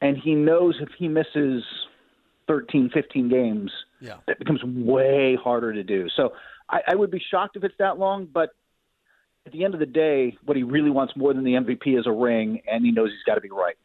and 0.00 0.16
he 0.16 0.34
knows 0.34 0.76
if 0.80 0.88
he 0.98 1.08
misses 1.08 1.62
13, 2.48 2.90
15 2.92 3.28
games, 3.28 3.70
Yeah. 4.00 4.16
it 4.26 4.38
becomes 4.38 4.62
way 4.64 5.36
harder 5.42 5.72
to 5.72 5.82
do. 5.84 6.08
So 6.16 6.32
I, 6.68 6.80
I 6.88 6.94
would 6.94 7.10
be 7.10 7.22
shocked 7.30 7.56
if 7.56 7.64
it's 7.64 7.76
that 7.78 7.98
long, 7.98 8.26
but 8.26 8.50
at 9.46 9.52
the 9.52 9.64
end 9.64 9.74
of 9.74 9.80
the 9.80 9.86
day, 9.86 10.36
what 10.44 10.56
he 10.56 10.62
really 10.62 10.90
wants 10.90 11.14
more 11.16 11.32
than 11.32 11.44
the 11.44 11.52
MVP 11.54 11.98
is 11.98 12.06
a 12.06 12.12
ring, 12.12 12.60
and 12.70 12.84
he 12.84 12.90
knows 12.92 13.10
he's 13.10 13.22
got 13.24 13.36
to 13.36 13.40
be 13.40 13.50
right. 13.50 13.76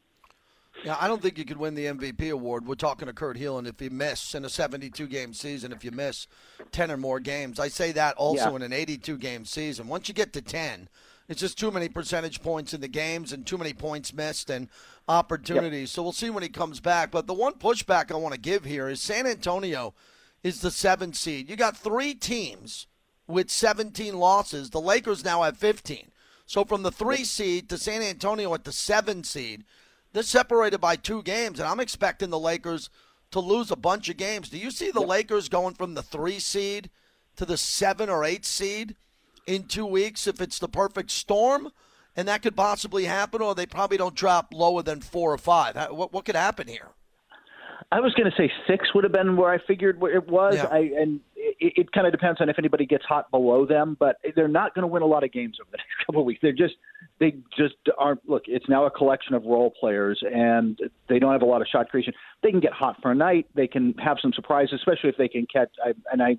Yeah, 0.85 0.97
I 0.99 1.07
don't 1.07 1.19
think 1.19 1.39
you 1.39 1.45
could 1.45 1.57
win 1.57 1.73
the 1.73 1.85
MVP 1.87 2.29
award. 2.31 2.67
We're 2.67 2.75
talking 2.75 3.07
to 3.07 3.13
Kurt 3.13 3.37
Helin 3.37 3.67
if 3.67 3.81
you 3.81 3.89
miss 3.89 4.35
in 4.35 4.45
a 4.45 4.49
72 4.49 5.07
game 5.07 5.33
season, 5.33 5.71
if 5.71 5.83
you 5.83 5.89
miss 5.89 6.27
10 6.71 6.91
or 6.91 6.97
more 6.97 7.19
games. 7.19 7.59
I 7.59 7.69
say 7.69 7.91
that 7.93 8.15
also 8.17 8.51
Yeah. 8.51 8.55
in 8.57 8.61
an 8.61 8.71
82 8.73 9.17
game 9.17 9.45
season. 9.45 9.87
Once 9.87 10.07
you 10.07 10.13
get 10.13 10.31
to 10.33 10.41
10, 10.43 10.87
it's 11.27 11.41
just 11.41 11.57
too 11.57 11.71
many 11.71 11.89
percentage 11.89 12.43
points 12.43 12.71
in 12.71 12.81
the 12.81 12.87
games 12.87 13.33
and 13.33 13.47
too 13.47 13.57
many 13.57 13.73
points 13.73 14.13
missed 14.13 14.51
and 14.51 14.69
opportunities. 15.07 15.89
So 15.89 16.03
we'll 16.03 16.11
see 16.11 16.29
when 16.29 16.43
he 16.43 16.49
comes 16.49 16.79
back. 16.79 17.09
But 17.09 17.25
the 17.25 17.33
one 17.33 17.53
pushback 17.53 18.11
I 18.11 18.15
want 18.15 18.35
to 18.35 18.39
give 18.39 18.65
here 18.65 18.87
is 18.87 19.01
San 19.01 19.25
Antonio 19.25 19.95
is 20.43 20.61
the 20.61 20.69
seven 20.69 21.13
seed. 21.13 21.49
You 21.49 21.55
got 21.55 21.75
three 21.75 22.13
teams 22.13 22.85
with 23.25 23.49
17 23.49 24.19
losses. 24.19 24.69
The 24.69 24.79
Lakers 24.79 25.25
now 25.25 25.41
have 25.41 25.57
15. 25.57 26.11
So 26.45 26.63
from 26.63 26.83
the 26.83 26.91
three 26.91 27.23
seed 27.23 27.69
to 27.69 27.77
San 27.79 28.03
Antonio 28.03 28.53
at 28.53 28.65
the 28.65 28.71
seven 28.71 29.23
seed, 29.23 29.63
they're 30.15 30.23
separated 30.23 30.79
by 30.79 30.95
two 30.95 31.21
games, 31.23 31.59
and 31.59 31.67
I'm 31.67 31.81
expecting 31.81 32.29
the 32.29 32.39
Lakers 32.39 32.89
to 33.31 33.41
lose 33.41 33.69
a 33.69 33.75
bunch 33.75 34.07
of 34.07 34.15
games. 34.15 34.47
Do 34.47 34.57
you 34.57 34.71
see 34.71 34.89
the 34.89 35.01
Lakers 35.01 35.49
going 35.49 35.73
from 35.73 35.93
the 35.93 36.01
three 36.01 36.39
seed 36.39 36.89
to 37.35 37.43
the 37.43 37.57
seven 37.57 38.09
or 38.09 38.23
eight 38.23 38.45
seed 38.45 38.95
in 39.45 39.65
two 39.65 39.85
weeks 39.85 40.25
if 40.25 40.39
it's 40.39 40.57
the 40.57 40.69
perfect 40.69 41.11
storm? 41.11 41.69
And 42.15 42.29
that 42.29 42.43
could 42.43 42.55
possibly 42.55 43.03
happen, 43.03 43.41
or 43.41 43.53
they 43.55 43.65
probably 43.65 43.97
don't 43.97 44.15
drop 44.15 44.53
lower 44.53 44.81
than 44.81 45.01
four 45.01 45.33
or 45.33 45.37
five. 45.37 45.75
What, 45.91 46.13
what 46.13 46.23
could 46.23 46.37
happen 46.37 46.69
here? 46.69 46.91
I 47.91 47.99
was 47.99 48.13
going 48.13 48.31
to 48.31 48.37
say 48.37 48.49
six 48.67 48.93
would 48.93 49.03
have 49.03 49.11
been 49.11 49.35
where 49.35 49.51
I 49.51 49.57
figured 49.57 50.01
it 50.01 50.29
was. 50.29 50.55
Yeah. 50.55 50.67
I, 50.71 50.91
and 50.97 51.19
it, 51.59 51.73
it 51.75 51.91
kind 51.91 52.07
of 52.07 52.13
depends 52.13 52.41
on 52.41 52.49
if 52.49 52.59
anybody 52.59 52.85
gets 52.85 53.05
hot 53.05 53.29
below 53.31 53.65
them, 53.65 53.95
but 53.99 54.17
they're 54.35 54.47
not 54.47 54.73
going 54.73 54.83
to 54.83 54.87
win 54.87 55.01
a 55.01 55.05
lot 55.05 55.23
of 55.23 55.31
games 55.31 55.57
over 55.61 55.69
the 55.71 55.77
next 55.77 55.89
couple 56.05 56.21
of 56.21 56.25
weeks. 56.25 56.39
They're 56.41 56.51
just 56.51 56.75
they 57.19 57.35
just 57.57 57.75
aren't. 57.97 58.27
Look, 58.27 58.43
it's 58.47 58.67
now 58.67 58.85
a 58.85 58.91
collection 58.91 59.35
of 59.35 59.43
role 59.45 59.71
players, 59.79 60.21
and 60.23 60.79
they 61.07 61.19
don't 61.19 61.31
have 61.31 61.41
a 61.41 61.45
lot 61.45 61.61
of 61.61 61.67
shot 61.67 61.89
creation. 61.89 62.13
They 62.43 62.51
can 62.51 62.59
get 62.59 62.73
hot 62.73 62.97
for 63.01 63.11
a 63.11 63.15
night. 63.15 63.47
They 63.55 63.67
can 63.67 63.93
have 63.95 64.17
some 64.21 64.33
surprises, 64.33 64.75
especially 64.75 65.09
if 65.09 65.17
they 65.17 65.27
can 65.27 65.45
catch. 65.51 65.69
I, 65.83 65.93
and 66.11 66.21
I, 66.21 66.37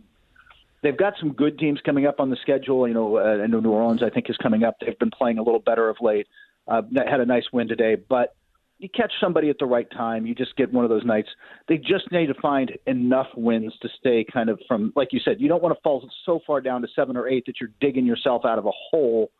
they've 0.83 0.97
got 0.97 1.15
some 1.19 1.33
good 1.33 1.59
teams 1.59 1.81
coming 1.85 2.07
up 2.07 2.21
on 2.21 2.31
the 2.31 2.37
schedule. 2.43 2.87
You 2.87 2.95
know, 2.95 3.17
uh, 3.17 3.43
I 3.43 3.47
know 3.47 3.61
New 3.61 3.71
Orleans, 3.71 4.03
I 4.03 4.11
think, 4.11 4.29
is 4.29 4.37
coming 4.37 4.65
up. 4.65 4.77
They've 4.81 4.99
been 4.99 5.11
playing 5.11 5.39
a 5.39 5.43
little 5.43 5.61
better 5.61 5.89
of 5.89 5.97
late. 6.01 6.27
Uh, 6.69 6.83
had 7.09 7.21
a 7.21 7.27
nice 7.27 7.45
win 7.53 7.69
today, 7.69 7.95
but 7.95 8.35
you 8.79 8.89
catch 8.89 9.13
somebody 9.21 9.49
at 9.49 9.57
the 9.59 9.67
right 9.67 9.91
time. 9.91 10.27
You 10.27 10.35
just 10.35 10.55
get 10.57 10.73
one 10.73 10.85
of 10.85 10.91
those 10.91 11.05
nights. 11.05 11.29
They 11.69 11.79
just 11.79 12.11
need 12.13 12.27
to 12.27 12.35
find 12.35 12.73
enough 12.87 13.29
wins 13.35 13.73
to 13.81 13.89
stay 13.99 14.25
kind 14.31 14.51
of 14.51 14.61
from, 14.69 14.93
like 14.95 15.13
you 15.13 15.21
said, 15.25 15.41
you 15.41 15.49
don't 15.49 15.63
want 15.63 15.75
to 15.75 15.81
fall 15.83 16.09
so 16.27 16.41
far 16.47 16.61
down 16.61 16.83
to 16.83 16.89
seven 16.95 17.17
or 17.17 17.27
eight 17.27 17.45
that 17.47 17.55
you're 17.61 17.71
digging 17.81 18.05
yourself 18.05 18.45
out 18.45 18.59
of 18.59 18.67
a 18.67 18.73
hole 18.91 19.31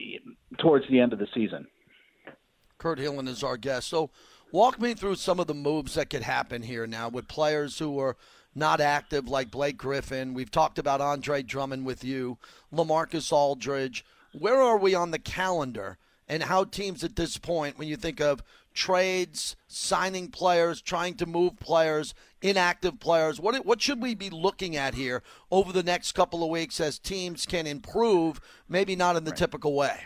eh, 0.00 0.18
towards 0.58 0.86
the 0.90 1.00
end 1.00 1.12
of 1.12 1.18
the 1.18 1.28
season. 1.34 1.66
Kurt 2.78 2.98
Helin 2.98 3.28
is 3.28 3.44
our 3.44 3.56
guest. 3.56 3.88
So, 3.88 4.10
walk 4.50 4.80
me 4.80 4.94
through 4.94 5.16
some 5.16 5.38
of 5.38 5.46
the 5.46 5.54
moves 5.54 5.94
that 5.94 6.10
could 6.10 6.22
happen 6.22 6.62
here 6.62 6.86
now 6.86 7.08
with 7.08 7.28
players 7.28 7.78
who 7.78 7.98
are 7.98 8.16
not 8.54 8.80
active, 8.80 9.28
like 9.28 9.50
Blake 9.50 9.76
Griffin. 9.76 10.34
We've 10.34 10.50
talked 10.50 10.78
about 10.78 11.00
Andre 11.00 11.42
Drummond 11.42 11.86
with 11.86 12.04
you, 12.04 12.38
Lamarcus 12.72 13.32
Aldridge. 13.32 14.04
Where 14.32 14.60
are 14.60 14.78
we 14.78 14.94
on 14.94 15.10
the 15.10 15.18
calendar? 15.18 15.98
And 16.28 16.42
how 16.44 16.64
teams 16.64 17.04
at 17.04 17.16
this 17.16 17.36
point, 17.36 17.78
when 17.78 17.88
you 17.88 17.96
think 17.96 18.20
of 18.20 18.42
trades, 18.72 19.56
signing 19.66 20.28
players, 20.28 20.80
trying 20.80 21.14
to 21.14 21.26
move 21.26 21.58
players, 21.58 22.14
inactive 22.40 22.98
players, 23.00 23.40
what 23.40 23.64
what 23.64 23.80
should 23.80 24.02
we 24.02 24.14
be 24.14 24.30
looking 24.30 24.76
at 24.76 24.94
here 24.94 25.22
over 25.50 25.72
the 25.72 25.82
next 25.82 26.12
couple 26.12 26.42
of 26.42 26.50
weeks 26.50 26.80
as 26.80 26.98
teams 26.98 27.46
can 27.46 27.66
improve, 27.66 28.40
maybe 28.68 28.96
not 28.96 29.16
in 29.16 29.24
the 29.24 29.30
right. 29.30 29.38
typical 29.38 29.74
way? 29.74 30.00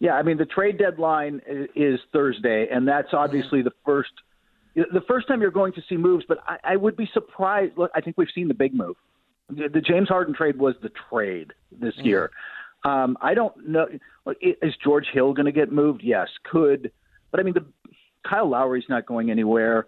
Yeah, 0.00 0.14
I 0.14 0.22
mean 0.22 0.36
the 0.36 0.46
trade 0.46 0.78
deadline 0.78 1.40
is 1.74 2.00
Thursday, 2.12 2.68
and 2.70 2.86
that's 2.86 3.12
obviously 3.12 3.62
the 3.62 3.72
first 3.84 4.12
the 4.74 5.02
first 5.06 5.28
time 5.28 5.40
you're 5.40 5.50
going 5.50 5.72
to 5.74 5.82
see 5.88 5.96
moves. 5.96 6.24
But 6.26 6.38
I, 6.46 6.58
I 6.64 6.76
would 6.76 6.96
be 6.96 7.08
surprised. 7.12 7.78
Look, 7.78 7.90
I 7.94 8.00
think 8.00 8.18
we've 8.18 8.28
seen 8.34 8.48
the 8.48 8.54
big 8.54 8.74
move. 8.74 8.96
The, 9.48 9.68
the 9.68 9.80
James 9.80 10.08
Harden 10.08 10.34
trade 10.34 10.58
was 10.58 10.74
the 10.82 10.90
trade 11.10 11.52
this 11.70 11.94
mm-hmm. 11.96 12.06
year. 12.06 12.30
Um, 12.84 13.16
I 13.20 13.34
don't 13.34 13.68
know. 13.68 13.86
Is 14.40 14.74
George 14.82 15.06
Hill 15.12 15.32
going 15.32 15.46
to 15.46 15.52
get 15.52 15.72
moved? 15.72 16.02
Yes, 16.02 16.28
could. 16.44 16.92
But 17.34 17.40
I 17.40 17.42
mean, 17.42 17.54
the 17.54 17.66
Kyle 18.24 18.48
Lowry's 18.48 18.84
not 18.88 19.06
going 19.06 19.28
anywhere. 19.28 19.86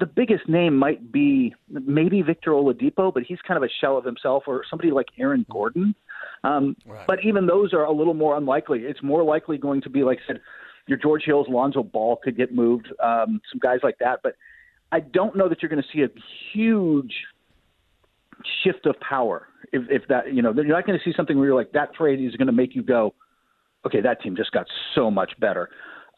The 0.00 0.06
biggest 0.06 0.48
name 0.48 0.76
might 0.76 1.12
be 1.12 1.54
maybe 1.70 2.20
Victor 2.20 2.50
Oladipo, 2.50 3.14
but 3.14 3.22
he's 3.22 3.38
kind 3.46 3.56
of 3.56 3.62
a 3.62 3.72
shell 3.80 3.96
of 3.96 4.04
himself, 4.04 4.42
or 4.48 4.64
somebody 4.68 4.90
like 4.90 5.06
Aaron 5.20 5.46
Gordon. 5.48 5.94
Um, 6.42 6.74
right. 6.84 7.06
But 7.06 7.20
even 7.24 7.46
those 7.46 7.72
are 7.72 7.84
a 7.84 7.92
little 7.92 8.12
more 8.12 8.36
unlikely. 8.36 8.80
It's 8.80 9.04
more 9.04 9.22
likely 9.22 9.56
going 9.56 9.82
to 9.82 9.88
be, 9.88 10.02
like 10.02 10.18
I 10.24 10.32
said, 10.32 10.40
your 10.88 10.98
George 10.98 11.22
Hills, 11.24 11.46
Lonzo 11.48 11.84
Ball 11.84 12.18
could 12.24 12.36
get 12.36 12.52
moved, 12.52 12.88
um, 13.00 13.40
some 13.52 13.60
guys 13.62 13.78
like 13.84 13.98
that. 14.00 14.18
But 14.24 14.32
I 14.90 14.98
don't 14.98 15.36
know 15.36 15.48
that 15.48 15.62
you're 15.62 15.70
going 15.70 15.82
to 15.82 15.88
see 15.96 16.02
a 16.02 16.08
huge 16.52 17.14
shift 18.64 18.84
of 18.84 18.96
power. 18.98 19.46
If, 19.72 19.82
if 19.90 20.08
that, 20.08 20.34
you 20.34 20.42
know, 20.42 20.52
you're 20.52 20.66
not 20.66 20.86
going 20.86 20.98
to 20.98 21.04
see 21.08 21.14
something 21.16 21.38
where 21.38 21.46
you're 21.46 21.56
like, 21.56 21.70
that 21.70 21.94
trade 21.94 22.20
is 22.20 22.34
going 22.34 22.46
to 22.46 22.52
make 22.52 22.74
you 22.74 22.82
go, 22.82 23.14
okay, 23.86 24.00
that 24.00 24.20
team 24.22 24.34
just 24.34 24.50
got 24.50 24.66
so 24.96 25.08
much 25.08 25.38
better. 25.38 25.68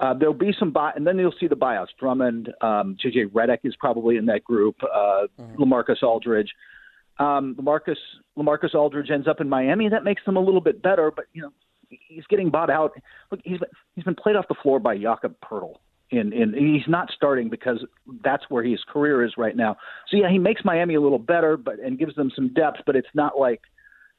Uh, 0.00 0.14
there'll 0.14 0.32
be 0.32 0.52
some 0.58 0.70
buy, 0.70 0.92
and 0.96 1.06
then 1.06 1.18
you'll 1.18 1.34
see 1.38 1.46
the 1.46 1.56
buyouts. 1.56 1.88
Drummond, 1.98 2.48
um, 2.62 2.96
JJ 3.04 3.26
Redick 3.32 3.58
is 3.64 3.76
probably 3.76 4.16
in 4.16 4.26
that 4.26 4.42
group. 4.42 4.76
Uh, 4.82 5.26
mm-hmm. 5.38 5.62
Lamarcus 5.62 6.02
Aldridge. 6.02 6.50
Um, 7.18 7.54
Lamarcus 7.60 7.96
Lamarcus 8.38 8.74
Aldridge 8.74 9.10
ends 9.10 9.28
up 9.28 9.42
in 9.42 9.48
Miami. 9.48 9.90
That 9.90 10.02
makes 10.02 10.24
them 10.24 10.36
a 10.36 10.40
little 10.40 10.62
bit 10.62 10.82
better, 10.82 11.10
but 11.14 11.26
you 11.34 11.42
know 11.42 11.52
he's 11.90 12.24
getting 12.30 12.48
bought 12.48 12.70
out. 12.70 12.92
Look, 13.30 13.40
he's 13.44 13.58
been, 13.58 13.68
he's 13.94 14.04
been 14.04 14.14
played 14.14 14.36
off 14.36 14.48
the 14.48 14.54
floor 14.62 14.80
by 14.80 14.96
Jakob 14.96 15.36
Poeltl. 15.44 15.76
In, 16.10 16.32
in 16.32 16.54
he's 16.54 16.88
not 16.88 17.10
starting 17.14 17.50
because 17.50 17.84
that's 18.24 18.44
where 18.48 18.64
his 18.64 18.80
career 18.88 19.22
is 19.22 19.34
right 19.36 19.54
now. 19.54 19.76
So 20.08 20.16
yeah, 20.16 20.30
he 20.30 20.38
makes 20.38 20.64
Miami 20.64 20.94
a 20.94 21.00
little 21.00 21.18
better, 21.18 21.56
but 21.56 21.78
and 21.78 21.98
gives 21.98 22.16
them 22.16 22.32
some 22.34 22.52
depth. 22.54 22.78
But 22.86 22.96
it's 22.96 23.08
not 23.14 23.38
like, 23.38 23.60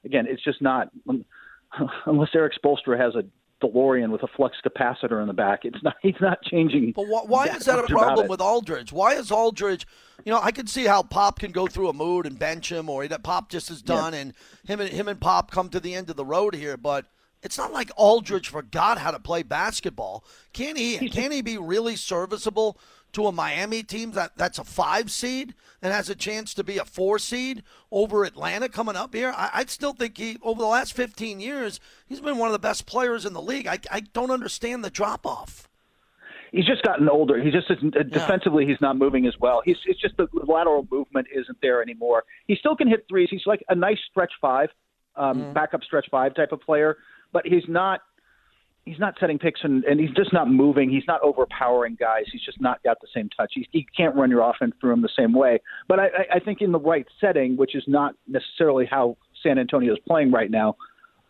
again, 0.06 0.26
it's 0.30 0.44
just 0.44 0.62
not 0.62 0.90
unless 2.06 2.30
Erik 2.36 2.54
Spoelstra 2.64 3.00
has 3.00 3.16
a 3.16 3.24
DeLorean 3.62 4.12
with 4.12 4.24
a 4.24 4.28
flux 4.28 4.58
capacitor 4.66 5.22
in 5.22 5.28
the 5.28 5.34
back. 5.34 5.62
It's 5.64 5.82
not. 5.84 5.96
He's 6.02 6.16
not 6.20 6.42
changing. 6.44 6.94
But 6.96 7.08
why, 7.08 7.22
why 7.26 7.46
is 7.48 7.66
that 7.66 7.80
a 7.80 7.84
problem 7.84 8.28
with 8.28 8.42
Aldridge? 8.42 8.92
Why 8.92 9.14
is 9.14 9.32
Aldridge? 9.32 9.88
You 10.26 10.32
know, 10.32 10.40
I 10.42 10.52
can 10.52 10.68
see 10.68 10.86
how 10.86 11.04
Pop 11.04 11.40
can 11.40 11.52
go 11.52 11.68
through 11.68 11.90
a 11.90 11.94
mood 11.94 12.26
and 12.26 12.38
bench 12.38 12.72
him, 12.72 12.90
or 12.90 13.08
that 13.08 13.24
Pop 13.24 13.50
just 13.50 13.72
is 13.72 13.82
done, 13.82 14.14
yeah. 14.14 14.20
and 14.20 14.34
him 14.66 14.80
and 14.80 14.90
him 14.90 15.08
and 15.08 15.20
Pop 15.20 15.52
come 15.52 15.70
to 15.70 15.80
the 15.80 15.96
end 15.96 16.10
of 16.10 16.16
the 16.16 16.26
road 16.26 16.56
here. 16.56 16.78
But 16.78 17.06
it's 17.44 17.58
not 17.58 17.74
like 17.74 17.92
Aldridge 17.96 18.50
forgot 18.50 18.98
how 18.98 19.12
to 19.12 19.20
play 19.20 19.44
basketball. 19.44 20.24
Can 20.54 20.76
he? 20.76 21.10
Can 21.10 21.32
he 21.32 21.42
be 21.42 21.58
really 21.58 21.96
serviceable 21.96 22.78
to 23.14 23.28
a 23.28 23.32
Miami 23.32 23.84
team 23.84 24.12
that 24.12 24.38
that's 24.38 24.60
a 24.60 24.64
five 24.64 25.12
seed 25.12 25.54
and 25.82 25.94
has 25.94 26.10
a 26.10 26.16
chance 26.16 26.54
to 26.54 26.64
be 26.64 26.78
a 26.78 26.86
four 26.86 27.20
seed 27.20 27.64
over 27.92 28.24
Atlanta 28.24 28.70
coming 28.70 28.96
up 28.96 29.14
here. 29.14 29.34
I, 29.36 29.50
I 29.54 29.66
still 29.66 29.94
think 29.94 30.18
he 30.18 30.38
over 30.42 30.62
the 30.62 30.68
last 30.68 30.94
15 30.94 31.40
years 31.40 31.80
he's 32.08 32.22
been 32.22 32.38
one 32.38 32.48
of 32.48 32.54
the 32.54 32.60
best 32.60 32.86
players 32.86 33.26
in 33.26 33.34
the 33.34 33.42
league. 33.42 33.68
I, 33.68 33.80
I 33.92 34.02
don't 34.02 34.32
understand 34.32 34.84
the 34.84 34.90
drop 34.90 35.26
off. 35.26 35.68
He's 36.52 36.66
just 36.66 36.84
gotten 36.84 37.08
older. 37.08 37.42
He 37.42 37.50
just 37.50 37.72
isn't 37.72 37.96
uh, 37.96 38.04
defensively. 38.04 38.66
He's 38.66 38.82
not 38.82 38.98
moving 38.98 39.26
as 39.26 39.34
well. 39.40 39.62
He's 39.64 39.78
it's 39.86 40.02
just 40.02 40.18
the 40.18 40.28
lateral 40.34 40.86
movement 40.92 41.28
isn't 41.34 41.58
there 41.62 41.82
anymore. 41.82 42.24
He 42.48 42.56
still 42.56 42.76
can 42.76 42.88
hit 42.88 43.06
threes. 43.08 43.30
He's 43.32 43.46
like 43.46 43.64
a 43.70 43.76
nice 43.76 44.00
stretch 44.10 44.34
five, 44.42 44.70
um, 45.16 45.42
mm. 45.42 45.54
backup 45.54 45.84
stretch 45.84 46.08
five 46.12 46.36
type 46.36 46.52
of 46.52 46.60
player, 46.60 46.98
but 47.32 47.46
he's 47.46 47.64
not 47.70 48.02
he's 48.86 49.00
not 49.00 49.16
setting 49.20 49.38
picks 49.38 49.62
and, 49.64 49.84
and 49.84 50.00
he's 50.00 50.12
just 50.12 50.34
not 50.34 50.50
moving. 50.50 50.90
He's 50.90 51.04
not 51.08 51.22
overpowering 51.22 51.98
guys. 52.00 52.24
He's 52.32 52.44
just 52.44 52.60
not 52.60 52.82
got 52.84 53.00
the 53.02 53.08
same 53.14 53.30
touch. 53.30 53.52
He, 53.54 53.68
he 53.72 53.86
can't 53.96 54.16
run 54.16 54.30
your 54.30 54.42
offense 54.50 54.74
through 54.80 54.94
him 54.94 55.02
the 55.02 55.10
same 55.18 55.34
way. 55.34 55.60
But 55.88 56.00
I, 56.00 56.08
I 56.36 56.40
think 56.40 56.62
in 56.62 56.72
the 56.72 56.80
right 56.80 57.06
setting, 57.20 57.58
which 57.58 57.76
is 57.76 57.84
not 57.88 58.16
necessarily 58.28 58.86
how 58.86 59.18
San 59.44 59.60
Antonio 59.60 59.94
is 59.94 60.00
playing 60.08 60.32
right 60.32 60.50
now, 60.50 60.76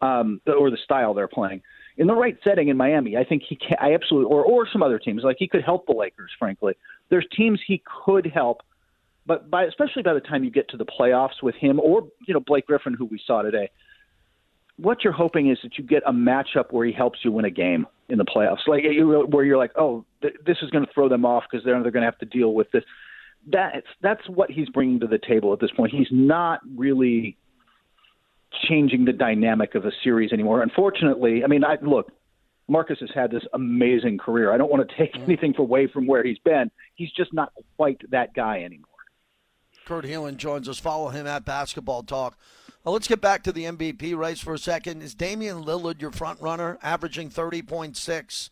um, 0.02 0.42
or 0.48 0.70
the 0.72 0.78
style 0.84 1.14
they're 1.14 1.28
playing. 1.28 1.62
In 1.98 2.08
the 2.08 2.16
right 2.16 2.38
setting 2.44 2.70
in 2.70 2.78
Miami, 2.78 3.18
I 3.18 3.24
think 3.24 3.44
he 3.48 3.56
can. 3.56 3.78
I 3.80 3.94
absolutely, 3.94 4.34
or 4.34 4.44
or 4.44 4.68
some 4.72 4.82
other 4.82 4.98
teams 4.98 5.24
like 5.24 5.36
he 5.38 5.48
could 5.48 5.62
help 5.64 5.86
the 5.86 5.94
Lakers. 5.94 6.32
Frankly, 6.40 6.74
there's 7.10 7.28
teams 7.36 7.60
he 7.68 7.84
could 8.06 8.26
help, 8.26 8.62
but 9.26 9.52
by 9.52 9.66
especially 9.66 10.02
by 10.02 10.14
the 10.14 10.22
time 10.22 10.44
you 10.44 10.52
get 10.52 10.70
to 10.70 10.78
the 10.78 10.86
playoffs 10.86 11.44
with 11.44 11.54
him 11.56 11.80
or 11.80 12.08
you 12.26 12.34
know 12.34 12.40
Blake 12.40 12.66
Griffin, 12.66 12.94
who 12.94 13.06
we 13.06 13.20
saw 13.28 13.42
today, 13.42 13.70
what 14.78 15.04
you're 15.04 15.14
hoping 15.14 15.50
is 15.50 15.58
that 15.64 15.78
you 15.78 15.84
get 15.84 16.04
a 16.06 16.12
matchup 16.12 16.72
where 16.72 16.86
he 16.86 16.92
helps 16.92 17.20
you 17.24 17.32
win 17.32 17.46
a 17.46 17.50
game 17.50 17.86
in 18.10 18.18
the 18.18 18.26
playoffs, 18.26 18.68
like 18.68 18.84
where 19.30 19.46
you're 19.46 19.58
like, 19.58 19.72
oh, 19.78 20.06
th- 20.22 20.36
this 20.46 20.58
is 20.62 20.70
going 20.70 20.86
to 20.86 20.92
throw 20.94 21.08
them 21.08 21.26
off 21.26 21.44
because 21.50 21.64
they're 21.64 21.82
they're 21.82 21.92
going 21.92 22.02
to 22.02 22.08
have 22.12 22.18
to 22.20 22.26
deal 22.26 22.54
with 22.54 22.70
this. 22.72 22.84
That's 23.48 23.88
that's 24.02 24.28
what 24.30 24.52
he's 24.52 24.70
bringing 24.70 25.00
to 25.00 25.08
the 25.08 25.18
table 25.18 25.54
at 25.54 25.60
this 25.60 25.72
point. 25.72 25.92
He's 25.92 26.10
not 26.12 26.60
really 26.76 27.38
changing 28.68 29.06
the 29.06 29.14
dynamic 29.14 29.76
of 29.76 29.86
a 29.86 29.92
series 30.04 30.34
anymore. 30.34 30.62
Unfortunately, 30.62 31.44
I 31.44 31.48
mean, 31.48 31.64
I 31.64 31.78
look. 31.82 32.12
Marcus 32.68 33.00
has 33.02 33.10
had 33.14 33.32
this 33.32 33.44
amazing 33.54 34.18
career. 34.18 34.54
I 34.54 34.58
don't 34.58 34.72
want 34.72 34.88
to 34.88 34.96
take 34.96 35.18
anything 35.18 35.54
away 35.58 35.88
from 35.88 36.08
where 36.08 36.24
he's 36.24 36.38
been. 36.40 36.72
He's 36.96 37.12
just 37.12 37.34
not 37.34 37.52
quite 37.76 38.00
that 38.12 38.34
guy 38.34 38.64
anymore. 38.64 38.88
Kurt 39.86 40.06
Helin 40.06 40.38
joins 40.38 40.70
us. 40.70 40.80
Follow 40.80 41.10
him 41.10 41.28
at 41.28 41.44
Basketball 41.44 42.04
Talk. 42.04 42.38
Well, 42.84 42.94
let's 42.94 43.08
get 43.08 43.22
back 43.22 43.44
to 43.44 43.52
the 43.52 43.66
MVP 43.66 44.18
race 44.18 44.40
for 44.40 44.56
a 44.56 44.60
second. 44.60 45.04
Is 45.04 45.14
Damian 45.14 45.64
Lillard 45.64 46.02
your 46.02 46.12
front 46.12 46.42
runner, 46.42 46.80
averaging 46.82 47.30
30.6? 47.30 48.50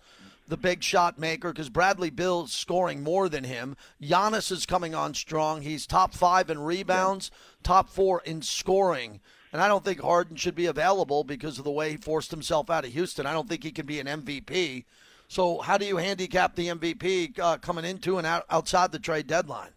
The 0.48 0.58
big 0.58 0.84
shot 0.84 1.18
maker 1.18 1.52
because 1.52 1.70
Bradley 1.70 2.12
Beal's 2.12 2.52
scoring 2.52 3.04
more 3.04 3.28
than 3.28 3.44
him. 3.44 3.76
Giannis 4.02 4.52
is 4.52 4.68
coming 4.68 4.94
on 4.94 5.16
strong. 5.16 5.62
He's 5.62 5.88
top 5.88 6.14
five 6.14 6.50
in 6.50 6.60
rebounds, 6.60 7.32
top 7.64 7.90
four 7.90 8.22
in 8.24 8.42
scoring. 8.42 9.20
And 9.52 9.62
I 9.62 9.68
don't 9.68 9.84
think 9.84 10.02
Harden 10.02 10.36
should 10.36 10.56
be 10.56 10.68
available 10.68 11.24
because 11.24 11.58
of 11.58 11.66
the 11.66 11.72
way 11.72 11.92
he 11.92 11.98
forced 11.98 12.32
himself 12.32 12.70
out 12.70 12.86
of 12.86 12.94
Houston. 12.94 13.26
I 13.26 13.34
don't 13.34 13.50
think 13.50 13.64
he 13.64 13.72
can 13.72 13.86
be 13.86 14.00
an 14.00 14.08
MVP. 14.08 14.86
So, 15.28 15.60
how 15.60 15.78
do 15.78 15.86
you 15.86 15.98
handicap 15.98 16.56
the 16.56 16.68
MVP 16.68 17.38
uh, 17.40 17.58
coming 17.58 17.86
into 17.86 18.18
and 18.18 18.26
out, 18.26 18.46
outside 18.50 18.92
the 18.92 19.00
trade 19.00 19.28
deadline? 19.28 19.72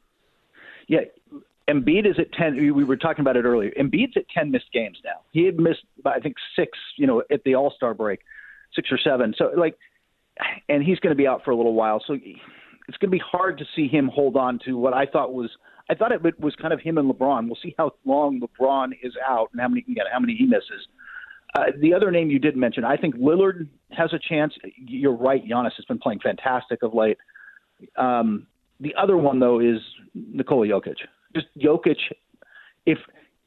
Yeah, 0.88 1.00
Embiid 1.72 2.06
is 2.06 2.18
at 2.18 2.32
ten. 2.32 2.56
We 2.56 2.84
were 2.84 2.96
talking 2.96 3.22
about 3.22 3.36
it 3.36 3.44
earlier. 3.44 3.70
Embiid's 3.78 4.16
at 4.16 4.28
ten 4.28 4.50
missed 4.50 4.70
games 4.72 4.98
now. 5.04 5.20
He 5.30 5.44
had 5.44 5.58
missed, 5.58 5.84
I 6.04 6.20
think, 6.20 6.36
six. 6.56 6.78
You 6.96 7.06
know, 7.06 7.22
at 7.30 7.42
the 7.44 7.54
All 7.54 7.72
Star 7.76 7.94
break, 7.94 8.20
six 8.74 8.90
or 8.90 8.98
seven. 8.98 9.34
So 9.36 9.50
like, 9.56 9.76
and 10.68 10.82
he's 10.82 10.98
going 10.98 11.12
to 11.12 11.16
be 11.16 11.26
out 11.26 11.42
for 11.44 11.50
a 11.50 11.56
little 11.56 11.74
while. 11.74 12.02
So 12.06 12.14
it's 12.14 12.98
going 12.98 13.10
to 13.10 13.16
be 13.16 13.22
hard 13.24 13.58
to 13.58 13.64
see 13.74 13.88
him 13.88 14.08
hold 14.08 14.36
on 14.36 14.58
to 14.66 14.76
what 14.76 14.92
I 14.92 15.06
thought 15.06 15.32
was. 15.32 15.50
I 15.90 15.94
thought 15.94 16.12
it 16.12 16.22
was 16.40 16.54
kind 16.60 16.72
of 16.72 16.80
him 16.80 16.96
and 16.96 17.12
LeBron. 17.12 17.46
We'll 17.46 17.58
see 17.62 17.74
how 17.76 17.92
long 18.04 18.40
LeBron 18.40 18.92
is 19.02 19.14
out 19.28 19.48
and 19.52 19.60
how 19.60 19.68
many 19.68 19.80
again, 19.80 20.04
how 20.12 20.20
many 20.20 20.34
he 20.36 20.46
misses. 20.46 20.86
Uh, 21.54 21.64
the 21.80 21.92
other 21.92 22.10
name 22.10 22.30
you 22.30 22.38
did 22.38 22.56
mention, 22.56 22.84
I 22.84 22.96
think 22.96 23.16
Lillard 23.16 23.68
has 23.90 24.12
a 24.14 24.18
chance. 24.18 24.54
You're 24.76 25.14
right. 25.14 25.44
Giannis 25.44 25.72
has 25.76 25.84
been 25.86 25.98
playing 25.98 26.20
fantastic 26.20 26.82
of 26.82 26.94
late. 26.94 27.18
Um, 27.96 28.46
the 28.80 28.94
other 28.94 29.16
one 29.16 29.38
though 29.38 29.60
is 29.60 29.80
Nikola 30.14 30.66
Jokic 30.66 30.96
just 31.34 31.46
Jokic. 31.58 31.96
If 32.86 32.98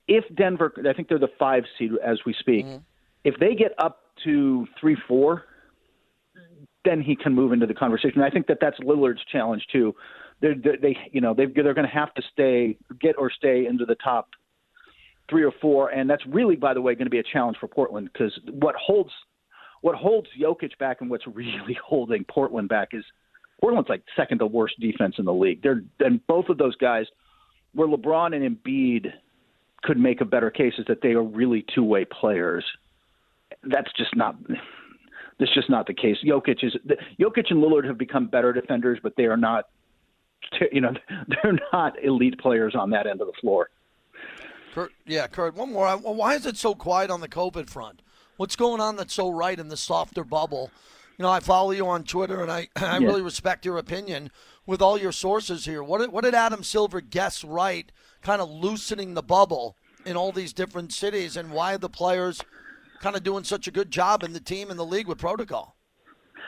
if 0.07 0.23
Denver, 0.35 0.71
I 0.87 0.93
think 0.93 1.09
they're 1.09 1.19
the 1.19 1.29
five 1.39 1.63
seed 1.77 1.91
as 2.03 2.19
we 2.25 2.33
speak. 2.39 2.65
Mm-hmm. 2.65 2.77
If 3.23 3.35
they 3.39 3.55
get 3.55 3.71
up 3.79 4.01
to 4.23 4.67
three 4.79 4.97
four, 5.07 5.43
then 6.83 7.01
he 7.01 7.15
can 7.15 7.33
move 7.33 7.51
into 7.51 7.65
the 7.65 7.73
conversation. 7.73 8.21
I 8.21 8.29
think 8.29 8.47
that 8.47 8.59
that's 8.61 8.79
Lillard's 8.79 9.23
challenge 9.31 9.65
too. 9.71 9.95
They're, 10.41 10.55
they're 10.55 10.77
they 10.77 10.97
you 11.11 11.21
know 11.21 11.33
they 11.33 11.47
they're 11.47 11.73
going 11.73 11.87
to 11.87 11.93
have 11.93 12.13
to 12.13 12.21
stay 12.31 12.77
get 13.01 13.17
or 13.17 13.31
stay 13.31 13.65
into 13.65 13.85
the 13.85 13.95
top 13.95 14.29
three 15.29 15.43
or 15.43 15.53
four, 15.61 15.89
and 15.89 16.09
that's 16.09 16.25
really 16.27 16.55
by 16.55 16.73
the 16.73 16.81
way 16.81 16.93
going 16.93 17.07
to 17.07 17.11
be 17.11 17.19
a 17.19 17.23
challenge 17.23 17.57
for 17.59 17.67
Portland 17.67 18.09
because 18.13 18.37
what 18.51 18.75
holds 18.75 19.11
what 19.81 19.95
holds 19.95 20.27
Jokic 20.39 20.77
back 20.77 21.01
and 21.01 21.09
what's 21.09 21.27
really 21.33 21.77
holding 21.83 22.23
Portland 22.25 22.69
back 22.69 22.89
is 22.93 23.03
Portland's 23.59 23.89
like 23.89 24.03
second 24.15 24.39
to 24.39 24.45
worst 24.45 24.79
defense 24.79 25.15
in 25.17 25.25
the 25.25 25.33
league. 25.33 25.61
They're 25.63 25.83
and 25.99 26.25
both 26.27 26.49
of 26.49 26.57
those 26.57 26.75
guys, 26.75 27.05
where 27.75 27.87
LeBron 27.87 28.35
and 28.35 28.57
Embiid 28.57 29.11
could 29.83 29.97
make 29.99 30.21
a 30.21 30.25
better 30.25 30.49
case, 30.49 30.73
is 30.77 30.85
that 30.87 31.01
they 31.01 31.11
are 31.11 31.21
really 31.23 31.63
two 31.75 31.83
way 31.83 32.05
players. 32.05 32.65
That's 33.63 33.91
just 33.97 34.15
not. 34.15 34.35
That's 35.37 35.53
just 35.53 35.69
not 35.69 35.85
the 35.85 35.93
case. 35.93 36.17
Jokic 36.25 36.63
is 36.63 36.75
Jokic 37.19 37.51
and 37.51 37.61
Lillard 37.61 37.85
have 37.85 37.97
become 37.97 38.27
better 38.27 38.53
defenders, 38.53 38.99
but 39.03 39.13
they 39.17 39.25
are 39.25 39.37
not. 39.37 39.65
You 40.71 40.81
know, 40.81 40.93
they're 41.43 41.57
not 41.73 42.01
elite 42.03 42.39
players 42.39 42.75
on 42.75 42.89
that 42.91 43.05
end 43.07 43.21
of 43.21 43.27
the 43.27 43.33
floor. 43.41 43.69
Kurt, 44.73 44.91
yeah, 45.05 45.27
Kurt. 45.27 45.55
One 45.55 45.71
more. 45.71 45.89
Why 45.97 46.35
is 46.35 46.45
it 46.45 46.57
so 46.57 46.75
quiet 46.75 47.09
on 47.09 47.21
the 47.21 47.29
COVID 47.29 47.69
front? 47.69 48.01
What's 48.37 48.55
going 48.55 48.81
on 48.81 48.97
that's 48.97 49.13
so 49.13 49.29
right 49.29 49.57
in 49.57 49.69
the 49.69 49.77
softer 49.77 50.23
bubble? 50.23 50.69
You 51.17 51.23
know, 51.23 51.31
I 51.31 51.39
follow 51.39 51.71
you 51.71 51.87
on 51.87 52.03
Twitter, 52.03 52.41
and 52.41 52.51
I, 52.51 52.67
I 52.75 52.97
Yeah. 52.97 53.07
really 53.07 53.21
respect 53.21 53.65
your 53.65 53.77
opinion 53.77 54.31
with 54.65 54.81
all 54.81 54.97
your 54.97 55.11
sources 55.11 55.65
here. 55.65 55.83
What 55.83 56.01
did, 56.01 56.11
what 56.11 56.23
did 56.23 56.33
Adam 56.33 56.63
Silver 56.63 57.01
guess 57.01 57.43
right, 57.43 57.91
kind 58.21 58.41
of 58.41 58.49
loosening 58.49 59.13
the 59.13 59.23
bubble 59.23 59.75
in 60.05 60.15
all 60.15 60.31
these 60.31 60.53
different 60.53 60.93
cities, 60.93 61.35
and 61.37 61.51
why 61.51 61.75
are 61.75 61.79
the 61.79 61.89
players 61.89 62.41
kind 63.01 63.15
of 63.15 63.23
doing 63.23 63.43
such 63.43 63.67
a 63.67 63.71
good 63.71 63.91
job 63.91 64.23
in 64.23 64.33
the 64.33 64.39
team 64.39 64.69
and 64.69 64.79
the 64.79 64.85
league 64.85 65.07
with 65.07 65.17
protocol? 65.17 65.75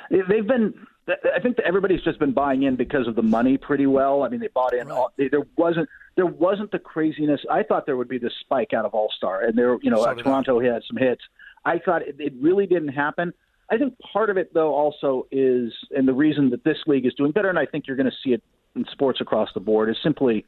They've 0.09 0.47
been. 0.47 0.73
I 1.07 1.39
think 1.39 1.57
everybody's 1.65 2.01
just 2.01 2.19
been 2.19 2.33
buying 2.33 2.63
in 2.63 2.75
because 2.75 3.07
of 3.07 3.15
the 3.15 3.21
money 3.21 3.57
pretty 3.57 3.85
well. 3.85 4.23
I 4.23 4.29
mean, 4.29 4.41
they 4.41 4.49
bought 4.53 4.73
in. 4.73 4.91
All, 4.91 5.13
there 5.17 5.45
wasn't 5.57 5.87
there 6.17 6.25
wasn't 6.25 6.71
the 6.71 6.79
craziness. 6.79 7.39
I 7.49 7.63
thought 7.63 7.85
there 7.85 7.95
would 7.95 8.09
be 8.09 8.17
this 8.17 8.33
spike 8.41 8.73
out 8.73 8.83
of 8.83 8.93
All 8.93 9.09
Star, 9.15 9.41
and 9.43 9.57
there, 9.57 9.77
you 9.81 9.89
know, 9.89 10.03
So 10.03 10.13
Toronto 10.15 10.59
had 10.59 10.81
some 10.87 10.97
hits. 10.97 11.21
I 11.63 11.79
thought 11.79 12.01
it, 12.01 12.15
it 12.19 12.33
really 12.41 12.65
didn't 12.65 12.89
happen. 12.89 13.33
I 13.69 13.77
think 13.77 13.95
part 14.13 14.29
of 14.29 14.37
it, 14.37 14.53
though, 14.53 14.73
also 14.73 15.27
is, 15.31 15.73
and 15.91 16.07
the 16.07 16.13
reason 16.13 16.49
that 16.51 16.63
this 16.63 16.77
league 16.87 17.05
is 17.05 17.13
doing 17.15 17.31
better, 17.31 17.49
and 17.49 17.59
I 17.59 17.65
think 17.65 17.85
you're 17.87 17.97
going 17.97 18.09
to 18.09 18.17
see 18.23 18.33
it 18.33 18.41
in 18.75 18.85
sports 18.91 19.19
across 19.21 19.49
the 19.53 19.59
board, 19.59 19.89
is 19.89 19.97
simply 20.03 20.45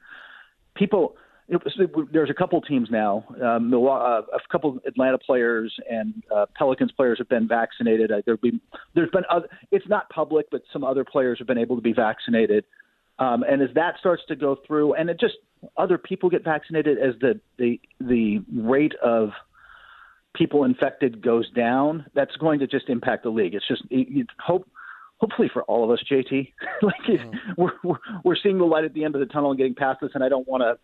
people. 0.76 1.16
There's 2.12 2.30
a 2.30 2.34
couple 2.36 2.62
teams 2.62 2.90
now. 2.92 3.26
Um, 3.44 3.74
a 3.74 4.22
couple 4.52 4.78
Atlanta 4.86 5.18
players 5.18 5.76
and 5.90 6.22
uh, 6.34 6.46
Pelicans 6.56 6.92
players 6.92 7.18
have 7.18 7.28
been 7.28 7.48
vaccinated. 7.48 8.12
Uh, 8.12 8.22
there's 8.24 9.10
been 9.10 9.24
other, 9.32 9.48
it's 9.72 9.88
not 9.88 10.08
public, 10.10 10.46
but 10.52 10.62
some 10.72 10.84
other 10.84 11.04
players 11.04 11.40
have 11.40 11.48
been 11.48 11.58
able 11.58 11.76
to 11.76 11.82
be 11.82 11.92
vaccinated. 11.92 12.66
Um, 13.18 13.44
and 13.50 13.64
as 13.64 13.70
that 13.74 13.96
starts 14.00 14.22
to 14.28 14.36
go 14.36 14.58
through, 14.68 14.94
and 14.94 15.10
it 15.10 15.20
just 15.20 15.38
other 15.76 15.98
people 15.98 16.30
get 16.30 16.44
vaccinated 16.44 17.00
as 17.00 17.16
the 17.20 17.40
the 17.58 17.80
the 18.00 18.44
rate 18.56 18.94
of 19.04 19.32
people 20.40 20.64
infected 20.64 21.22
goes 21.22 21.48
down, 21.52 22.06
that's 22.16 22.36
going 22.38 22.60
to 22.60 22.68
just 22.68 22.90
impact 22.90 23.24
the 23.24 23.30
league. 23.30 23.54
It's 23.54 23.68
just 23.68 23.84
hope 24.40 24.68
hopefully 25.18 25.50
for 25.54 25.64
all 25.64 25.84
of 25.84 25.92
us, 25.92 26.04
JT. 26.10 26.54
like 26.82 26.94
it, 27.08 27.22
we're, 27.58 27.74
we're 27.84 27.98
we're 28.24 28.36
seeing 28.42 28.58
the 28.58 28.66
light 28.66 28.86
at 28.86 28.94
the 28.94 29.04
end 29.04 29.16
of 29.16 29.20
the 29.20 29.28
tunnel 29.28 29.52
and 29.52 29.58
getting 29.58 29.76
past 29.76 30.00
this, 30.02 30.12
and 30.16 30.24
I 30.24 30.30
don't 30.30 30.48
want 30.48 30.64
to, 30.64 30.80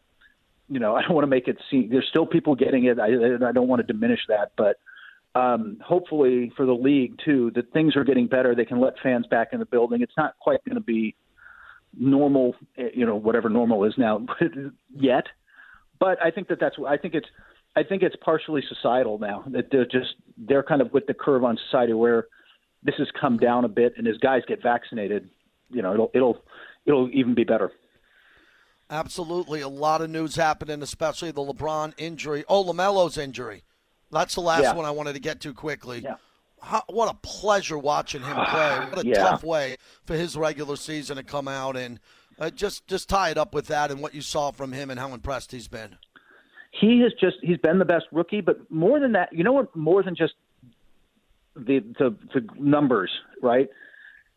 you 0.72 0.80
know, 0.80 0.96
I 0.96 1.02
don't 1.02 1.14
want 1.14 1.24
to 1.24 1.30
make 1.30 1.48
it 1.48 1.58
seem 1.72 1.90
there's 1.90 2.08
still 2.10 2.28
people 2.28 2.54
getting 2.54 2.86
it. 2.86 3.00
I 3.00 3.08
I 3.48 3.52
don't 3.52 3.68
want 3.68 3.80
to 3.86 3.92
diminish 3.92 4.20
that, 4.28 4.52
but 4.58 4.78
um, 5.40 5.78
hopefully 5.84 6.52
for 6.56 6.66
the 6.66 6.74
league 6.74 7.20
too, 7.24 7.52
that 7.56 7.72
things 7.74 7.96
are 7.96 8.04
getting 8.04 8.28
better. 8.28 8.54
They 8.54 8.66
can 8.66 8.80
let 8.80 8.94
fans 9.02 9.26
back 9.28 9.50
in 9.54 9.60
the 9.60 9.66
building. 9.66 10.02
It's 10.02 10.14
not 10.18 10.36
quite 10.40 10.64
going 10.66 10.76
to 10.76 10.82
be 10.82 11.16
normal, 11.98 12.56
eh, 12.78 12.90
you 12.94 13.06
know, 13.06 13.16
whatever 13.16 13.50
normal 13.50 13.86
is 13.86 13.94
now 13.98 14.26
yet. 14.96 15.26
But 16.00 16.22
I 16.22 16.32
think 16.32 16.50
that 16.50 16.60
that's 16.60 16.76
I 16.88 16.98
think 16.98 17.14
it's 17.14 17.28
I 17.76 17.84
think 17.84 18.04
it's 18.04 18.16
partially 18.24 18.64
societal 18.70 19.18
now 19.20 19.44
that 19.48 19.70
they're 19.72 19.86
just 19.86 20.16
they're 20.38 20.64
kind 20.64 20.82
of 20.82 20.92
with 20.94 21.06
the 21.08 21.14
curve 21.14 21.44
on 21.44 21.58
society 21.70 21.94
where 21.94 22.28
this 22.84 22.96
has 22.98 23.08
come 23.20 23.38
down 23.38 23.66
a 23.66 23.68
bit, 23.68 23.94
and 23.98 24.08
as 24.08 24.18
guys 24.18 24.42
get 24.48 24.62
vaccinated, 24.62 25.30
you 25.70 25.82
know, 25.82 25.94
it'll 25.94 26.12
it'll 26.14 26.38
it'll 26.86 27.10
even 27.12 27.34
be 27.36 27.44
better. 27.44 27.72
Absolutely, 28.90 29.62
a 29.62 29.68
lot 29.68 30.02
of 30.02 30.10
news 30.10 30.36
happening, 30.36 30.82
especially 30.84 31.32
the 31.32 31.42
LeBron 31.42 31.94
injury. 31.98 32.46
Oh, 32.48 32.64
Lamelo's 32.64 33.18
injury. 33.18 33.64
That's 34.12 34.36
the 34.36 34.42
last 34.42 34.64
Yeah. 34.64 34.74
one 34.76 34.86
I 34.86 34.92
wanted 34.92 35.14
to 35.14 35.20
get 35.20 35.42
to 35.42 35.54
quickly. 35.54 36.00
Yeah. 36.00 36.16
How, 36.62 36.84
what 36.88 37.10
a 37.12 37.16
pleasure 37.16 37.78
watching 37.80 38.22
him 38.22 38.36
play. 38.46 38.80
What 38.80 39.04
a 39.04 39.08
Yeah. 39.08 39.16
tough 39.24 39.44
way 39.44 39.78
for 40.06 40.14
his 40.16 40.38
regular 40.38 40.76
season 40.76 41.18
to 41.18 41.24
come 41.24 41.48
out 41.48 41.76
and 41.76 42.00
uh, 42.38 42.52
just 42.52 42.86
just 42.88 43.10
tie 43.10 43.32
it 43.32 43.38
up 43.40 43.56
with 43.56 43.66
that 43.68 43.90
and 43.90 44.02
what 44.02 44.14
you 44.14 44.22
saw 44.22 44.52
from 44.52 44.72
him 44.72 44.92
and 44.92 45.00
how 45.00 45.14
impressed 45.14 45.52
he's 45.52 45.68
been. 45.68 45.98
He 46.80 47.02
has 47.02 47.14
just 47.14 47.38
he's 47.42 47.58
been 47.58 47.80
the 47.80 47.86
best 47.86 48.06
rookie, 48.12 48.42
but 48.42 48.70
more 48.72 49.00
than 49.00 49.14
that, 49.14 49.32
you 49.32 49.44
know 49.44 49.54
what? 49.54 49.76
More 49.76 50.04
than 50.04 50.16
just 50.16 50.34
the 51.56 51.80
the, 51.80 52.16
the 52.34 52.48
numbers, 52.58 53.12
right? 53.42 53.70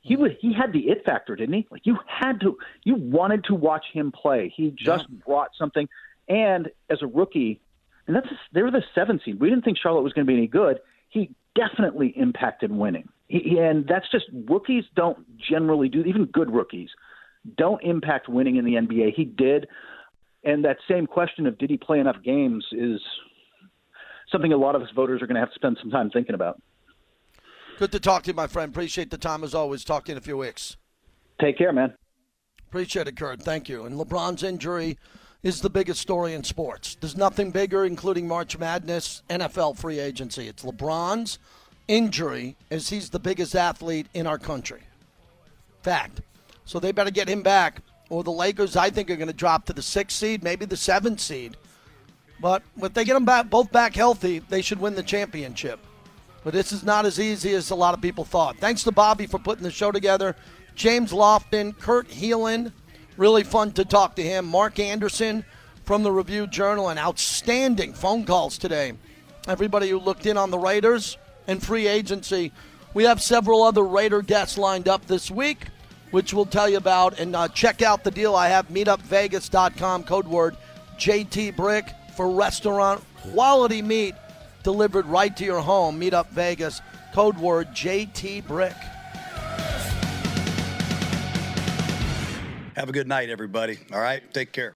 He 0.01 0.16
was 0.16 0.32
he 0.41 0.53
had 0.53 0.72
the 0.72 0.89
it 0.89 1.05
factor, 1.05 1.34
didn't 1.34 1.55
he? 1.55 1.66
Like 1.70 1.84
you 1.84 1.99
had 2.07 2.41
to 2.41 2.57
you 2.84 2.95
wanted 2.95 3.45
to 3.45 3.55
watch 3.55 3.86
him 3.93 4.12
play. 4.12 4.53
He 4.55 4.70
just 4.70 5.09
brought 5.26 5.51
something, 5.59 5.89
and 6.28 6.70
as 6.89 7.03
a 7.03 7.07
rookie, 7.07 7.61
and 8.07 8.14
that's 8.14 8.28
they 8.53 8.62
were 8.62 8.70
the 8.70 8.84
seventh 8.95 9.22
seed. 9.24 9.41
We 9.41 9.51
didn't 9.51 9.64
think 9.64 9.78
Charlotte 9.78 10.03
was 10.03 10.12
going 10.12 10.26
to 10.26 10.30
be 10.30 10.36
any 10.36 10.47
good. 10.47 10.78
He 11.09 11.30
definitely 11.55 12.09
impacted 12.16 12.70
winning, 12.70 13.09
he, 13.26 13.59
and 13.59 13.86
that's 13.86 14.09
just 14.11 14.26
rookies 14.32 14.84
don't 14.95 15.18
generally 15.39 15.89
do. 15.89 16.03
Even 16.03 16.26
good 16.26 16.53
rookies 16.53 16.91
don't 17.57 17.82
impact 17.82 18.28
winning 18.28 18.57
in 18.57 18.64
the 18.64 18.74
NBA. 18.74 19.14
He 19.14 19.24
did. 19.24 19.66
And 20.45 20.64
that 20.64 20.76
same 20.89 21.07
question 21.07 21.47
of 21.47 21.59
did 21.59 21.70
he 21.70 21.76
play 21.76 21.99
enough 21.99 22.22
games 22.24 22.64
is 22.72 23.01
something 24.30 24.53
a 24.53 24.57
lot 24.57 24.74
of 24.74 24.82
us 24.82 24.89
voters 24.95 25.22
are 25.22 25.26
going 25.26 25.34
to 25.34 25.41
have 25.41 25.51
to 25.51 25.55
spend 25.55 25.78
some 25.80 25.91
time 25.91 26.11
thinking 26.11 26.34
about. 26.34 26.61
Good 27.78 27.93
to 27.93 28.01
talk 28.01 28.24
to 28.24 28.30
you, 28.30 28.34
my 28.34 28.47
friend. 28.47 28.70
Appreciate 28.70 29.11
the 29.11 29.18
time 29.18 29.45
as 29.45 29.55
always. 29.55 29.84
Talk 29.84 30.05
to 30.05 30.11
you 30.11 30.14
in 30.14 30.18
a 30.18 30.22
few 30.22 30.36
weeks. 30.36 30.76
Take 31.41 31.59
care, 31.59 31.72
man. 31.72 31.95
Appreciate 32.68 33.09
it, 33.09 33.16
Kurt. 33.16 33.41
Thank 33.41 33.68
you. 33.68 33.84
And 33.84 33.99
LeBron's 33.99 34.43
injury 34.43 34.99
is 35.43 35.61
the 35.61 35.70
biggest 35.70 36.01
story 36.01 36.34
in 36.34 36.43
sports. 36.43 36.97
There's 37.01 37.16
nothing 37.16 37.51
bigger, 37.51 37.84
including 37.84 38.26
March 38.26 38.59
Madness, 38.59 39.22
NFL 39.30 39.78
free 39.78 40.01
agency. 40.01 40.49
It's 40.49 40.64
LeBron's 40.64 41.39
injury, 41.86 42.57
as 42.70 42.89
he's 42.91 43.11
the 43.11 43.20
biggest 43.20 43.55
athlete 43.55 44.09
in 44.12 44.26
our 44.26 44.39
country. 44.39 44.82
Fact. 45.82 46.20
So 46.64 46.78
they 46.80 46.93
better 46.93 47.11
get 47.11 47.28
him 47.28 47.43
back, 47.43 47.82
or 48.11 48.24
the 48.24 48.32
Lakers, 48.32 48.76
I 48.76 48.90
think, 48.90 49.11
are 49.11 49.16
going 49.16 49.28
to 49.28 49.34
drop 49.34 49.66
to 49.66 49.72
the 49.72 49.82
sixth 49.82 50.16
seed, 50.16 50.42
maybe 50.42 50.64
the 50.64 50.76
seventh 50.76 51.20
seed. 51.20 51.56
But 52.40 52.62
if 52.80 52.94
they 52.94 53.04
get 53.04 53.14
them 53.14 53.24
back, 53.24 53.50
both 53.50 53.70
back 53.72 53.94
healthy, 53.94 54.38
they 54.38 54.62
should 54.62 54.80
win 54.80 54.94
the 54.94 55.02
championship. 55.02 55.80
But 56.44 56.54
this 56.54 56.72
is 56.72 56.84
not 56.84 57.04
as 57.04 57.18
easy 57.18 57.52
as 57.54 57.70
a 57.70 57.74
lot 57.74 57.94
of 57.94 58.00
people 58.00 58.24
thought. 58.24 58.56
Thanks 58.59 58.84
to 58.84 58.92
Bobby 58.92 59.26
for 59.26 59.38
putting 59.38 59.64
the 59.64 59.70
show 59.70 59.90
together. 59.90 60.36
James 60.74 61.12
Lofton, 61.12 61.76
Kurt 61.78 62.09
Helin, 62.09 62.72
really 63.16 63.42
fun 63.42 63.72
to 63.72 63.84
talk 63.84 64.14
to 64.16 64.22
him. 64.22 64.46
Mark 64.46 64.78
Anderson 64.78 65.44
from 65.84 66.02
the 66.02 66.12
Review 66.12 66.46
Journal, 66.46 66.90
and 66.90 66.98
outstanding 66.98 67.94
phone 67.94 68.24
calls 68.24 68.59
today. 68.59 68.92
Everybody 69.48 69.88
who 69.88 69.98
looked 69.98 70.26
in 70.26 70.36
on 70.36 70.50
the 70.50 70.59
Raiders 70.59 71.16
and 71.46 71.62
free 71.62 71.86
agency. 71.86 72.52
We 72.92 73.04
have 73.04 73.22
several 73.22 73.62
other 73.62 73.82
Raider 73.82 74.20
guests 74.20 74.59
lined 74.59 74.86
up 74.86 75.06
this 75.06 75.30
week, 75.30 75.68
which 76.11 76.32
we'll 76.32 76.46
tell 76.46 76.68
you 76.68 76.76
about. 76.76 77.18
And 77.18 77.34
uh, 77.34 77.48
check 77.48 77.82
out 77.82 78.04
the 78.04 78.11
deal 78.11 78.34
I 78.34 78.48
have, 78.48 78.68
meetupvegas.com, 78.68 80.04
code 80.04 80.26
word 80.26 80.56
JT 80.98 81.56
Brick 81.56 81.90
for 82.16 82.30
restaurant 82.30 83.02
quality 83.32 83.82
meat 83.82 84.14
delivered 84.62 85.06
right 85.06 85.36
to 85.36 85.44
your 85.44 85.61
home. 85.61 85.98
Meet 85.98 86.14
Up 86.14 86.30
Vegas, 86.30 86.80
code 87.14 87.38
word 87.38 87.68
JT 87.68 88.46
Brick. 88.46 88.74
Have 92.76 92.88
a 92.88 92.92
good 92.92 93.09
night, 93.09 93.28
everybody. 93.28 93.78
All 93.92 94.00
right, 94.00 94.22
take 94.32 94.52
care. 94.52 94.74